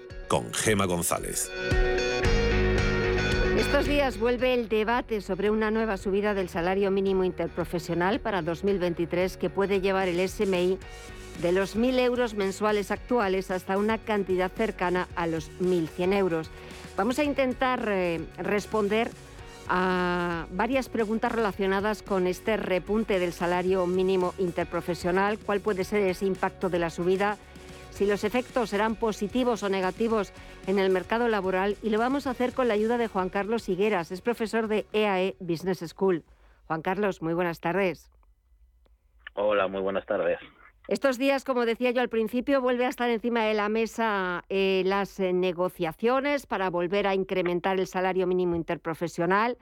con 0.31 0.53
Gema 0.53 0.85
González. 0.85 1.51
Estos 3.57 3.85
días 3.85 4.17
vuelve 4.17 4.53
el 4.53 4.69
debate 4.69 5.19
sobre 5.19 5.49
una 5.49 5.71
nueva 5.71 5.97
subida 5.97 6.33
del 6.33 6.47
salario 6.47 6.89
mínimo 6.89 7.25
interprofesional 7.25 8.21
para 8.21 8.41
2023 8.41 9.35
que 9.35 9.49
puede 9.49 9.81
llevar 9.81 10.07
el 10.07 10.25
SMI 10.25 10.77
de 11.41 11.51
los 11.51 11.75
1.000 11.75 11.99
euros 11.99 12.33
mensuales 12.35 12.91
actuales 12.91 13.51
hasta 13.51 13.77
una 13.77 13.97
cantidad 13.97 14.49
cercana 14.49 15.09
a 15.17 15.27
los 15.27 15.51
1.100 15.59 16.13
euros. 16.13 16.49
Vamos 16.95 17.19
a 17.19 17.25
intentar 17.25 17.83
eh, 17.89 18.21
responder 18.37 19.11
a 19.67 20.45
varias 20.51 20.87
preguntas 20.87 21.33
relacionadas 21.33 22.03
con 22.03 22.25
este 22.25 22.55
repunte 22.55 23.19
del 23.19 23.33
salario 23.33 23.85
mínimo 23.85 24.33
interprofesional, 24.37 25.39
cuál 25.39 25.59
puede 25.59 25.83
ser 25.83 26.03
ese 26.03 26.25
impacto 26.25 26.69
de 26.69 26.79
la 26.79 26.89
subida 26.89 27.37
si 28.01 28.07
los 28.07 28.23
efectos 28.23 28.71
serán 28.71 28.95
positivos 28.95 29.61
o 29.61 29.69
negativos 29.69 30.33
en 30.65 30.79
el 30.79 30.89
mercado 30.89 31.27
laboral 31.27 31.77
y 31.83 31.91
lo 31.91 31.99
vamos 31.99 32.25
a 32.25 32.31
hacer 32.31 32.51
con 32.51 32.67
la 32.67 32.73
ayuda 32.73 32.97
de 32.97 33.07
Juan 33.07 33.29
Carlos 33.29 33.69
Higueras, 33.69 34.11
es 34.11 34.21
profesor 34.21 34.67
de 34.67 34.87
EAE 34.91 35.27
e 35.27 35.35
Business 35.39 35.87
School. 35.87 36.23
Juan 36.65 36.81
Carlos, 36.81 37.21
muy 37.21 37.35
buenas 37.35 37.59
tardes. 37.59 38.09
Hola, 39.35 39.67
muy 39.67 39.81
buenas 39.81 40.03
tardes. 40.07 40.39
Estos 40.87 41.19
días, 41.19 41.43
como 41.43 41.63
decía 41.67 41.91
yo 41.91 42.01
al 42.01 42.09
principio, 42.09 42.59
vuelve 42.59 42.87
a 42.87 42.89
estar 42.89 43.07
encima 43.07 43.43
de 43.43 43.53
la 43.53 43.69
mesa 43.69 44.45
eh, 44.49 44.81
las 44.83 45.19
negociaciones 45.19 46.47
para 46.47 46.71
volver 46.71 47.05
a 47.05 47.13
incrementar 47.13 47.79
el 47.79 47.85
salario 47.85 48.25
mínimo 48.25 48.55
interprofesional. 48.55 49.59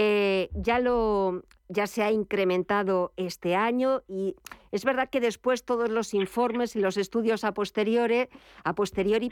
Eh, 0.00 0.48
ya, 0.54 0.78
lo, 0.78 1.42
ya 1.68 1.88
se 1.88 2.04
ha 2.04 2.12
incrementado 2.12 3.12
este 3.16 3.56
año 3.56 4.04
y 4.06 4.36
es 4.70 4.84
verdad 4.84 5.10
que 5.10 5.18
después 5.18 5.64
todos 5.64 5.90
los 5.90 6.14
informes 6.14 6.76
y 6.76 6.80
los 6.80 6.96
estudios 6.96 7.42
a 7.42 7.52
posteriori, 7.52 8.28
a 8.62 8.74
posteriori 8.76 9.28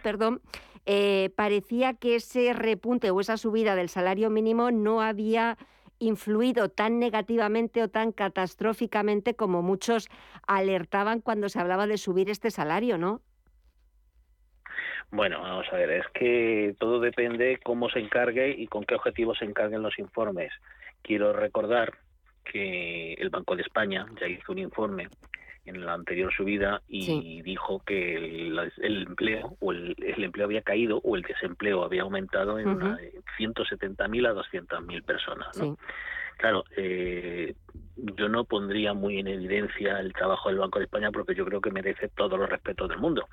eh, 0.85 1.31
parecía 1.37 1.95
que 1.95 2.17
ese 2.17 2.53
repunte 2.53 3.12
o 3.12 3.21
esa 3.21 3.37
subida 3.37 3.77
del 3.77 3.89
salario 3.89 4.29
mínimo 4.29 4.73
no 4.73 5.03
había 5.03 5.57
influido 6.01 6.69
tan 6.69 6.99
negativamente 6.99 7.85
o 7.85 7.89
tan 7.89 8.11
catastróficamente 8.11 9.37
como 9.37 9.62
muchos 9.62 10.09
alertaban 10.49 11.21
cuando 11.21 11.49
se 11.49 11.61
hablaba 11.61 11.87
de 11.87 11.97
subir 11.97 12.29
este 12.29 12.51
salario, 12.51 12.99
¿no? 12.99 13.23
Bueno, 15.11 15.41
vamos 15.41 15.67
a 15.73 15.77
ver, 15.77 15.91
es 15.91 16.07
que 16.13 16.75
todo 16.79 17.01
depende 17.01 17.59
cómo 17.63 17.89
se 17.89 18.01
encargue 18.01 18.51
y 18.51 18.67
con 18.67 18.85
qué 18.85 18.97
objetivos 18.97 19.39
se 19.39 19.45
encarguen 19.45 19.83
los 19.83 19.99
informes. 19.99 20.53
Quiero 21.03 21.33
recordar 21.33 21.95
que 22.45 23.15
el 23.15 23.31
Banco 23.31 23.57
de 23.57 23.63
España 23.63 24.07
ya 24.21 24.27
hizo 24.27 24.53
un 24.53 24.59
informe 24.59 25.09
en 25.67 25.85
la 25.85 25.95
anterior 25.95 26.33
subida 26.33 26.81
y 26.89 27.43
dijo 27.43 27.83
que 27.85 28.15
el, 28.17 28.59
empleo 28.79 29.57
o 29.61 29.73
el, 29.73 29.97
empleo 29.99 30.47
había 30.47 30.63
caído 30.63 31.01
o 31.03 31.17
el 31.17 31.23
desempleo 31.23 31.83
había 31.83 32.03
aumentado 32.03 32.59
en 32.59 32.79
170.000 32.79 34.29
a 34.29 34.35
200.000 34.35 35.03
personas. 35.03 35.57
¿no? 35.59 35.77
Claro, 36.37 36.65
eh, 36.77 37.55
yo 37.97 38.29
no 38.29 38.45
pondría 38.45 38.95
muy 38.95 39.19
en 39.19 39.27
evidencia 39.27 39.99
el 39.99 40.13
trabajo 40.13 40.51
del 40.51 40.59
Banco 40.59 40.79
de 40.79 40.85
España 40.85 41.11
porque 41.11 41.35
yo 41.35 41.45
creo 41.45 41.61
que 41.61 41.71
merece 41.71 42.09
todos 42.09 42.39
los 42.39 42.49
respetos 42.49 42.89
del 42.89 42.99
mundo. 42.99 43.27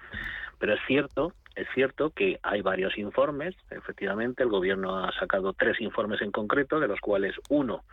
Pero 0.57 0.73
es 0.73 0.79
cierto, 0.87 1.33
es 1.55 1.67
cierto 1.73 2.09
que 2.11 2.39
hay 2.43 2.61
varios 2.61 2.97
informes. 2.97 3.55
Efectivamente, 3.69 4.43
el 4.43 4.49
gobierno 4.49 4.97
ha 4.97 5.11
sacado 5.19 5.53
tres 5.53 5.79
informes 5.81 6.21
en 6.21 6.31
concreto, 6.31 6.79
de 6.79 6.87
los 6.87 6.99
cuales 6.99 7.35
uno 7.49 7.83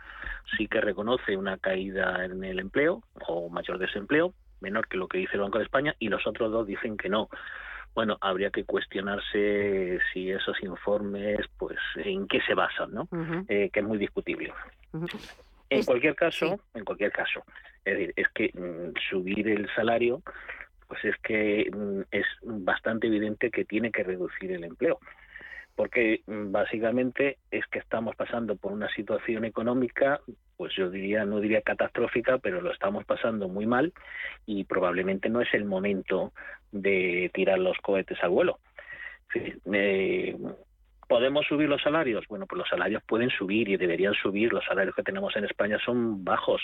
sí 0.57 0.67
que 0.67 0.81
reconoce 0.81 1.37
una 1.37 1.57
caída 1.57 2.25
en 2.25 2.43
el 2.43 2.59
empleo 2.59 3.03
o 3.27 3.49
mayor 3.49 3.77
desempleo, 3.77 4.33
menor 4.59 4.87
que 4.87 4.97
lo 4.97 5.07
que 5.07 5.19
dice 5.19 5.33
el 5.33 5.41
Banco 5.41 5.59
de 5.59 5.65
España, 5.65 5.95
y 5.99 6.09
los 6.09 6.25
otros 6.25 6.51
dos 6.51 6.67
dicen 6.67 6.97
que 6.97 7.09
no 7.09 7.29
bueno, 7.93 8.17
habría 8.21 8.51
que 8.51 8.63
cuestionarse 8.63 9.99
si 10.13 10.31
esos 10.31 10.61
informes, 10.63 11.39
pues, 11.57 11.77
en 11.97 12.27
qué 12.27 12.39
se 12.47 12.53
basan, 12.53 12.93
¿no? 12.93 13.07
Eh, 13.49 13.69
que 13.71 13.79
es 13.81 13.85
muy 13.85 13.97
discutible. 13.97 14.53
En 15.69 15.83
cualquier 15.83 16.15
caso, 16.15 16.59
en 16.73 16.85
cualquier 16.85 17.11
caso, 17.11 17.43
es 17.83 17.97
decir, 17.97 18.13
es 18.15 18.27
que 18.29 18.51
mm, 18.53 18.93
subir 19.09 19.47
el 19.49 19.69
salario, 19.75 20.21
pues 20.91 21.05
es 21.05 21.15
que 21.21 21.71
mm, 21.73 22.01
es 22.11 22.25
bastante 22.43 23.07
evidente 23.07 23.49
que 23.49 23.63
tiene 23.63 23.91
que 23.91 24.03
reducir 24.03 24.51
el 24.51 24.65
empleo 24.65 24.99
porque 25.73 26.21
mm, 26.27 26.51
básicamente 26.51 27.37
es 27.49 27.65
que 27.67 27.79
estamos 27.79 28.13
pasando 28.17 28.57
por 28.57 28.73
una 28.73 28.89
situación 28.89 29.45
económica, 29.45 30.19
pues 30.57 30.73
yo 30.75 30.89
diría, 30.89 31.23
no 31.23 31.39
diría 31.39 31.61
catastrófica, 31.61 32.39
pero 32.39 32.59
lo 32.59 32.73
estamos 32.73 33.05
pasando 33.05 33.47
muy 33.47 33.65
mal 33.65 33.93
y 34.45 34.65
probablemente 34.65 35.29
no 35.29 35.39
es 35.39 35.53
el 35.53 35.63
momento 35.63 36.33
de 36.73 37.31
tirar 37.33 37.59
los 37.59 37.77
cohetes 37.77 38.21
al 38.21 38.31
vuelo. 38.31 38.59
Eh, 39.71 40.35
¿Podemos 41.07 41.45
subir 41.45 41.69
los 41.69 41.81
salarios? 41.81 42.25
Bueno, 42.27 42.47
pues 42.47 42.59
los 42.59 42.67
salarios 42.67 43.01
pueden 43.07 43.29
subir 43.29 43.69
y 43.69 43.77
deberían 43.77 44.13
subir. 44.13 44.51
Los 44.51 44.65
salarios 44.65 44.93
que 44.93 45.03
tenemos 45.03 45.33
en 45.37 45.45
España 45.45 45.77
son 45.85 46.25
bajos, 46.25 46.61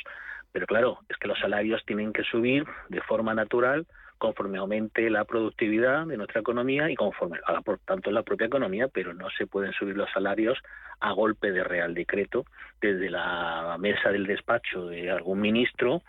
pero 0.51 0.65
claro, 0.65 0.99
es 1.09 1.17
que 1.17 1.27
los 1.27 1.39
salarios 1.39 1.83
tienen 1.85 2.13
que 2.13 2.23
subir 2.23 2.65
de 2.89 3.01
forma 3.01 3.33
natural 3.33 3.87
conforme 4.17 4.57
aumente 4.57 5.09
la 5.09 5.25
productividad 5.25 6.05
de 6.05 6.17
nuestra 6.17 6.41
economía 6.41 6.89
y 6.89 6.95
conforme 6.95 7.39
haga 7.45 7.61
por 7.61 7.79
tanto 7.79 8.11
la 8.11 8.23
propia 8.23 8.47
economía, 8.47 8.87
pero 8.87 9.13
no 9.13 9.29
se 9.37 9.47
pueden 9.47 9.73
subir 9.73 9.95
los 9.95 10.11
salarios 10.11 10.57
a 10.99 11.11
golpe 11.11 11.51
de 11.51 11.63
real 11.63 11.93
decreto 11.93 12.45
desde 12.81 13.09
la 13.09 13.75
mesa 13.79 14.09
del 14.09 14.27
despacho 14.27 14.87
de 14.87 15.09
algún 15.09 15.41
ministro 15.41 16.01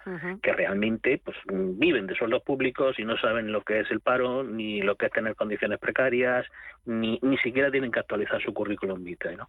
que 0.43 0.53
realmente 0.53 1.21
pues 1.25 1.37
viven 1.47 2.07
de 2.07 2.15
sueldos 2.15 2.43
públicos 2.43 2.99
y 2.99 3.05
no 3.05 3.17
saben 3.19 3.53
lo 3.53 3.63
que 3.63 3.81
es 3.81 3.91
el 3.91 4.01
paro 4.01 4.45
ni 4.45 4.83
lo 4.83 4.97
que 4.97 5.07
es 5.07 5.13
tener 5.13 5.35
condiciones 5.35 5.79
precarias 5.79 6.47
ni 6.89 7.19
ni 7.23 7.37
siquiera 7.39 7.71
tienen 7.71 7.93
que 7.93 8.01
actualizar 8.01 8.43
su 8.43 8.53
currículum 8.55 9.05
vitae, 9.05 9.37
¿no? 9.37 9.49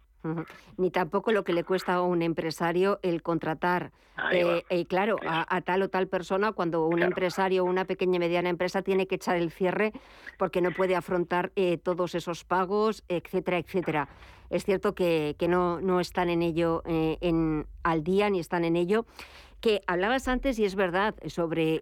Ni 0.76 0.90
tampoco 0.90 1.32
lo 1.32 1.42
que 1.42 1.52
le 1.52 1.64
cuesta 1.64 1.94
a 1.94 2.02
un 2.02 2.20
empresario 2.22 3.00
el 3.02 3.22
contratar, 3.22 3.92
eh, 4.32 4.62
eh, 4.68 4.86
claro, 4.86 5.16
a, 5.26 5.60
tal 5.62 5.82
o 5.82 5.88
tal 5.88 6.08
persona 6.08 6.52
cuando 6.52 6.86
un 6.86 7.02
empresario 7.02 7.64
o 7.64 7.66
una 7.66 7.86
pequeña 7.86 8.16
y 8.16 8.18
mediana 8.18 8.50
empresa 8.50 8.82
tiene 8.82 9.06
que 9.06 9.14
echar 9.14 9.36
el 9.36 9.50
cierre 9.50 9.92
porque 10.36 10.60
no 10.60 10.72
puede 10.72 10.94
afrontar 10.94 11.52
eh, 11.56 11.78
todos 11.78 12.14
esos 12.14 12.44
pagos, 12.44 13.02
etcétera, 13.08 13.58
etcétera. 13.58 14.08
Es 14.50 14.64
cierto 14.64 14.94
que, 14.94 15.34
no, 15.48 15.80
no, 15.80 16.00
están 16.00 16.28
en 16.28 16.42
ello 16.42 16.82
en, 16.84 17.66
al 17.82 18.04
día 18.04 18.28
ni 18.30 18.40
están 18.40 18.64
en 18.64 18.76
ello. 18.76 19.06
Que 19.60 19.82
hablabas 19.86 20.26
antes, 20.28 20.58
y 20.58 20.64
es 20.64 20.74
verdad, 20.74 21.14
sobre 21.28 21.80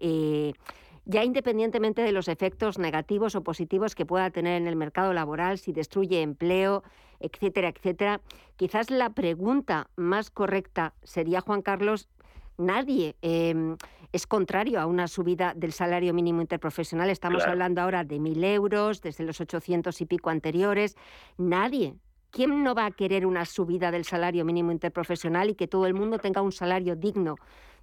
ya 1.09 1.25
independientemente 1.25 2.03
de 2.03 2.13
los 2.13 2.29
efectos 2.29 2.79
negativos 2.79 3.35
o 3.35 3.43
positivos 3.43 3.95
que 3.95 4.05
pueda 4.05 4.31
tener 4.31 4.61
en 4.61 4.69
el 4.69 4.77
mercado 4.77 5.15
laboral, 5.15 5.59
si 5.59 5.73
destruye 5.73 6.21
empleo, 6.21 6.83
etcétera, 7.19 7.69
etcétera, 7.69 8.21
quizás 8.57 8.91
la 8.91 9.11
pregunta 9.11 9.89
más 9.97 10.31
correcta 10.31 10.93
sería, 11.03 11.41
Juan 11.41 11.63
Carlos, 11.63 12.11
nadie 12.59 13.17
em, 13.23 13.79
es 14.13 14.27
contrario 14.27 14.81
a 14.81 14.87
una 14.87 15.09
subida 15.09 15.55
del 15.57 15.73
salario 15.73 16.13
mínimo 16.13 16.43
interprofesional. 16.43 17.09
Estamos 17.09 17.43
hablando 17.45 17.81
ahora 17.81 18.05
de 18.05 18.19
mil 18.19 18.45
euros, 18.45 19.01
desde 19.01 19.25
los 19.25 19.41
800 19.41 19.99
y 20.03 20.07
pico 20.07 20.29
anteriores. 20.29 20.97
Nadie. 21.39 21.95
¿Quién 22.31 22.63
no 22.63 22.75
va 22.75 22.87
a 22.87 22.91
querer 22.91 23.27
una 23.27 23.45
subida 23.45 23.91
del 23.91 24.05
salario 24.05 24.45
mínimo 24.45 24.71
interprofesional 24.71 25.51
y 25.51 25.55
que 25.55 25.69
todo 25.69 25.87
el 25.87 25.95
mundo 25.95 26.19
tenga 26.19 26.43
un 26.43 26.53
salario 26.53 26.95
digno? 26.95 27.37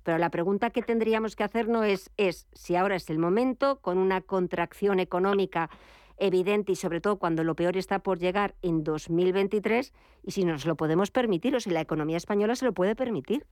Pero 0.03 0.19
la 0.19 0.29
pregunta 0.29 0.69
que 0.69 0.83
tendríamos 0.83 1.35
que 1.35 1.43
hacernos 1.43 1.85
es, 1.85 2.11
es 2.17 2.47
si 2.53 2.75
ahora 2.75 2.95
es 2.95 3.09
el 3.09 3.17
momento, 3.17 3.79
con 3.81 3.97
una 3.97 4.21
contracción 4.21 4.99
económica 4.99 5.69
evidente 6.17 6.71
y 6.71 6.75
sobre 6.75 7.01
todo 7.01 7.17
cuando 7.17 7.43
lo 7.43 7.55
peor 7.55 7.75
está 7.75 7.99
por 7.99 8.19
llegar 8.19 8.53
en 8.61 8.83
2023 8.83 9.93
y 10.23 10.31
si 10.31 10.45
nos 10.45 10.65
lo 10.65 10.75
podemos 10.75 11.11
permitir 11.11 11.55
o 11.55 11.59
si 11.59 11.71
la 11.71 11.81
economía 11.81 12.17
española 12.17 12.55
se 12.55 12.65
lo 12.65 12.73
puede 12.73 12.95
permitir. 12.95 13.45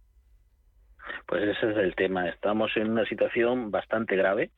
Pues 1.25 1.43
ese 1.43 1.71
es 1.71 1.77
el 1.77 1.95
tema. 1.95 2.29
Estamos 2.29 2.71
en 2.75 2.91
una 2.91 3.05
situación 3.05 3.71
bastante 3.71 4.15
grave. 4.15 4.51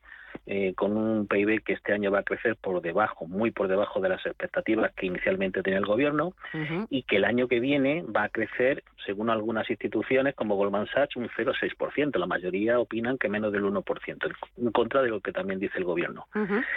Eh, 0.48 0.74
con 0.76 0.96
un 0.96 1.26
PIB 1.26 1.64
que 1.64 1.74
este 1.74 1.92
año 1.92 2.12
va 2.12 2.20
a 2.20 2.24
crecer 2.24 2.56
por 2.56 2.80
debajo, 2.80 3.26
muy 3.26 3.50
por 3.50 3.68
debajo 3.68 4.00
de 4.00 4.10
las 4.10 4.24
expectativas 4.28 4.94
que 4.94 5.08
inicialmente 5.08 5.64
tenía 5.64 5.80
el 5.80 5.88
gobierno, 5.88 6.34
y 6.90 7.02
que 7.02 7.16
el 7.16 7.26
año 7.26 7.48
que 7.48 7.60
viene 7.60 8.04
va 8.04 8.26
a 8.26 8.30
crecer, 8.30 8.84
según 9.06 9.32
algunas 9.32 9.68
instituciones 9.72 10.36
como 10.36 10.56
Goldman 10.56 10.86
Sachs, 10.88 11.16
un 11.16 11.30
0,6%. 11.30 12.20
La 12.20 12.28
mayoría 12.28 12.80
opinan 12.80 13.18
que 13.18 13.28
menos 13.28 13.52
del 13.52 13.64
1%, 13.64 14.36
en 14.58 14.72
contra 14.72 15.02
de 15.02 15.10
lo 15.10 15.20
que 15.20 15.32
también 15.32 15.60
dice 15.60 15.80
el 15.80 15.84
gobierno. 15.84 16.28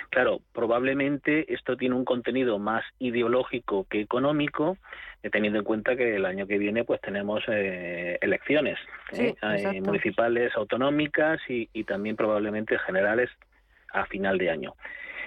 Claro, 0.09 0.41
probablemente 0.55 1.53
esto 1.53 1.77
tiene 1.77 1.95
un 1.95 2.07
contenido 2.07 2.59
más 2.59 2.85
ideológico 2.99 3.87
que 3.91 4.01
económico, 4.01 4.79
eh, 5.23 5.29
teniendo 5.29 5.59
en 5.59 5.64
cuenta 5.66 5.95
que 5.95 6.16
el 6.16 6.25
año 6.25 6.47
que 6.47 6.57
viene 6.57 6.85
pues 6.85 7.03
tenemos 7.03 7.43
eh, 7.49 8.16
elecciones 8.23 8.79
municipales, 9.83 10.53
autonómicas 10.57 11.39
y, 11.51 11.69
y 11.75 11.85
también 11.85 12.16
probablemente 12.16 12.79
generales 12.79 13.29
a 13.93 14.07
final 14.07 14.39
de 14.39 14.51
año. 14.51 14.74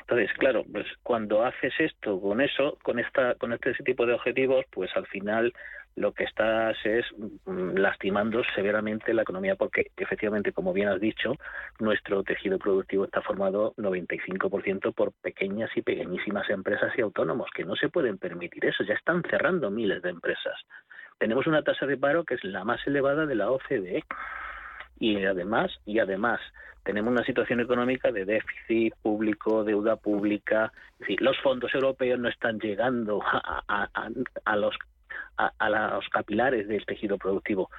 Entonces, 0.02 0.32
claro, 0.38 0.66
pues 0.72 0.86
cuando 1.04 1.46
haces 1.46 1.74
esto 1.80 2.20
con 2.20 2.42
eso, 2.42 2.78
con 2.84 3.00
esta, 3.00 3.36
con 3.36 3.54
este 3.54 3.74
tipo 3.84 4.06
de 4.06 4.14
objetivos, 4.14 4.66
pues 4.72 4.90
al 4.96 5.08
final 5.08 5.54
lo 5.96 6.14
que 6.14 6.24
estás 6.24 6.78
es 6.86 7.06
mm, 7.46 7.76
lastimando 7.78 8.42
severamente 8.56 9.14
la 9.14 9.24
economía 9.24 9.56
porque 9.56 9.92
efectivamente, 9.98 10.54
como 10.54 10.74
bien 10.74 10.88
has 10.88 11.00
dicho, 11.00 11.36
nuestro 11.80 12.24
tejido 12.24 12.58
productivo 12.60 13.06
está 13.06 13.22
formado 13.22 13.74
95% 13.78 14.94
por 14.94 15.12
pequeñas 15.14 15.70
y 15.76 15.82
pequeñísimas 15.82 16.50
empresas 16.50 16.92
y 16.98 17.02
autónomos 17.02 17.50
que 17.54 17.66
no 17.66 17.76
se 17.76 17.90
pueden 17.90 18.18
permitir 18.18 18.66
eso, 18.66 18.84
ya 18.84 18.94
están 18.94 19.22
cerrando 19.30 19.70
miles 19.70 20.02
de 20.02 20.10
empresas. 20.10 20.56
Tenemos 21.20 21.46
una 21.46 21.64
tasa 21.64 21.86
de 21.86 21.98
paro 21.98 22.24
que 22.24 22.36
es 22.36 22.44
la 22.44 22.64
más 22.64 22.86
elevada 22.88 23.26
de 23.26 23.36
la 23.36 23.52
OCDE 23.52 24.04
y 25.02 25.26
además 25.26 25.72
y 25.86 26.00
además 26.00 26.40
tenemos 26.84 27.12
una 27.12 27.26
situación 27.26 27.60
económica 27.60 28.12
de 28.12 28.24
déficit 28.24 28.94
público, 29.02 29.64
deuda 29.64 29.96
pública, 29.98 30.72
los 31.20 31.38
fondos 31.40 31.74
europeos 31.74 32.20
no 32.20 32.30
están 32.30 32.60
llegando 32.60 33.22
a, 33.24 34.56
los 34.56 34.76
a, 35.38 35.70
los 35.70 36.10
capilares 36.10 36.68
del 36.68 36.86
tejido 36.86 37.18
productivo. 37.18 37.70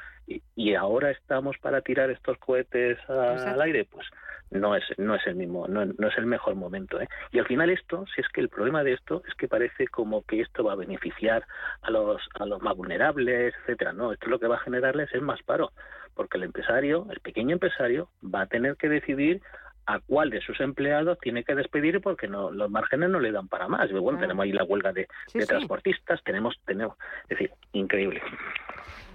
Y, 0.56 0.74
ahora 0.74 1.10
estamos 1.10 1.56
para 1.58 1.80
tirar 1.80 2.10
estos 2.10 2.38
cohetes 2.38 2.98
al 3.08 3.60
aire, 3.62 3.84
pues 3.84 4.06
no 4.50 4.76
es 4.76 4.84
no 4.98 5.14
es 5.14 5.26
el 5.26 5.34
mismo 5.34 5.66
no, 5.66 5.84
no 5.84 6.08
es 6.08 6.18
el 6.18 6.26
mejor 6.26 6.54
momento 6.56 7.00
¿eh? 7.00 7.08
y 7.30 7.38
al 7.38 7.46
final 7.46 7.70
esto 7.70 8.04
si 8.14 8.20
es 8.20 8.28
que 8.28 8.42
el 8.42 8.50
problema 8.50 8.84
de 8.84 8.92
esto 8.92 9.22
es 9.26 9.34
que 9.34 9.48
parece 9.48 9.88
como 9.88 10.22
que 10.24 10.42
esto 10.42 10.62
va 10.62 10.72
a 10.72 10.76
beneficiar 10.76 11.46
a 11.80 11.90
los 11.90 12.20
a 12.38 12.44
los 12.44 12.60
más 12.60 12.76
vulnerables 12.76 13.54
etcétera 13.62 13.94
no 13.94 14.12
esto 14.12 14.28
lo 14.28 14.38
que 14.38 14.48
va 14.48 14.56
a 14.56 14.60
generarles 14.60 15.08
es 15.14 15.22
más 15.22 15.42
paro 15.42 15.72
porque 16.14 16.38
el 16.38 16.44
empresario, 16.44 17.06
el 17.10 17.20
pequeño 17.20 17.52
empresario, 17.52 18.08
va 18.22 18.42
a 18.42 18.46
tener 18.46 18.76
que 18.76 18.88
decidir 18.88 19.42
a 19.86 19.98
cuál 20.00 20.30
de 20.30 20.40
sus 20.40 20.60
empleados 20.60 21.18
tiene 21.20 21.44
que 21.44 21.54
despedir 21.54 22.00
porque 22.00 22.28
no 22.28 22.50
los 22.50 22.70
márgenes 22.70 23.10
no 23.10 23.18
le 23.18 23.32
dan 23.32 23.48
para 23.48 23.68
más. 23.68 23.90
Bueno, 23.90 24.18
tenemos 24.18 24.44
ahí 24.44 24.52
la 24.52 24.64
huelga 24.64 24.92
de, 24.92 25.08
transportistas, 25.46 26.22
tenemos, 26.24 26.60
tenemos, 26.64 26.96
es 27.24 27.30
decir, 27.30 27.52
increíble. 27.72 28.22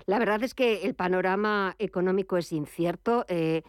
La 0.06 0.20
verdad 0.20 0.44
es 0.44 0.54
que 0.54 0.84
el 0.84 0.94
panorama 0.94 1.76
económico 1.80 2.38
es 2.38 2.52
incierto. 2.52 3.26
Eh, 3.28 3.64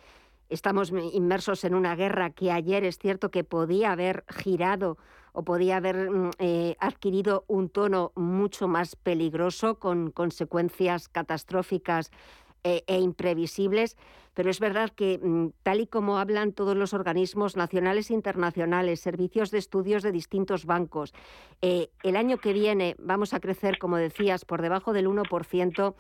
estamos 0.49 0.93
inmersos 1.13 1.65
en 1.65 1.75
una 1.75 1.95
guerra 1.95 2.31
que 2.31 2.51
ayer 2.51 2.85
es 2.85 2.99
cierto 2.99 3.31
que 3.31 3.45
podía 3.45 3.93
haber 3.93 4.25
girado 4.29 4.99
o 5.33 5.45
podía 5.45 5.77
haber 5.77 6.11
mm, 6.11 6.31
eh, 6.39 6.77
adquirido 6.81 7.45
un 7.47 7.69
tono 7.69 8.13
mucho 8.17 8.67
más 8.67 8.97
peligroso 8.97 9.79
con 9.79 10.11
consecuencias 10.11 11.09
catastróficas 11.09 12.11
e, 12.65 12.85
e, 12.87 12.99
imprevisibles, 12.99 13.97
pero 14.35 14.51
es 14.51 14.61
verdad 14.61 14.91
que 14.91 15.19
mm, 15.19 15.49
tal 15.63 15.81
y 15.81 15.87
como 15.87 16.19
hablan 16.19 16.53
todos 16.53 16.77
los 16.77 16.95
organismos 16.95 17.57
nacionales 17.57 18.11
e 18.11 18.15
internacionales, 18.15 19.01
servicios 19.01 19.51
de 19.51 19.59
estudios 19.59 20.03
de 20.03 20.13
distintos 20.13 20.65
bancos, 20.65 21.13
eh, 21.61 21.91
el 22.05 22.17
año 22.17 22.39
que 22.39 22.53
viene 22.53 22.95
vamos 22.99 23.35
a 23.35 23.41
crecer, 23.41 23.79
como 23.79 23.97
decías, 23.97 24.45
por 24.45 24.63
debajo 24.63 24.93
del 24.93 25.09
1%. 25.09 25.95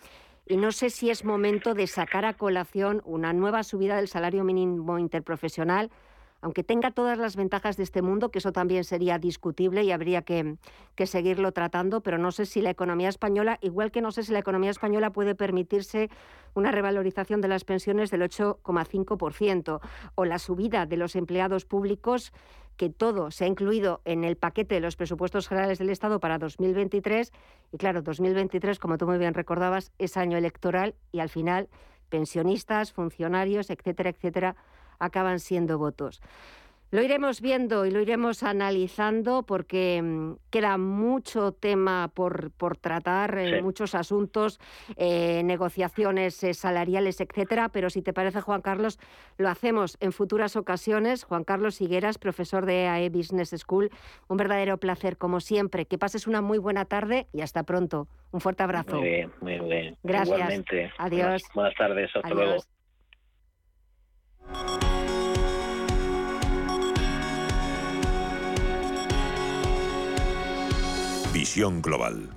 Y 0.46 0.56
no 0.56 0.72
sé 0.72 0.88
si 0.88 1.10
es 1.10 1.24
momento 1.24 1.74
de 1.74 1.86
sacar 1.86 2.24
a 2.24 2.34
colación 2.34 3.02
una 3.04 3.32
nueva 3.32 3.62
subida 3.64 3.96
del 3.96 4.08
salario 4.08 4.44
mínimo 4.44 4.98
interprofesional, 4.98 5.90
aunque 6.40 6.62
tenga 6.62 6.90
todas 6.90 7.18
las 7.18 7.36
ventajas 7.36 7.76
de 7.76 7.82
este 7.82 8.02
mundo, 8.02 8.30
que 8.30 8.38
eso 8.38 8.52
también 8.52 8.84
sería 8.84 9.18
discutible 9.18 9.82
y 9.82 9.90
habría 9.90 10.22
que, 10.22 10.56
seguirlo 11.04 11.52
tratando, 11.52 12.00
pero 12.00 12.18
no 12.18 12.30
sé 12.30 12.46
si 12.46 12.60
la 12.60 12.70
economía 12.70 13.08
española, 13.08 13.58
igual 13.60 13.90
que 13.90 14.00
no 14.00 14.12
sé 14.12 14.22
si 14.22 14.32
la 14.32 14.38
economía 14.38 14.70
española 14.70 15.10
puede 15.10 15.34
permitirse 15.34 16.10
una 16.54 16.70
revalorización 16.70 17.40
de 17.40 17.48
las 17.48 17.64
pensiones 17.64 18.10
del 18.10 18.22
8,5% 18.22 19.80
o 20.14 20.24
la 20.24 20.38
subida 20.38 20.86
de 20.86 20.96
los 20.96 21.16
empleados 21.16 21.64
públicos 21.64 22.32
que 22.76 22.90
todo 22.90 23.32
se 23.32 23.44
ha 23.44 23.48
incluido 23.48 24.00
en 24.04 24.22
el 24.22 24.36
paquete 24.36 24.76
de 24.76 24.80
los 24.80 24.94
presupuestos 24.94 25.48
generales 25.48 25.78
del 25.78 25.90
Estado 25.90 26.20
para 26.20 26.38
2023. 26.38 27.32
Y 27.72 27.76
claro, 27.76 28.02
2023, 28.02 28.78
como 28.78 28.98
tú 28.98 29.06
muy 29.06 29.18
bien 29.18 29.34
recordabas, 29.34 29.90
es 29.98 30.16
año 30.16 30.38
electoral 30.38 30.94
y 31.10 31.18
al 31.18 31.28
final 31.28 31.68
pensionistas, 32.08 32.92
funcionarios, 32.92 33.70
etcétera, 33.70 34.10
etcétera, 34.10 34.56
acaban 34.98 35.40
siendo 35.40 35.78
votos. 35.78 36.20
Lo 36.90 37.02
iremos 37.02 37.42
viendo 37.42 37.84
y 37.84 37.90
lo 37.90 38.00
iremos 38.00 38.42
analizando 38.42 39.42
porque 39.42 40.00
mm, 40.02 40.36
queda 40.50 40.78
mucho 40.78 41.52
tema 41.52 42.10
por, 42.14 42.50
por 42.52 42.78
tratar, 42.78 43.36
muchos 43.62 43.94
asuntos, 43.94 44.58
eh, 44.96 45.42
negociaciones 45.44 46.42
eh, 46.44 46.54
salariales, 46.54 47.20
etcétera. 47.20 47.68
Pero 47.68 47.90
si 47.90 48.00
te 48.00 48.14
parece, 48.14 48.40
Juan 48.40 48.62
Carlos, 48.62 48.98
lo 49.36 49.50
hacemos 49.50 49.98
en 50.00 50.12
futuras 50.12 50.56
ocasiones. 50.56 51.24
Juan 51.24 51.44
Carlos 51.44 51.82
Higueras, 51.82 52.16
profesor 52.16 52.64
de 52.64 52.88
AE 52.88 53.10
Business 53.10 53.50
School, 53.50 53.90
un 54.26 54.38
verdadero 54.38 54.78
placer, 54.78 55.18
como 55.18 55.40
siempre. 55.40 55.84
Que 55.84 55.98
pases 55.98 56.26
una 56.26 56.40
muy 56.40 56.56
buena 56.56 56.86
tarde 56.86 57.26
y 57.34 57.42
hasta 57.42 57.64
pronto. 57.64 58.08
Un 58.30 58.40
fuerte 58.40 58.62
abrazo. 58.62 58.96
Muy 58.96 59.08
bien, 59.08 59.30
muy 59.42 59.58
bien. 59.58 59.98
Gracias. 60.02 60.38
Igualmente. 60.38 60.90
Adiós. 60.96 61.42
Buenas, 61.54 61.74
tardes. 61.74 62.10
Hasta 62.14 62.30
luego. 62.30 62.56
Visión 71.38 71.82
Global. 71.82 72.28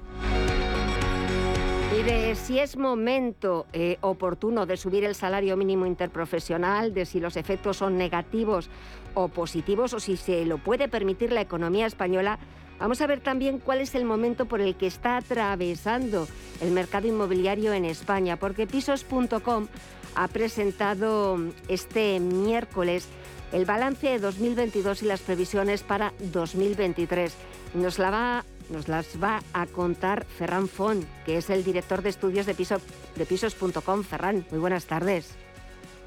Y 1.99 2.04
de 2.04 2.36
si 2.36 2.60
es 2.60 2.78
momento 2.78 3.66
eh, 3.74 3.97
oportuno 4.02 4.68
de 4.68 4.78
subir 4.78 5.04
el 5.06 5.16
salario 5.16 5.58
mínimo 5.58 5.88
interprofesional, 5.88 6.93
de 6.93 7.08
si 7.08 7.20
los 7.20 7.36
efectos 7.36 7.78
son 7.78 7.97
negativos 7.97 8.70
o 9.16 9.28
positivos, 9.30 9.95
o 9.95 9.99
si 9.99 10.18
se 10.18 10.45
lo 10.45 10.60
puede 10.60 10.88
permitir 10.88 11.32
la 11.32 11.41
economía 11.41 11.88
española, 11.88 12.38
vamos 12.80 13.02
a 13.02 13.08
ver 13.08 13.22
también 13.22 13.58
cuál 13.58 13.82
es 13.82 13.95
el 13.95 14.06
momento 14.06 14.45
por 14.45 14.62
el 14.62 14.76
que 14.76 14.86
está 14.86 15.18
atravesando 15.18 16.28
el 16.62 16.70
mercado 16.70 17.08
inmobiliario 17.08 17.74
en 17.74 17.86
España, 17.86 18.36
porque 18.38 18.68
pisos.com 18.68 19.66
ha 20.14 20.28
presentado 20.28 21.39
este 21.68 22.20
miércoles 22.20 23.08
el 23.52 23.66
balance 23.66 24.08
de 24.08 24.20
2022 24.20 25.02
y 25.02 25.06
las 25.08 25.22
previsiones 25.22 25.82
para 25.82 26.14
2023. 26.20 27.34
Nos 27.74 27.99
la 27.99 28.12
va 28.12 28.45
nos 28.72 28.88
las 28.88 29.22
va 29.22 29.39
a 29.53 29.67
contar 29.67 30.26
Ferran 30.26 30.67
Font, 30.67 31.03
que 31.26 31.38
es 31.38 31.49
el 31.49 31.63
director 31.63 32.01
de 32.01 32.09
estudios 32.09 32.45
de, 32.45 32.55
piso, 32.55 32.78
de 33.15 33.26
pisos.com. 33.26 34.03
Ferran, 34.03 34.45
muy 34.49 34.59
buenas 34.59 34.88
tardes. 34.88 35.38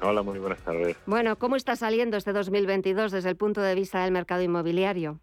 Hola, 0.01 0.21
muy 0.23 0.39
buenas 0.39 0.61
tardes. 0.63 0.97
Bueno, 1.05 1.37
¿cómo 1.37 1.55
está 1.55 1.75
saliendo 1.75 2.17
este 2.17 2.33
2022 2.33 3.11
desde 3.11 3.29
el 3.29 3.37
punto 3.37 3.61
de 3.61 3.75
vista 3.75 4.03
del 4.03 4.11
mercado 4.11 4.41
inmobiliario? 4.41 5.19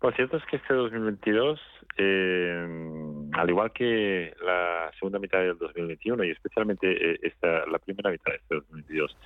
Pues 0.00 0.14
cierto 0.14 0.36
es 0.36 0.44
que 0.44 0.56
este 0.56 0.74
2022, 0.74 1.60
eh, 1.96 3.28
al 3.32 3.50
igual 3.50 3.72
que 3.72 4.32
la 4.44 4.92
segunda 4.98 5.18
mitad 5.18 5.40
del 5.40 5.58
2021 5.58 6.22
y 6.24 6.30
especialmente 6.30 7.12
eh, 7.14 7.18
esta, 7.22 7.66
la 7.66 7.78
primera 7.78 8.10
mitad 8.10 8.30
de 8.30 8.36
este 8.36 8.54
2022, 8.54 9.16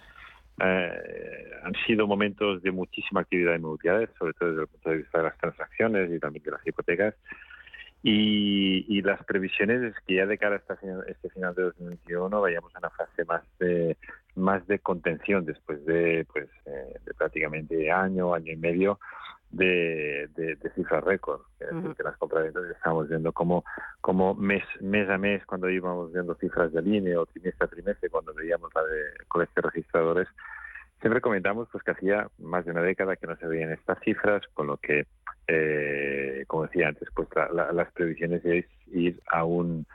eh, 0.60 1.50
han 1.62 1.74
sido 1.86 2.06
momentos 2.06 2.62
de 2.62 2.70
muchísima 2.70 3.22
actividad 3.22 3.54
inmobiliaria, 3.54 4.08
sobre 4.18 4.32
todo 4.34 4.50
desde 4.50 4.62
el 4.62 4.68
punto 4.68 4.90
de 4.90 4.96
vista 4.96 5.18
de 5.18 5.24
las 5.24 5.38
transacciones 5.38 6.10
y 6.10 6.18
también 6.18 6.44
de 6.44 6.50
las 6.50 6.66
hipotecas. 6.66 7.14
Y, 8.04 9.00
las 9.02 9.24
previsiones 9.24 9.82
es 9.82 9.94
que 10.06 10.16
ya 10.16 10.26
de 10.26 10.38
cara 10.38 10.56
a 10.56 10.74
este 11.08 11.30
final 11.30 11.54
de 11.54 11.62
2021 11.62 12.40
vayamos 12.40 12.74
a 12.74 12.78
una 12.78 12.90
fase 12.90 13.24
más 13.24 13.42
de, 13.58 13.96
más 14.34 14.66
de 14.66 14.78
contención 14.80 15.44
después 15.44 15.84
de, 15.86 16.26
pues, 16.32 16.48
eh, 16.66 16.98
de 17.04 17.14
prácticamente 17.14 17.90
año, 17.90 18.34
año 18.34 18.52
y 18.52 18.56
medio 18.56 18.98
de, 19.52 20.28
de, 20.34 20.70
cifras 20.74 21.04
récord, 21.04 21.42
que, 21.58 22.02
las 22.02 22.16
compraventas 22.16 22.64
estamos 22.70 23.08
viendo 23.08 23.32
como, 23.32 23.64
como 24.00 24.34
mes, 24.34 24.64
mes 24.80 25.08
a 25.10 25.18
mes, 25.18 25.44
cuando 25.46 25.68
íbamos 25.68 26.12
viendo 26.12 26.34
cifras 26.36 26.72
de 26.72 26.82
línea 26.82 27.20
o 27.20 27.26
trimestre 27.26 27.66
a 27.66 27.68
trimestre, 27.68 28.10
cuando 28.10 28.34
veíamos 28.34 28.70
la 28.74 28.82
de 28.82 29.02
colegios 29.28 29.64
registradores, 29.64 30.28
siempre 31.00 31.20
comentamos 31.20 31.68
pues 31.70 31.84
que 31.84 31.90
hacía 31.90 32.28
más 32.38 32.64
de 32.64 32.70
una 32.70 32.82
década 32.82 33.16
que 33.16 33.26
no 33.26 33.36
se 33.36 33.46
veían 33.46 33.70
estas 33.70 33.98
cifras, 34.00 34.42
con 34.54 34.66
lo 34.66 34.78
que, 34.78 35.06
eh, 35.46 36.44
como 36.46 36.64
decía 36.64 36.88
antes, 36.88 37.08
pues 37.14 37.28
las 37.52 37.92
previsiones 37.92 38.44
es 38.44 38.66
ir 38.88 39.20
a 39.30 39.44
un 39.44 39.86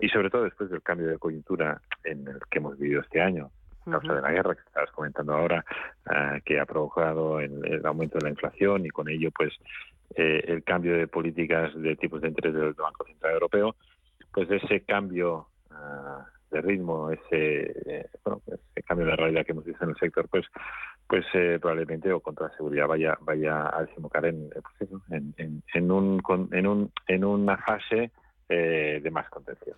y 0.00 0.08
sobre 0.10 0.30
todo 0.30 0.44
después 0.44 0.70
del 0.70 0.82
cambio 0.82 1.08
de 1.08 1.18
coyuntura 1.18 1.80
en 2.04 2.28
el 2.28 2.38
que 2.50 2.58
hemos 2.58 2.78
vivido 2.78 3.00
este 3.00 3.20
año, 3.20 3.50
a 3.86 3.90
causa 3.90 4.14
de 4.14 4.22
la 4.22 4.32
guerra 4.32 4.54
que 4.54 4.62
estabas 4.62 4.90
comentando 4.92 5.34
ahora, 5.34 5.64
ah, 6.06 6.38
que 6.44 6.60
ha 6.60 6.66
provocado 6.66 7.40
el, 7.40 7.84
aumento 7.84 8.18
de 8.18 8.24
la 8.24 8.30
inflación 8.30 8.86
y 8.86 8.90
con 8.90 9.08
ello 9.08 9.30
pues 9.30 9.52
eh, 10.14 10.44
el 10.46 10.62
cambio 10.64 10.96
de 10.96 11.08
políticas 11.08 11.72
de 11.74 11.96
tipos 11.96 12.20
de 12.20 12.28
interés 12.28 12.54
del 12.54 12.72
Banco 12.74 13.04
Central 13.04 13.34
Europeo, 13.34 13.76
pues 14.32 14.50
ese 14.50 14.80
cambio 14.82 15.48
ah, 15.70 16.26
de 16.50 16.60
ritmo, 16.60 17.10
ese, 17.10 17.72
eh, 17.86 18.06
bueno, 18.24 18.42
ese 18.46 18.82
cambio 18.82 19.06
de 19.06 19.16
realidad 19.16 19.46
que 19.46 19.52
hemos 19.52 19.64
visto 19.64 19.84
en 19.84 19.90
el 19.90 19.96
sector, 19.96 20.28
pues 20.28 20.46
pues 21.08 21.26
eh, 21.34 21.58
probablemente 21.60 22.12
o 22.12 22.20
contra 22.20 22.46
la 22.46 22.56
seguridad 22.56 22.86
vaya 22.86 23.18
vaya 23.22 23.76
a 23.76 23.82
desembocar 23.82 24.26
en, 24.26 24.48
pues 24.78 24.90
en, 25.10 25.34
en, 25.38 25.62
en, 25.74 25.90
un, 25.90 26.22
en, 26.52 26.66
un, 26.68 26.92
en 27.08 27.24
una 27.24 27.56
fase 27.56 28.12
de 28.48 29.10
más 29.12 29.28
contención 29.30 29.76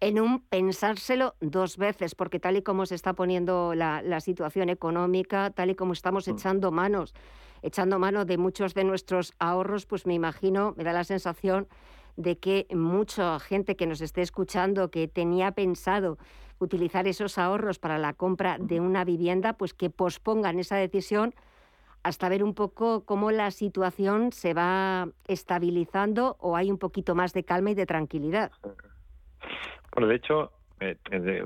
en 0.00 0.20
un 0.20 0.40
pensárselo 0.40 1.34
dos 1.40 1.76
veces, 1.76 2.14
porque 2.14 2.38
tal 2.38 2.56
y 2.56 2.62
como 2.62 2.86
se 2.86 2.94
está 2.94 3.14
poniendo 3.14 3.74
la, 3.74 4.20
situación 4.20 4.68
económica, 4.68 5.50
tal 5.50 5.70
y 5.70 5.74
como 5.74 5.92
estamos 5.92 6.28
mm. 6.28 6.30
echando 6.30 6.70
manos, 6.70 7.14
echando 7.62 7.98
mano 7.98 8.24
de 8.24 8.38
muchos 8.38 8.74
de 8.74 8.84
nuestros 8.84 9.32
ahorros, 9.38 9.86
pues 9.86 10.06
me 10.06 10.14
imagino, 10.14 10.74
me 10.76 10.84
da 10.84 10.92
la 10.92 11.04
sensación 11.04 11.68
de 12.16 12.38
que 12.38 12.66
mucha 12.74 13.38
gente 13.40 13.76
que 13.76 13.86
nos 13.86 14.00
esté 14.00 14.22
escuchando, 14.22 14.90
que 14.90 15.08
tenía 15.08 15.52
pensado 15.52 16.18
utilizar 16.58 17.06
esos 17.06 17.36
ahorros 17.38 17.78
para 17.78 17.98
la 17.98 18.14
compra 18.14 18.56
de 18.58 18.80
una 18.80 19.04
vivienda, 19.04 19.54
pues 19.54 19.74
que 19.74 19.90
pospongan 19.90 20.58
esa 20.58 20.76
decisión 20.76 21.34
hasta 22.02 22.28
ver 22.28 22.44
un 22.44 22.54
poco 22.54 23.04
cómo 23.04 23.30
la 23.32 23.50
situación 23.50 24.32
se 24.32 24.54
va 24.54 25.08
estabilizando 25.26 26.36
o 26.38 26.56
hay 26.56 26.70
un 26.70 26.78
poquito 26.78 27.14
más 27.14 27.32
de 27.32 27.44
calma 27.44 27.72
y 27.72 27.74
de 27.74 27.86
tranquilidad. 27.86 28.52
Bueno, 29.92 30.08
de 30.08 30.16
hecho, 30.16 30.52
eh, 30.80 30.96
eh 31.10 31.44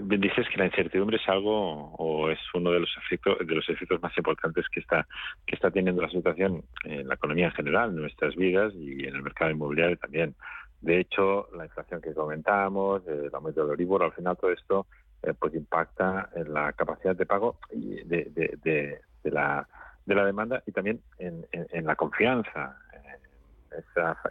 dices 0.00 0.46
que 0.48 0.58
la 0.58 0.66
incertidumbre 0.66 1.16
es 1.16 1.28
algo 1.28 1.92
o 1.94 2.30
es 2.30 2.38
uno 2.54 2.70
de 2.70 2.80
los 2.80 2.90
efectos 2.96 3.38
de 3.44 3.54
los 3.54 3.68
efectos 3.68 4.00
más 4.00 4.16
importantes 4.16 4.66
que 4.68 4.80
está 4.80 5.06
que 5.46 5.56
está 5.56 5.70
teniendo 5.70 6.00
la 6.00 6.08
situación 6.08 6.62
en 6.84 7.08
la 7.08 7.14
economía 7.14 7.46
en 7.46 7.52
general, 7.52 7.90
en 7.90 7.96
nuestras 7.96 8.36
vidas 8.36 8.72
y 8.74 9.04
en 9.04 9.16
el 9.16 9.22
mercado 9.22 9.50
inmobiliario 9.50 9.96
también. 9.96 10.34
De 10.80 11.00
hecho, 11.00 11.48
la 11.56 11.64
inflación 11.64 12.00
que 12.00 12.14
comentábamos, 12.14 13.02
el 13.08 13.34
aumento 13.34 13.62
del 13.62 13.70
Euribor, 13.70 14.04
al 14.04 14.12
final 14.12 14.36
todo 14.36 14.52
esto 14.52 14.86
eh, 15.24 15.34
pues 15.36 15.52
impacta 15.54 16.30
en 16.36 16.54
la 16.54 16.72
capacidad 16.72 17.16
de 17.16 17.26
pago 17.26 17.58
y 17.72 18.04
de, 18.04 18.30
de, 18.62 19.00
la 19.24 19.66
de 20.06 20.14
la 20.14 20.24
demanda 20.24 20.62
y 20.66 20.72
también 20.72 21.00
en, 21.18 21.44
en, 21.50 21.84
la 21.84 21.96
confianza 21.96 22.76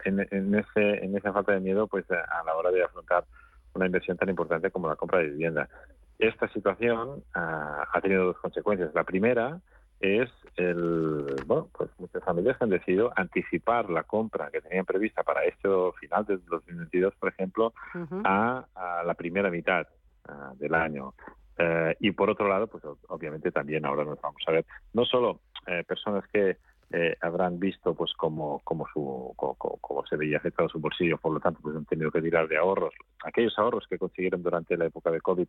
en, 0.04 0.26
en, 0.30 0.54
ese, 0.54 1.04
en 1.04 1.16
esa 1.16 1.32
falta 1.32 1.52
de 1.52 1.60
miedo 1.60 1.86
pues 1.86 2.10
a 2.10 2.42
la 2.44 2.56
hora 2.56 2.70
de 2.70 2.82
afrontar 2.82 3.24
una 3.78 3.86
inversión 3.86 4.16
tan 4.16 4.28
importante 4.28 4.70
como 4.70 4.88
la 4.88 4.96
compra 4.96 5.20
de 5.20 5.30
vivienda. 5.30 5.68
Esta 6.18 6.48
situación 6.48 7.22
ah, 7.34 7.88
ha 7.92 8.00
tenido 8.00 8.26
dos 8.26 8.38
consecuencias. 8.38 8.92
La 8.94 9.04
primera 9.04 9.60
es 10.00 10.28
el, 10.56 11.24
bueno, 11.46 11.68
pues 11.72 11.90
muchas 11.98 12.22
familias 12.22 12.56
han 12.60 12.70
decidido 12.70 13.12
anticipar 13.16 13.90
la 13.90 14.04
compra 14.04 14.50
que 14.50 14.60
tenían 14.60 14.84
prevista 14.84 15.22
para 15.22 15.44
este 15.44 15.68
final 15.98 16.24
de 16.24 16.38
2022, 16.38 17.14
por 17.16 17.30
ejemplo, 17.30 17.72
a, 18.24 18.64
la 19.04 19.14
primera 19.14 19.50
mitad 19.50 19.86
ah, 20.28 20.52
del 20.56 20.74
año. 20.74 21.14
Eh, 21.56 21.96
y 22.00 22.12
por 22.12 22.30
otro 22.30 22.48
lado, 22.48 22.68
pues 22.68 22.84
obviamente 23.08 23.50
también 23.50 23.84
ahora 23.84 24.04
nos 24.04 24.20
vamos 24.20 24.42
a 24.46 24.52
ver 24.52 24.64
no 24.92 25.04
solo 25.04 25.40
eh, 25.66 25.82
personas 25.86 26.24
que 26.32 26.56
eh, 26.90 27.16
habrán 27.20 27.58
visto 27.58 27.94
pues 27.94 28.12
como, 28.14 28.60
como, 28.64 28.86
su, 28.92 29.34
como, 29.36 30.06
se 30.06 30.16
veía 30.16 30.38
afectado 30.38 30.68
su 30.68 30.80
bolsillo, 30.80 31.18
por 31.18 31.32
lo 31.32 31.40
tanto 31.40 31.60
pues 31.62 31.76
han 31.76 31.84
tenido 31.84 32.10
que 32.10 32.22
tirar 32.22 32.48
de 32.48 32.56
ahorros, 32.56 32.94
aquellos 33.24 33.58
ahorros 33.58 33.86
que 33.88 33.98
consiguieron 33.98 34.42
durante 34.42 34.76
la 34.76 34.86
época 34.86 35.10
de 35.10 35.20
COVID 35.20 35.48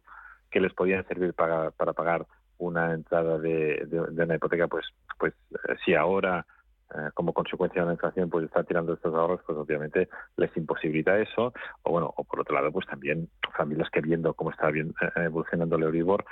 que 0.52 0.60
les 0.60 0.74
podían 0.74 1.08
servir 1.08 1.34
para, 1.34 1.72
para 1.72 1.94
pagar 1.94 2.26
una 2.58 2.94
entrada 2.94 3.38
de, 3.38 3.88
una 4.12 4.36
hipoteca, 4.36 4.68
pues, 4.68 4.86
pues 5.18 5.34
eh, 5.54 5.76
si 5.86 5.94
ahora 5.94 6.46
eh, 6.94 7.10
como 7.14 7.34
consecuencia 7.34 7.82
de 7.82 7.88
la 7.88 7.94
inflación 7.94 8.30
pues 8.30 8.46
está 8.46 8.64
tirando 8.64 8.94
estos 8.94 9.14
ahorros, 9.14 9.42
pues 9.46 9.58
obviamente 9.58 10.10
les 10.36 10.56
imposibilita 10.58 11.20
eso, 11.20 11.54
o 11.84 11.92
bueno, 11.92 12.14
o 12.18 12.24
por 12.26 12.42
otro 12.42 12.56
lado 12.56 12.72
pues 12.72 12.86
también 12.88 13.30
familias 13.56 13.90
que 13.92 14.02
viendo 14.02 14.34
cómo 14.34 14.52
está 14.52 14.72
bien, 14.72 14.94
evolucionando 15.16 15.78
el 15.78 15.84
Euribor, 15.84 16.26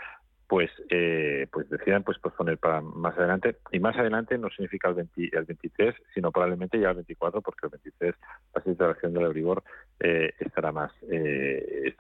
pues 0.48 0.72
eh, 0.90 1.48
pues 1.52 1.70
decidan 1.70 2.04
pues 2.04 2.18
posponer 2.20 2.58
para 2.58 2.82
más 2.82 3.18
adelante. 3.18 3.58
Y 3.72 3.80
más 3.80 3.98
adelante 3.98 4.38
no 4.38 4.50
significa 4.50 4.90
el, 4.90 4.96
23 4.96 5.96
sino 6.14 6.32
probablemente 6.32 6.80
ya 6.80 6.90
el 6.90 6.96
24 6.96 7.42
porque 7.42 7.68
el 7.68 7.72
23 7.72 8.16
la 8.56 8.64
situación 8.64 9.14
del 9.14 9.24
Euribor 9.24 9.64
eh, 10.00 10.34
estará 10.40 10.72
más 10.72 10.92
eh, 11.12 11.94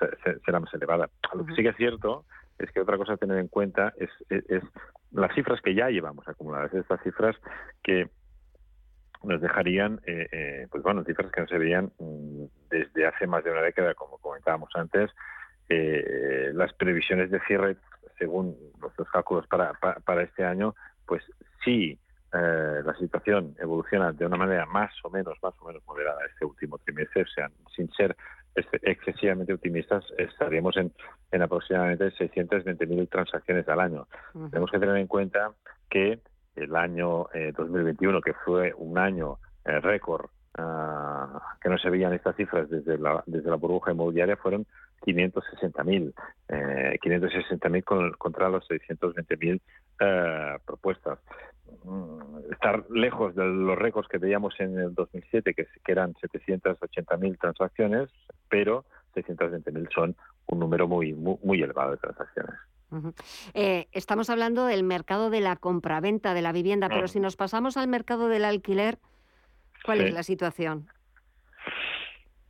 será 0.45 0.59
más 0.59 0.73
elevada. 0.73 1.09
Lo 1.33 1.45
que 1.45 1.55
sí 1.55 1.63
que 1.63 1.69
es 1.69 1.77
cierto 1.77 2.25
es 2.57 2.71
que 2.71 2.79
otra 2.79 2.97
cosa 2.97 3.13
a 3.13 3.17
tener 3.17 3.37
en 3.37 3.49
cuenta 3.49 3.93
es, 3.97 4.09
es, 4.29 4.63
las 5.11 5.33
cifras 5.35 5.61
que 5.61 5.75
ya 5.75 5.89
llevamos 5.89 6.27
acumuladas 6.27 6.73
estas 6.73 7.01
cifras 7.03 7.35
que 7.83 8.09
nos 9.23 9.41
dejarían 9.41 9.99
eh, 10.05 10.67
pues 10.71 10.83
bueno 10.83 11.03
cifras 11.03 11.31
que 11.31 11.41
no 11.41 11.47
se 11.47 11.57
veían 11.57 11.91
mm, 11.99 12.45
desde 12.69 13.07
hace 13.07 13.27
más 13.27 13.43
de 13.43 13.51
una 13.51 13.61
década 13.61 13.93
como 13.93 14.17
comentábamos 14.19 14.69
antes 14.75 15.11
las 15.69 16.73
previsiones 16.73 17.29
de 17.29 17.39
cierre 17.41 17.77
según 18.17 18.55
nuestros 18.79 19.09
cálculos 19.09 19.47
para, 19.47 19.73
para, 19.73 20.23
este 20.23 20.43
año, 20.43 20.75
pues 21.05 21.23
sí 21.63 21.97
eh, 22.33 22.81
la 22.83 22.93
situación 22.95 23.55
evoluciona 23.59 24.11
de 24.11 24.25
una 24.25 24.37
manera 24.37 24.65
más 24.65 24.91
o 25.03 25.09
menos, 25.09 25.35
más 25.41 25.53
o 25.61 25.67
menos 25.67 25.83
moderada 25.85 26.19
este 26.25 26.45
último 26.45 26.77
trimestre, 26.79 27.23
o 27.23 27.27
sea, 27.27 27.49
sin 27.75 27.89
ser 27.91 28.15
excesivamente 28.81 29.53
optimistas, 29.53 30.03
estaríamos 30.17 30.75
en, 30.77 30.91
en 31.31 31.41
aproximadamente 31.43 32.11
620.000 32.13 33.09
transacciones 33.09 33.67
al 33.69 33.79
año. 33.79 34.07
Tenemos 34.49 34.71
que 34.71 34.79
tener 34.79 34.97
en 34.97 35.05
cuenta 35.05 35.51
que 35.89 36.19
el 36.55 36.75
año 36.75 37.27
2021, 37.55 38.17
eh, 38.17 38.21
que 38.25 38.33
fue 38.33 38.73
un 38.75 38.97
año 38.97 39.37
eh, 39.63 39.79
récord, 39.79 40.25
ah, 40.57 41.39
que 41.61 41.69
no 41.69 41.77
se 41.77 41.91
veían 41.91 42.13
estas 42.13 42.35
cifras 42.35 42.67
desde 42.67 42.97
la, 42.97 43.23
desde 43.27 43.49
la 43.49 43.57
burbuja 43.57 43.91
inmobiliaria, 43.91 44.37
fueron 44.37 44.65
560.000, 45.05 46.13
eh, 46.49 46.99
560.000 47.01 48.17
contra 48.17 48.49
los 48.49 48.67
620.000 48.69 49.61
eh, 49.99 50.59
propuestas. 50.65 51.19
Mm, 51.83 52.51
estar 52.51 52.85
lejos 52.89 53.35
de 53.35 53.45
los 53.45 53.77
récords 53.77 54.07
que 54.07 54.17
veíamos 54.17 54.53
en 54.59 54.77
el 54.77 54.93
2007, 54.93 55.53
que, 55.53 55.67
que 55.83 55.91
eran 55.91 56.13
780.000 56.15 57.39
transacciones, 57.39 58.09
pero 58.49 58.85
620.000 59.15 59.89
son 59.93 60.15
un 60.47 60.59
número 60.59 60.87
muy, 60.87 61.13
muy, 61.13 61.61
elevado 61.61 61.91
de 61.91 61.97
transacciones. 61.97 62.55
Eh, 63.53 63.87
estamos 63.91 64.29
hablando 64.29 64.65
del 64.65 64.83
mercado 64.83 65.29
de 65.29 65.41
la 65.41 65.57
compraventa 65.57 66.33
de 66.33 66.41
la 66.41 66.53
vivienda, 66.53 66.87
pero 66.87 67.07
si 67.07 67.19
nos 67.19 67.35
pasamos 67.35 67.75
al 67.75 67.87
mercado 67.87 68.29
del 68.29 68.45
alquiler, 68.45 68.97
¿cuál 69.83 70.01
es 70.01 70.13
la 70.13 70.23
situación? 70.23 70.87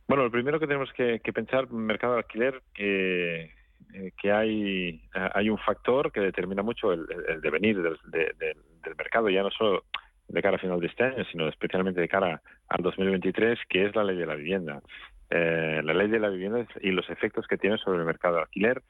Bueno, 0.08 0.24
lo 0.24 0.30
primero 0.30 0.58
que 0.58 0.66
tenemos 0.66 0.90
que, 0.94 1.20
que 1.20 1.34
pensar, 1.34 1.70
mercado 1.70 2.14
de 2.14 2.20
alquiler, 2.20 2.62
que, 2.72 3.52
eh, 3.92 4.12
que 4.18 4.32
hay, 4.32 5.02
eh, 5.14 5.30
hay 5.34 5.50
un 5.50 5.58
factor 5.58 6.10
que 6.10 6.20
determina 6.20 6.62
mucho 6.62 6.94
el, 6.94 7.06
devenir 7.42 7.82
del, 7.82 7.98
del, 8.10 8.96
mercado, 8.96 9.28
ya 9.28 9.42
no 9.42 9.50
solo 9.50 9.84
de 10.28 10.40
cara 10.42 10.56
a 10.56 10.60
final 10.60 10.80
de 10.80 10.86
este 10.86 11.04
año, 11.04 11.24
sino 11.30 11.46
especialmente 11.46 12.00
de 12.00 12.08
cara 12.08 12.40
al 12.68 12.82
2023, 12.82 13.58
que 13.68 13.84
es 13.84 13.94
la 13.94 14.02
ley 14.02 14.16
de 14.16 14.26
la 14.26 14.34
vivienda. 14.34 14.80
Eh, 15.28 15.82
la 15.84 15.92
ley 15.92 16.08
de 16.08 16.20
la 16.20 16.30
vivienda 16.30 16.66
y 16.80 16.90
los 16.90 17.08
efectos 17.10 17.46
que 17.46 17.58
tiene 17.58 17.76
sobre 17.76 17.98
el 17.98 18.06
mercado 18.06 18.36
de 18.36 18.42
alquiler, 18.42 18.82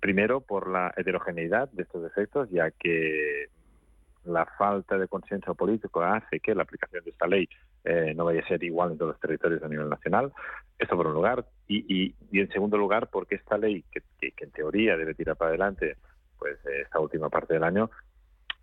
primero 0.00 0.40
por 0.40 0.70
la 0.70 0.94
heterogeneidad 0.96 1.68
de 1.72 1.82
estos 1.82 2.06
efectos, 2.06 2.48
ya 2.48 2.70
que 2.70 3.46
la 4.24 4.46
falta 4.56 4.98
de 4.98 5.08
consenso 5.08 5.56
político 5.56 6.00
hace 6.02 6.38
que 6.38 6.54
la 6.54 6.62
aplicación 6.62 7.02
de 7.02 7.10
esta 7.10 7.26
ley 7.26 7.48
eh, 7.84 8.12
no 8.14 8.24
vaya 8.24 8.40
a 8.40 8.48
ser 8.48 8.62
igual 8.62 8.92
en 8.92 8.98
todos 8.98 9.12
los 9.12 9.20
territorios 9.20 9.62
a 9.62 9.68
nivel 9.68 9.88
nacional. 9.88 10.32
Esto 10.78 10.96
por 10.96 11.06
un 11.06 11.14
lugar. 11.14 11.44
Y, 11.66 12.14
y, 12.30 12.40
en 12.40 12.48
segundo 12.50 12.76
lugar, 12.76 13.08
porque 13.10 13.36
esta 13.36 13.56
ley, 13.56 13.84
que, 13.90 14.02
en 14.20 14.50
teoría 14.50 14.96
debe 14.96 15.14
tirar 15.14 15.36
para 15.36 15.50
adelante 15.50 15.96
pues 16.38 16.58
esta 16.64 16.98
última 16.98 17.28
parte 17.28 17.54
del 17.54 17.64
año, 17.64 17.90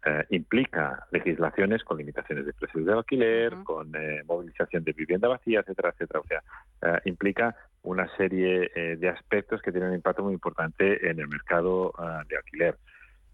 eh, 0.05 0.25
implica 0.31 1.05
legislaciones 1.11 1.83
con 1.83 1.97
limitaciones 1.97 2.45
de 2.45 2.53
precios 2.53 2.85
de 2.85 2.93
alquiler, 2.93 3.53
con 3.63 3.95
eh, 3.95 4.23
movilización 4.25 4.83
de 4.83 4.93
vivienda 4.93 5.27
vacía, 5.27 5.59
etcétera, 5.59 5.89
etcétera. 5.89 6.19
O 6.19 6.25
sea, 6.25 7.01
implica 7.05 7.55
una 7.83 8.07
serie 8.17 8.69
de 8.97 9.09
aspectos 9.09 9.61
que 9.61 9.71
tienen 9.71 9.89
un 9.89 9.95
impacto 9.95 10.23
muy 10.23 10.33
importante 10.33 11.09
en 11.09 11.19
el 11.19 11.27
mercado 11.27 11.93
de 12.27 12.35
alquiler. 12.35 12.77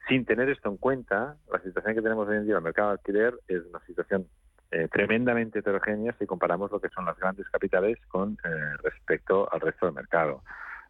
Sin 0.08 0.26
tener 0.26 0.50
esto 0.50 0.70
en 0.70 0.78
cuenta, 0.78 1.38
la 1.52 1.60
situación 1.62 1.96
que 1.96 2.02
tenemos 2.02 2.28
hoy 2.28 2.38
en 2.38 2.44
día 2.44 2.54
en 2.54 2.58
el 2.58 2.64
mercado 2.64 2.90
de 2.90 2.94
alquiler 2.94 3.34
es 3.48 3.66
una 3.66 3.80
situación 3.86 4.28
eh, 4.74 4.88
tremendamente 4.91 5.59
heterogénea 5.59 6.15
si 6.17 6.26
comparamos 6.26 6.71
lo 6.71 6.80
que 6.80 6.89
son 6.89 7.05
las 7.05 7.15
grandes 7.19 7.47
capitales 7.49 7.99
con 8.07 8.39
eh, 8.43 8.78
respecto 8.82 9.47
al 9.53 9.61
resto 9.61 9.86
del 9.86 9.93
mercado. 9.93 10.41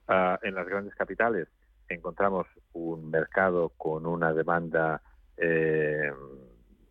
Ah, 0.07 0.39
en 0.41 0.55
las 0.55 0.65
grandes 0.67 0.95
capitales 0.95 1.49
encontramos 1.89 2.47
un 2.71 3.11
mercado 3.11 3.73
con 3.75 4.05
una 4.05 4.31
demanda 4.31 5.01
eh, 5.35 6.13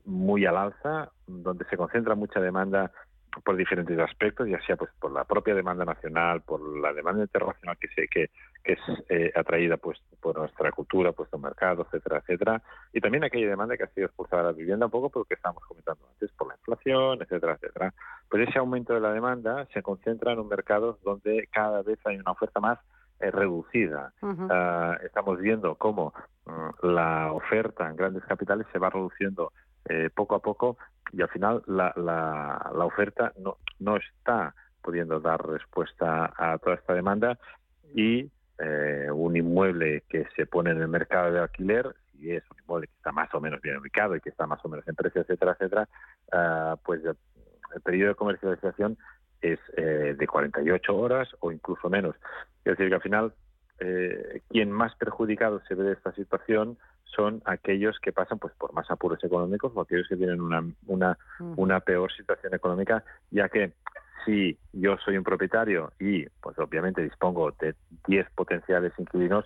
muy 0.04 0.44
al 0.44 0.58
alza, 0.58 1.10
donde 1.26 1.64
se 1.64 1.78
concentra 1.78 2.14
mucha 2.14 2.40
demanda 2.40 2.92
por 3.40 3.56
diferentes 3.56 3.98
aspectos, 3.98 4.48
ya 4.48 4.60
sea 4.66 4.76
pues 4.76 4.90
por 5.00 5.12
la 5.12 5.24
propia 5.24 5.54
demanda 5.54 5.84
nacional, 5.84 6.42
por 6.42 6.60
la 6.78 6.92
demanda 6.92 7.22
internacional 7.22 7.76
que 7.78 7.88
se 7.88 8.08
que, 8.08 8.30
que 8.62 8.72
es 8.74 8.80
eh, 9.08 9.32
atraída 9.34 9.76
pues 9.76 9.98
por 10.20 10.38
nuestra 10.38 10.70
cultura, 10.72 11.12
puesto 11.12 11.38
mercado, 11.38 11.82
etcétera, 11.86 12.18
etcétera, 12.18 12.62
y 12.92 13.00
también 13.00 13.24
aquella 13.24 13.48
demanda 13.48 13.76
que 13.76 13.84
ha 13.84 13.88
sido 13.88 14.06
expulsada 14.06 14.42
de 14.42 14.52
la 14.52 14.58
vivienda 14.58 14.86
un 14.86 14.92
poco 14.92 15.10
por 15.10 15.20
lo 15.20 15.24
que 15.24 15.34
estábamos 15.34 15.64
comentando 15.64 16.06
antes, 16.12 16.30
por 16.32 16.48
la 16.48 16.54
inflación, 16.54 17.22
etcétera, 17.22 17.54
etcétera. 17.54 17.94
Pues 18.28 18.48
ese 18.48 18.58
aumento 18.58 18.94
de 18.94 19.00
la 19.00 19.12
demanda 19.12 19.66
se 19.72 19.82
concentra 19.82 20.32
en 20.32 20.38
un 20.38 20.48
mercado 20.48 20.98
donde 21.02 21.48
cada 21.52 21.82
vez 21.82 21.98
hay 22.04 22.16
una 22.16 22.32
oferta 22.32 22.60
más 22.60 22.78
eh, 23.20 23.30
reducida. 23.30 24.12
Ah, 24.50 24.98
estamos 25.04 25.38
viendo 25.40 25.76
cómo 25.76 26.12
mm, 26.44 26.86
la 26.86 27.32
oferta 27.32 27.88
en 27.88 27.96
grandes 27.96 28.24
capitales 28.24 28.66
se 28.72 28.78
va 28.78 28.90
reduciendo 28.90 29.52
eh, 29.88 30.10
poco 30.14 30.34
a 30.34 30.40
poco 30.40 30.76
y 31.12 31.22
al 31.22 31.28
final 31.28 31.62
la, 31.66 31.92
la, 31.96 32.84
oferta 32.84 33.32
no, 33.38 33.58
no 33.78 33.96
está 33.96 34.54
pudiendo 34.80 35.20
dar 35.20 35.46
respuesta 35.46 36.32
a 36.36 36.58
toda 36.58 36.76
esta 36.76 36.94
demanda 36.94 37.38
y 37.94 38.30
eh, 38.58 39.08
un 39.12 39.36
inmueble 39.36 40.04
que 40.08 40.26
se 40.36 40.46
pone 40.46 40.70
en 40.70 40.80
el 40.80 40.88
mercado 40.88 41.32
de 41.32 41.40
alquiler, 41.40 41.94
si 42.12 42.30
es 42.30 42.42
un 42.50 42.58
inmueble 42.62 42.86
que 42.86 42.94
está 42.94 43.12
más 43.12 43.32
o 43.34 43.40
menos 43.40 43.60
bien 43.60 43.76
ubicado 43.76 44.16
y 44.16 44.20
que 44.20 44.30
está 44.30 44.46
más 44.46 44.64
o 44.64 44.68
menos 44.68 44.86
en 44.86 44.94
precio, 44.94 45.22
etcétera, 45.22 45.52
etcétera, 45.52 45.88
ah, 46.32 46.76
pues 46.84 47.02
el 47.04 47.80
periodo 47.80 48.10
de 48.10 48.14
comercialización 48.14 48.96
es 49.40 49.58
eh, 49.76 50.14
de 50.16 50.26
48 50.26 50.96
horas 50.96 51.28
o 51.40 51.50
incluso 51.50 51.90
menos. 51.90 52.14
Es 52.64 52.76
decir, 52.76 52.88
que 52.88 52.94
al 52.94 53.02
final, 53.02 53.32
eh, 53.80 54.42
quien 54.48 54.70
más 54.70 54.94
perjudicado 54.96 55.60
se 55.66 55.74
ve 55.74 55.84
de 55.84 55.92
esta 55.92 56.12
situación 56.12 56.78
son 57.14 57.42
aquellos 57.44 57.98
que 58.00 58.12
pasan 58.12 58.38
pues 58.38 58.54
por 58.54 58.72
más 58.72 58.90
apuros 58.90 59.22
económicos 59.22 59.72
o 59.74 59.80
aquellos 59.80 60.08
que 60.08 60.16
tienen 60.16 60.40
una, 60.40 60.64
una, 60.86 61.18
una 61.56 61.80
peor 61.80 62.12
situación 62.12 62.54
económica, 62.54 63.04
ya 63.30 63.48
que 63.48 63.72
si 64.24 64.56
yo 64.72 64.96
soy 64.98 65.16
un 65.16 65.24
propietario 65.24 65.92
y 65.98 66.26
pues 66.40 66.58
obviamente 66.58 67.02
dispongo 67.02 67.52
de 67.52 67.74
10 68.06 68.30
potenciales 68.34 68.92
inquilinos, 68.98 69.44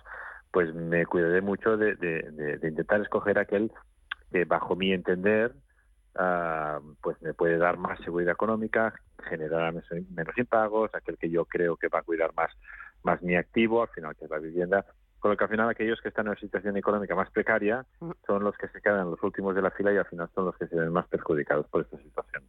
pues 0.51 0.73
me 0.73 1.05
cuidaré 1.05 1.41
mucho 1.41 1.77
de, 1.77 1.95
de, 1.95 2.67
intentar 2.67 3.01
escoger 3.01 3.37
aquel 3.39 3.71
que 4.31 4.45
bajo 4.45 4.75
mi 4.75 4.91
entender 4.91 5.53
uh, 6.15 6.81
pues 7.01 7.21
me 7.21 7.33
puede 7.33 7.57
dar 7.57 7.77
más 7.77 7.99
seguridad 8.01 8.33
económica, 8.33 8.93
generar 9.29 9.73
menos 9.73 10.37
impagos, 10.37 10.93
aquel 10.93 11.17
que 11.17 11.29
yo 11.29 11.45
creo 11.45 11.75
que 11.75 11.89
va 11.89 11.99
a 11.99 12.03
cuidar 12.03 12.33
más, 12.35 12.51
más 13.03 13.21
mi 13.21 13.35
activo, 13.35 13.81
al 13.81 13.89
final 13.89 14.15
que 14.15 14.25
es 14.25 14.31
la 14.31 14.39
vivienda, 14.39 14.85
con 15.19 15.31
lo 15.31 15.37
que 15.37 15.43
al 15.43 15.49
final 15.49 15.69
aquellos 15.69 15.99
que 16.01 16.09
están 16.09 16.25
en 16.25 16.31
una 16.31 16.39
situación 16.39 16.77
económica 16.77 17.15
más 17.15 17.29
precaria 17.31 17.85
son 18.25 18.43
los 18.43 18.55
que 18.57 18.67
se 18.69 18.81
quedan 18.81 19.11
los 19.11 19.21
últimos 19.23 19.55
de 19.55 19.61
la 19.61 19.71
fila 19.71 19.93
y 19.93 19.97
al 19.97 20.05
final 20.05 20.29
son 20.33 20.45
los 20.45 20.57
que 20.57 20.67
se 20.67 20.75
ven 20.75 20.91
más 20.91 21.07
perjudicados 21.07 21.67
por 21.67 21.81
esta 21.81 21.97
situación. 21.97 22.43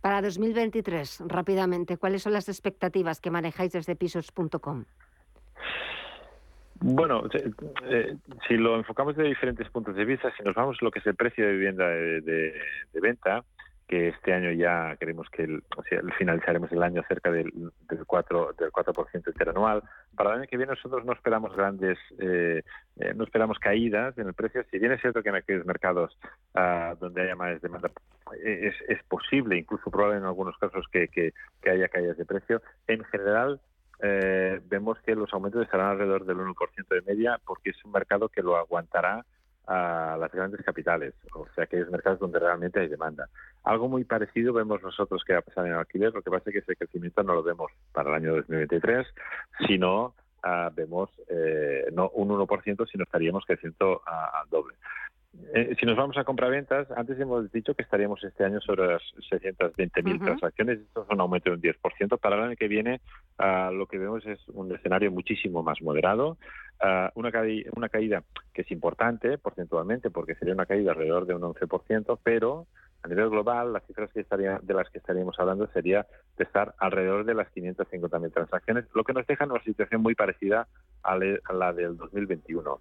Para 0.00 0.20
2023, 0.20 1.24
rápidamente, 1.26 1.96
¿cuáles 1.96 2.22
son 2.22 2.34
las 2.34 2.48
expectativas 2.48 3.20
que 3.20 3.30
manejáis 3.30 3.72
desde 3.72 3.96
pisos.com? 3.96 4.84
Bueno, 6.84 7.22
eh, 7.32 8.16
si 8.48 8.54
lo 8.56 8.76
enfocamos 8.76 9.16
de 9.16 9.24
diferentes 9.24 9.70
puntos 9.70 9.94
de 9.94 10.04
vista, 10.04 10.32
si 10.36 10.42
nos 10.42 10.54
vamos 10.54 10.76
a 10.80 10.84
lo 10.84 10.90
que 10.90 10.98
es 10.98 11.06
el 11.06 11.14
precio 11.14 11.46
de 11.46 11.52
vivienda 11.52 11.86
de 11.86 12.52
venta, 13.00 13.44
que 13.92 14.08
este 14.08 14.32
año 14.32 14.50
ya 14.52 14.96
queremos 14.96 15.28
que 15.28 15.42
el, 15.42 15.62
o 15.76 15.82
sea, 15.82 16.00
finalizaremos 16.16 16.72
el 16.72 16.82
año 16.82 17.02
cerca 17.06 17.30
del, 17.30 17.52
del 17.90 18.06
4 18.06 18.54
del 18.58 18.72
4% 18.72 19.26
interanual. 19.26 19.82
Para 20.16 20.30
el 20.30 20.38
año 20.38 20.48
que 20.48 20.56
viene 20.56 20.72
nosotros 20.72 21.04
no 21.04 21.12
esperamos 21.12 21.54
grandes, 21.54 21.98
eh, 22.18 22.62
eh, 22.96 23.12
no 23.14 23.24
esperamos 23.24 23.58
caídas 23.58 24.16
en 24.16 24.28
el 24.28 24.32
precio. 24.32 24.64
Si 24.70 24.78
bien 24.78 24.92
es 24.92 25.02
cierto 25.02 25.22
que 25.22 25.28
en 25.28 25.34
aquellos 25.34 25.66
mercados 25.66 26.16
uh, 26.54 26.96
donde 26.98 27.20
haya 27.20 27.36
más 27.36 27.60
demanda 27.60 27.90
es, 28.42 28.74
es 28.88 29.02
posible, 29.04 29.58
incluso 29.58 29.90
probable 29.90 30.16
en 30.20 30.24
algunos 30.24 30.56
casos 30.56 30.86
que 30.90 31.34
haya 31.70 31.88
caídas 31.88 32.16
de 32.16 32.24
precio, 32.24 32.62
en 32.86 33.04
general 33.04 33.60
eh, 34.00 34.58
vemos 34.70 34.98
que 35.04 35.14
los 35.14 35.30
aumentos 35.34 35.62
estarán 35.62 35.90
alrededor 35.90 36.24
del 36.24 36.38
1% 36.38 36.54
de 36.88 37.02
media 37.02 37.38
porque 37.44 37.70
es 37.70 37.84
un 37.84 37.92
mercado 37.92 38.30
que 38.30 38.42
lo 38.42 38.56
aguantará 38.56 39.26
a 39.66 40.16
las 40.18 40.32
grandes 40.32 40.60
capitales, 40.64 41.14
o 41.34 41.46
sea, 41.54 41.64
aquellos 41.64 41.90
mercados 41.90 42.18
donde 42.18 42.38
realmente 42.38 42.80
hay 42.80 42.88
demanda. 42.88 43.28
Algo 43.62 43.88
muy 43.88 44.04
parecido 44.04 44.52
vemos 44.52 44.82
nosotros 44.82 45.22
que 45.24 45.34
va 45.34 45.38
a 45.38 45.42
pasar 45.42 45.66
en 45.66 45.74
alquiler, 45.74 46.12
lo 46.12 46.22
que 46.22 46.30
pasa 46.30 46.50
es 46.50 46.52
que 46.54 46.58
ese 46.60 46.76
crecimiento 46.76 47.22
no 47.22 47.34
lo 47.34 47.42
vemos 47.42 47.70
para 47.92 48.10
el 48.10 48.16
año 48.16 48.34
2023, 48.36 49.06
sino 49.66 50.14
uh, 50.44 50.74
vemos 50.74 51.10
eh, 51.28 51.86
no 51.92 52.10
un 52.10 52.30
1%, 52.30 52.90
sino 52.90 53.04
estaríamos 53.04 53.44
creciendo 53.46 54.02
al 54.06 54.48
doble. 54.50 54.74
Eh, 55.54 55.76
si 55.78 55.86
nos 55.86 55.96
vamos 55.96 56.16
a 56.16 56.24
compraventas, 56.24 56.90
antes 56.92 57.18
hemos 57.20 57.50
dicho 57.52 57.74
que 57.74 57.82
estaríamos 57.82 58.22
este 58.24 58.44
año 58.44 58.60
sobre 58.60 58.86
las 58.86 59.02
620.000 59.30 60.24
transacciones. 60.24 60.80
Esto 60.80 61.02
es 61.04 61.10
un 61.10 61.20
aumento 61.20 61.50
de 61.50 61.56
un 61.56 61.62
10%. 61.62 62.18
Para 62.18 62.36
el 62.36 62.42
año 62.42 62.56
que 62.56 62.68
viene, 62.68 63.00
uh, 63.38 63.72
lo 63.72 63.86
que 63.86 63.98
vemos 63.98 64.24
es 64.26 64.38
un 64.48 64.74
escenario 64.74 65.10
muchísimo 65.10 65.62
más 65.62 65.80
moderado. 65.82 66.38
Uh, 66.82 67.08
una, 67.18 67.30
una 67.76 67.88
caída 67.88 68.22
que 68.52 68.62
es 68.62 68.70
importante 68.70 69.36
porcentualmente, 69.38 70.10
porque 70.10 70.34
sería 70.34 70.54
una 70.54 70.66
caída 70.66 70.92
alrededor 70.92 71.26
de 71.26 71.34
un 71.34 71.42
11%, 71.42 72.18
pero 72.22 72.66
a 73.02 73.08
nivel 73.08 73.30
global, 73.30 73.72
las 73.72 73.84
cifras 73.86 74.10
que 74.12 74.20
estaría, 74.20 74.58
de 74.62 74.74
las 74.74 74.88
que 74.90 74.98
estaríamos 74.98 75.38
hablando 75.38 75.66
sería 75.68 76.06
de 76.38 76.44
estar 76.44 76.74
alrededor 76.78 77.24
de 77.24 77.34
las 77.34 77.48
550.000 77.54 78.32
transacciones, 78.32 78.84
lo 78.94 79.04
que 79.04 79.12
nos 79.12 79.26
deja 79.26 79.44
en 79.44 79.50
una 79.50 79.62
situación 79.64 80.02
muy 80.02 80.14
parecida 80.14 80.68
a 81.02 81.16
la 81.16 81.72
del 81.72 81.96
2021. 81.96 82.78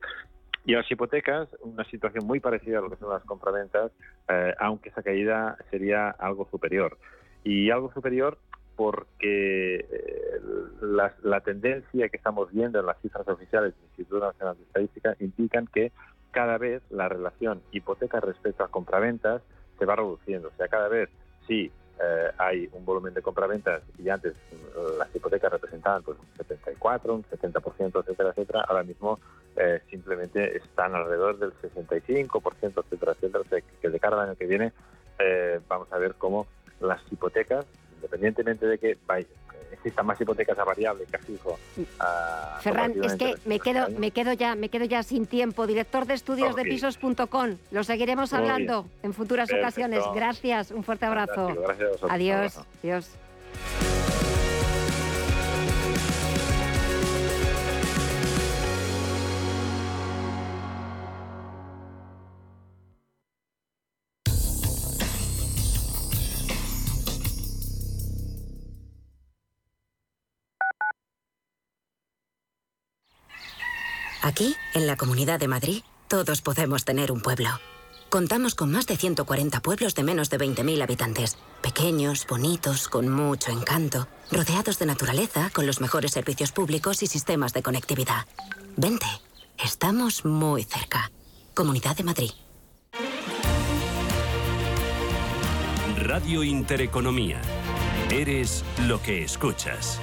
Y 0.66 0.74
las 0.74 0.90
hipotecas, 0.92 1.50
una 1.62 1.84
situación 1.86 2.26
muy 2.26 2.40
parecida 2.40 2.80
a 2.80 2.82
lo 2.82 2.90
que 2.90 2.98
son 2.98 3.10
las 3.10 3.24
compraventas, 3.24 3.92
eh, 4.30 4.54
aunque 4.60 4.90
esa 4.90 5.02
caída 5.02 5.58
sería 5.72 6.10
algo 6.12 6.48
superior. 6.52 6.98
Y 7.44 7.72
algo 7.72 7.92
superior 7.94 8.38
porque 8.76 9.76
eh, 9.80 10.42
la, 10.82 11.42
tendencia 11.42 12.10
que 12.10 12.18
estamos 12.18 12.52
viendo 12.52 12.80
en 12.80 12.86
las 12.86 13.00
cifras 13.02 13.28
oficiales 13.28 13.76
del 13.76 13.84
Instituto 13.86 14.26
Nacional 14.26 14.58
de 14.58 14.64
Estadística 14.64 15.16
indican 15.20 15.68
que 15.68 15.92
cada 16.32 16.58
vez 16.58 16.82
la 16.90 17.10
relación 17.10 17.62
hipoteca 17.72 18.20
respecto 18.20 18.64
a 18.64 18.70
compraventas 18.70 19.42
se 19.78 19.86
va 19.86 19.96
reduciendo. 19.96 20.48
O 20.48 20.58
sea, 20.58 20.68
cada 20.68 20.88
vez 20.88 21.10
sí 21.48 21.72
eh, 22.00 22.32
hay 22.38 22.70
un 22.74 22.86
volumen 22.86 23.14
de 23.14 23.22
compraventas 23.22 23.84
y 23.98 24.10
antes 24.10 24.34
mm, 24.34 24.98
las 24.98 25.16
hipotecas 25.16 25.52
representaban 25.52 26.04
pues 26.04 26.18
un 26.18 26.26
74, 26.38 27.14
un 27.14 27.24
70%, 27.24 28.00
etcétera, 28.00 28.30
etcétera, 28.30 28.62
ahora 28.68 28.84
mismo 28.84 29.20
eh, 29.56 29.82
simplemente 29.90 30.58
están 30.58 30.96
alrededor 30.96 31.38
del 31.38 31.54
65%, 31.54 32.84
etcétera, 32.84 33.12
etcétera, 33.12 33.40
o 33.40 33.50
sea, 33.50 33.60
que 33.82 33.90
de 33.90 34.00
cara 34.00 34.18
al 34.18 34.30
año 34.30 34.38
que 34.38 34.48
viene 34.48 34.72
eh, 35.20 35.60
vamos 35.68 35.92
a 35.92 35.98
ver 35.98 36.16
cómo 36.16 36.48
las 36.80 37.02
hipotecas, 37.12 37.66
independientemente 37.96 38.66
de 38.66 38.78
que 38.78 38.98
vais, 39.06 39.28
existan 39.82 40.06
más 40.06 40.20
hipotecas 40.22 40.58
a 40.58 40.64
variable 40.64 41.06
que 41.06 41.16
a 41.16 41.20
fijo. 41.20 41.60
Ferran, 42.62 42.94
es 43.04 43.16
que 43.16 43.36
me 43.46 43.60
quedo, 43.60 43.90
me 43.90 44.12
quedo 44.12 44.34
ya, 44.34 44.56
me 44.56 44.70
quedo 44.70 44.86
ya 44.86 45.04
sin 45.04 45.26
tiempo. 45.26 45.68
Director 45.68 46.06
de 46.06 46.14
estudios 46.14 46.56
de 46.56 46.64
pisos.com. 46.64 47.58
Lo 47.72 47.84
seguiremos 47.84 48.34
hablando 48.34 48.86
en 49.04 49.14
futuras 49.14 49.52
ocasiones. 49.52 50.04
Gracias, 50.14 50.72
un 50.72 50.84
fuerte 50.84 51.06
abrazo. 51.06 51.50
Adiós. 52.10 52.60
Adiós. 52.84 53.10
Aquí, 74.42 74.56
en 74.74 74.88
la 74.88 74.96
Comunidad 74.96 75.40
de 75.40 75.48
Madrid, 75.48 75.84
todos 76.08 76.42
podemos 76.42 76.84
tener 76.84 77.12
un 77.12 77.22
pueblo. 77.22 77.50
Contamos 78.10 78.56
con 78.56 78.72
más 78.72 78.88
de 78.88 78.98
140 78.98 79.60
pueblos 79.60 79.94
de 79.94 80.02
menos 80.02 80.32
de 80.32 80.40
20.000 80.40 80.82
habitantes. 80.82 81.38
Pequeños, 81.62 82.26
bonitos, 82.26 82.88
con 82.88 83.08
mucho 83.08 83.52
encanto, 83.52 84.08
rodeados 84.32 84.80
de 84.80 84.88
naturaleza, 84.88 85.52
con 85.54 85.68
los 85.68 85.80
mejores 85.80 86.14
servicios 86.14 86.52
públicos 86.52 87.04
y 87.04 87.08
sistemas 87.08 87.54
de 87.54 87.62
conectividad. 87.62 88.26
Vente, 88.78 89.06
estamos 89.64 90.26
muy 90.26 90.64
cerca. 90.64 91.12
Comunidad 91.54 91.96
de 91.96 92.04
Madrid. 92.04 92.32
Radio 95.98 96.42
Intereconomía. 96.42 97.40
Eres 98.10 98.64
lo 98.88 99.00
que 99.04 99.24
escuchas. 99.24 100.00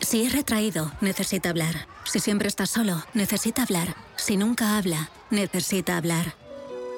Si 0.00 0.24
es 0.24 0.32
retraído, 0.32 0.90
necesita 1.00 1.50
hablar. 1.50 1.86
Si 2.06 2.20
siempre 2.20 2.48
está 2.48 2.66
solo, 2.66 3.04
necesita 3.14 3.62
hablar. 3.62 3.96
Si 4.16 4.36
nunca 4.36 4.78
habla, 4.78 5.10
necesita 5.30 5.96
hablar. 5.96 6.34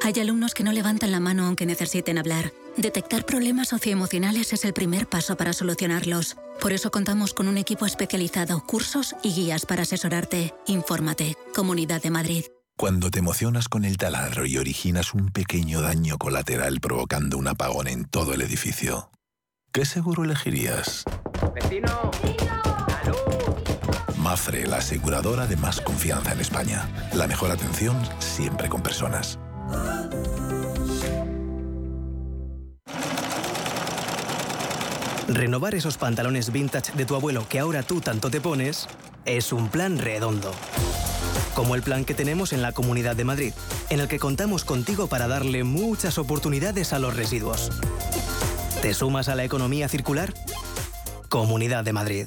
Hay 0.02 0.20
alumnos 0.20 0.54
que 0.54 0.62
no 0.62 0.72
levantan 0.72 1.10
la 1.10 1.18
mano 1.18 1.46
aunque 1.46 1.66
necesiten 1.66 2.18
hablar. 2.18 2.52
Detectar 2.76 3.24
problemas 3.24 3.68
socioemocionales 3.68 4.52
es 4.52 4.64
el 4.64 4.72
primer 4.72 5.08
paso 5.08 5.36
para 5.36 5.52
solucionarlos. 5.52 6.36
Por 6.60 6.72
eso 6.72 6.90
contamos 6.90 7.34
con 7.34 7.48
un 7.48 7.58
equipo 7.58 7.86
especializado, 7.86 8.62
cursos 8.64 9.16
y 9.22 9.34
guías 9.34 9.66
para 9.66 9.82
asesorarte. 9.82 10.54
Infórmate. 10.66 11.36
Comunidad 11.54 12.02
de 12.02 12.10
Madrid. 12.10 12.44
Cuando 12.76 13.10
te 13.10 13.18
emocionas 13.18 13.68
con 13.68 13.84
el 13.84 13.96
taladro 13.96 14.46
y 14.46 14.56
originas 14.56 15.12
un 15.12 15.30
pequeño 15.30 15.80
daño 15.80 16.16
colateral 16.18 16.78
provocando 16.80 17.36
un 17.36 17.48
apagón 17.48 17.88
en 17.88 18.04
todo 18.04 18.34
el 18.34 18.42
edificio, 18.42 19.10
¿qué 19.72 19.84
seguro 19.84 20.22
elegirías? 20.22 21.02
¡Vecino! 21.54 22.12
Mafre, 24.28 24.66
la 24.66 24.76
aseguradora 24.76 25.46
de 25.46 25.56
más 25.56 25.80
confianza 25.80 26.32
en 26.32 26.40
España. 26.40 26.86
La 27.14 27.26
mejor 27.26 27.50
atención 27.50 27.96
siempre 28.18 28.68
con 28.68 28.82
personas. 28.82 29.38
Renovar 35.28 35.74
esos 35.74 35.96
pantalones 35.96 36.52
vintage 36.52 36.92
de 36.92 37.06
tu 37.06 37.14
abuelo 37.14 37.46
que 37.48 37.58
ahora 37.58 37.82
tú 37.82 38.02
tanto 38.02 38.30
te 38.30 38.42
pones 38.42 38.86
es 39.24 39.50
un 39.50 39.70
plan 39.70 39.96
redondo. 39.96 40.52
Como 41.54 41.74
el 41.74 41.80
plan 41.80 42.04
que 42.04 42.12
tenemos 42.12 42.52
en 42.52 42.60
la 42.60 42.72
Comunidad 42.72 43.16
de 43.16 43.24
Madrid, 43.24 43.54
en 43.88 44.00
el 44.00 44.08
que 44.08 44.18
contamos 44.18 44.66
contigo 44.66 45.06
para 45.06 45.26
darle 45.26 45.64
muchas 45.64 46.18
oportunidades 46.18 46.92
a 46.92 46.98
los 46.98 47.16
residuos. 47.16 47.70
¿Te 48.82 48.92
sumas 48.92 49.30
a 49.30 49.34
la 49.34 49.44
economía 49.44 49.88
circular? 49.88 50.34
Comunidad 51.30 51.82
de 51.82 51.92
Madrid. 51.94 52.26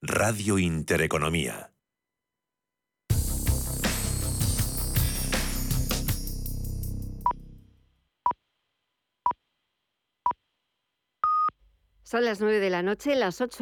Radio 0.00 0.58
Intereconomía. 0.58 1.72
Son 12.04 12.24
las 12.24 12.40
nueve 12.40 12.60
de 12.60 12.70
la 12.70 12.84
noche, 12.84 13.16
las 13.16 13.40
ocho 13.40 13.56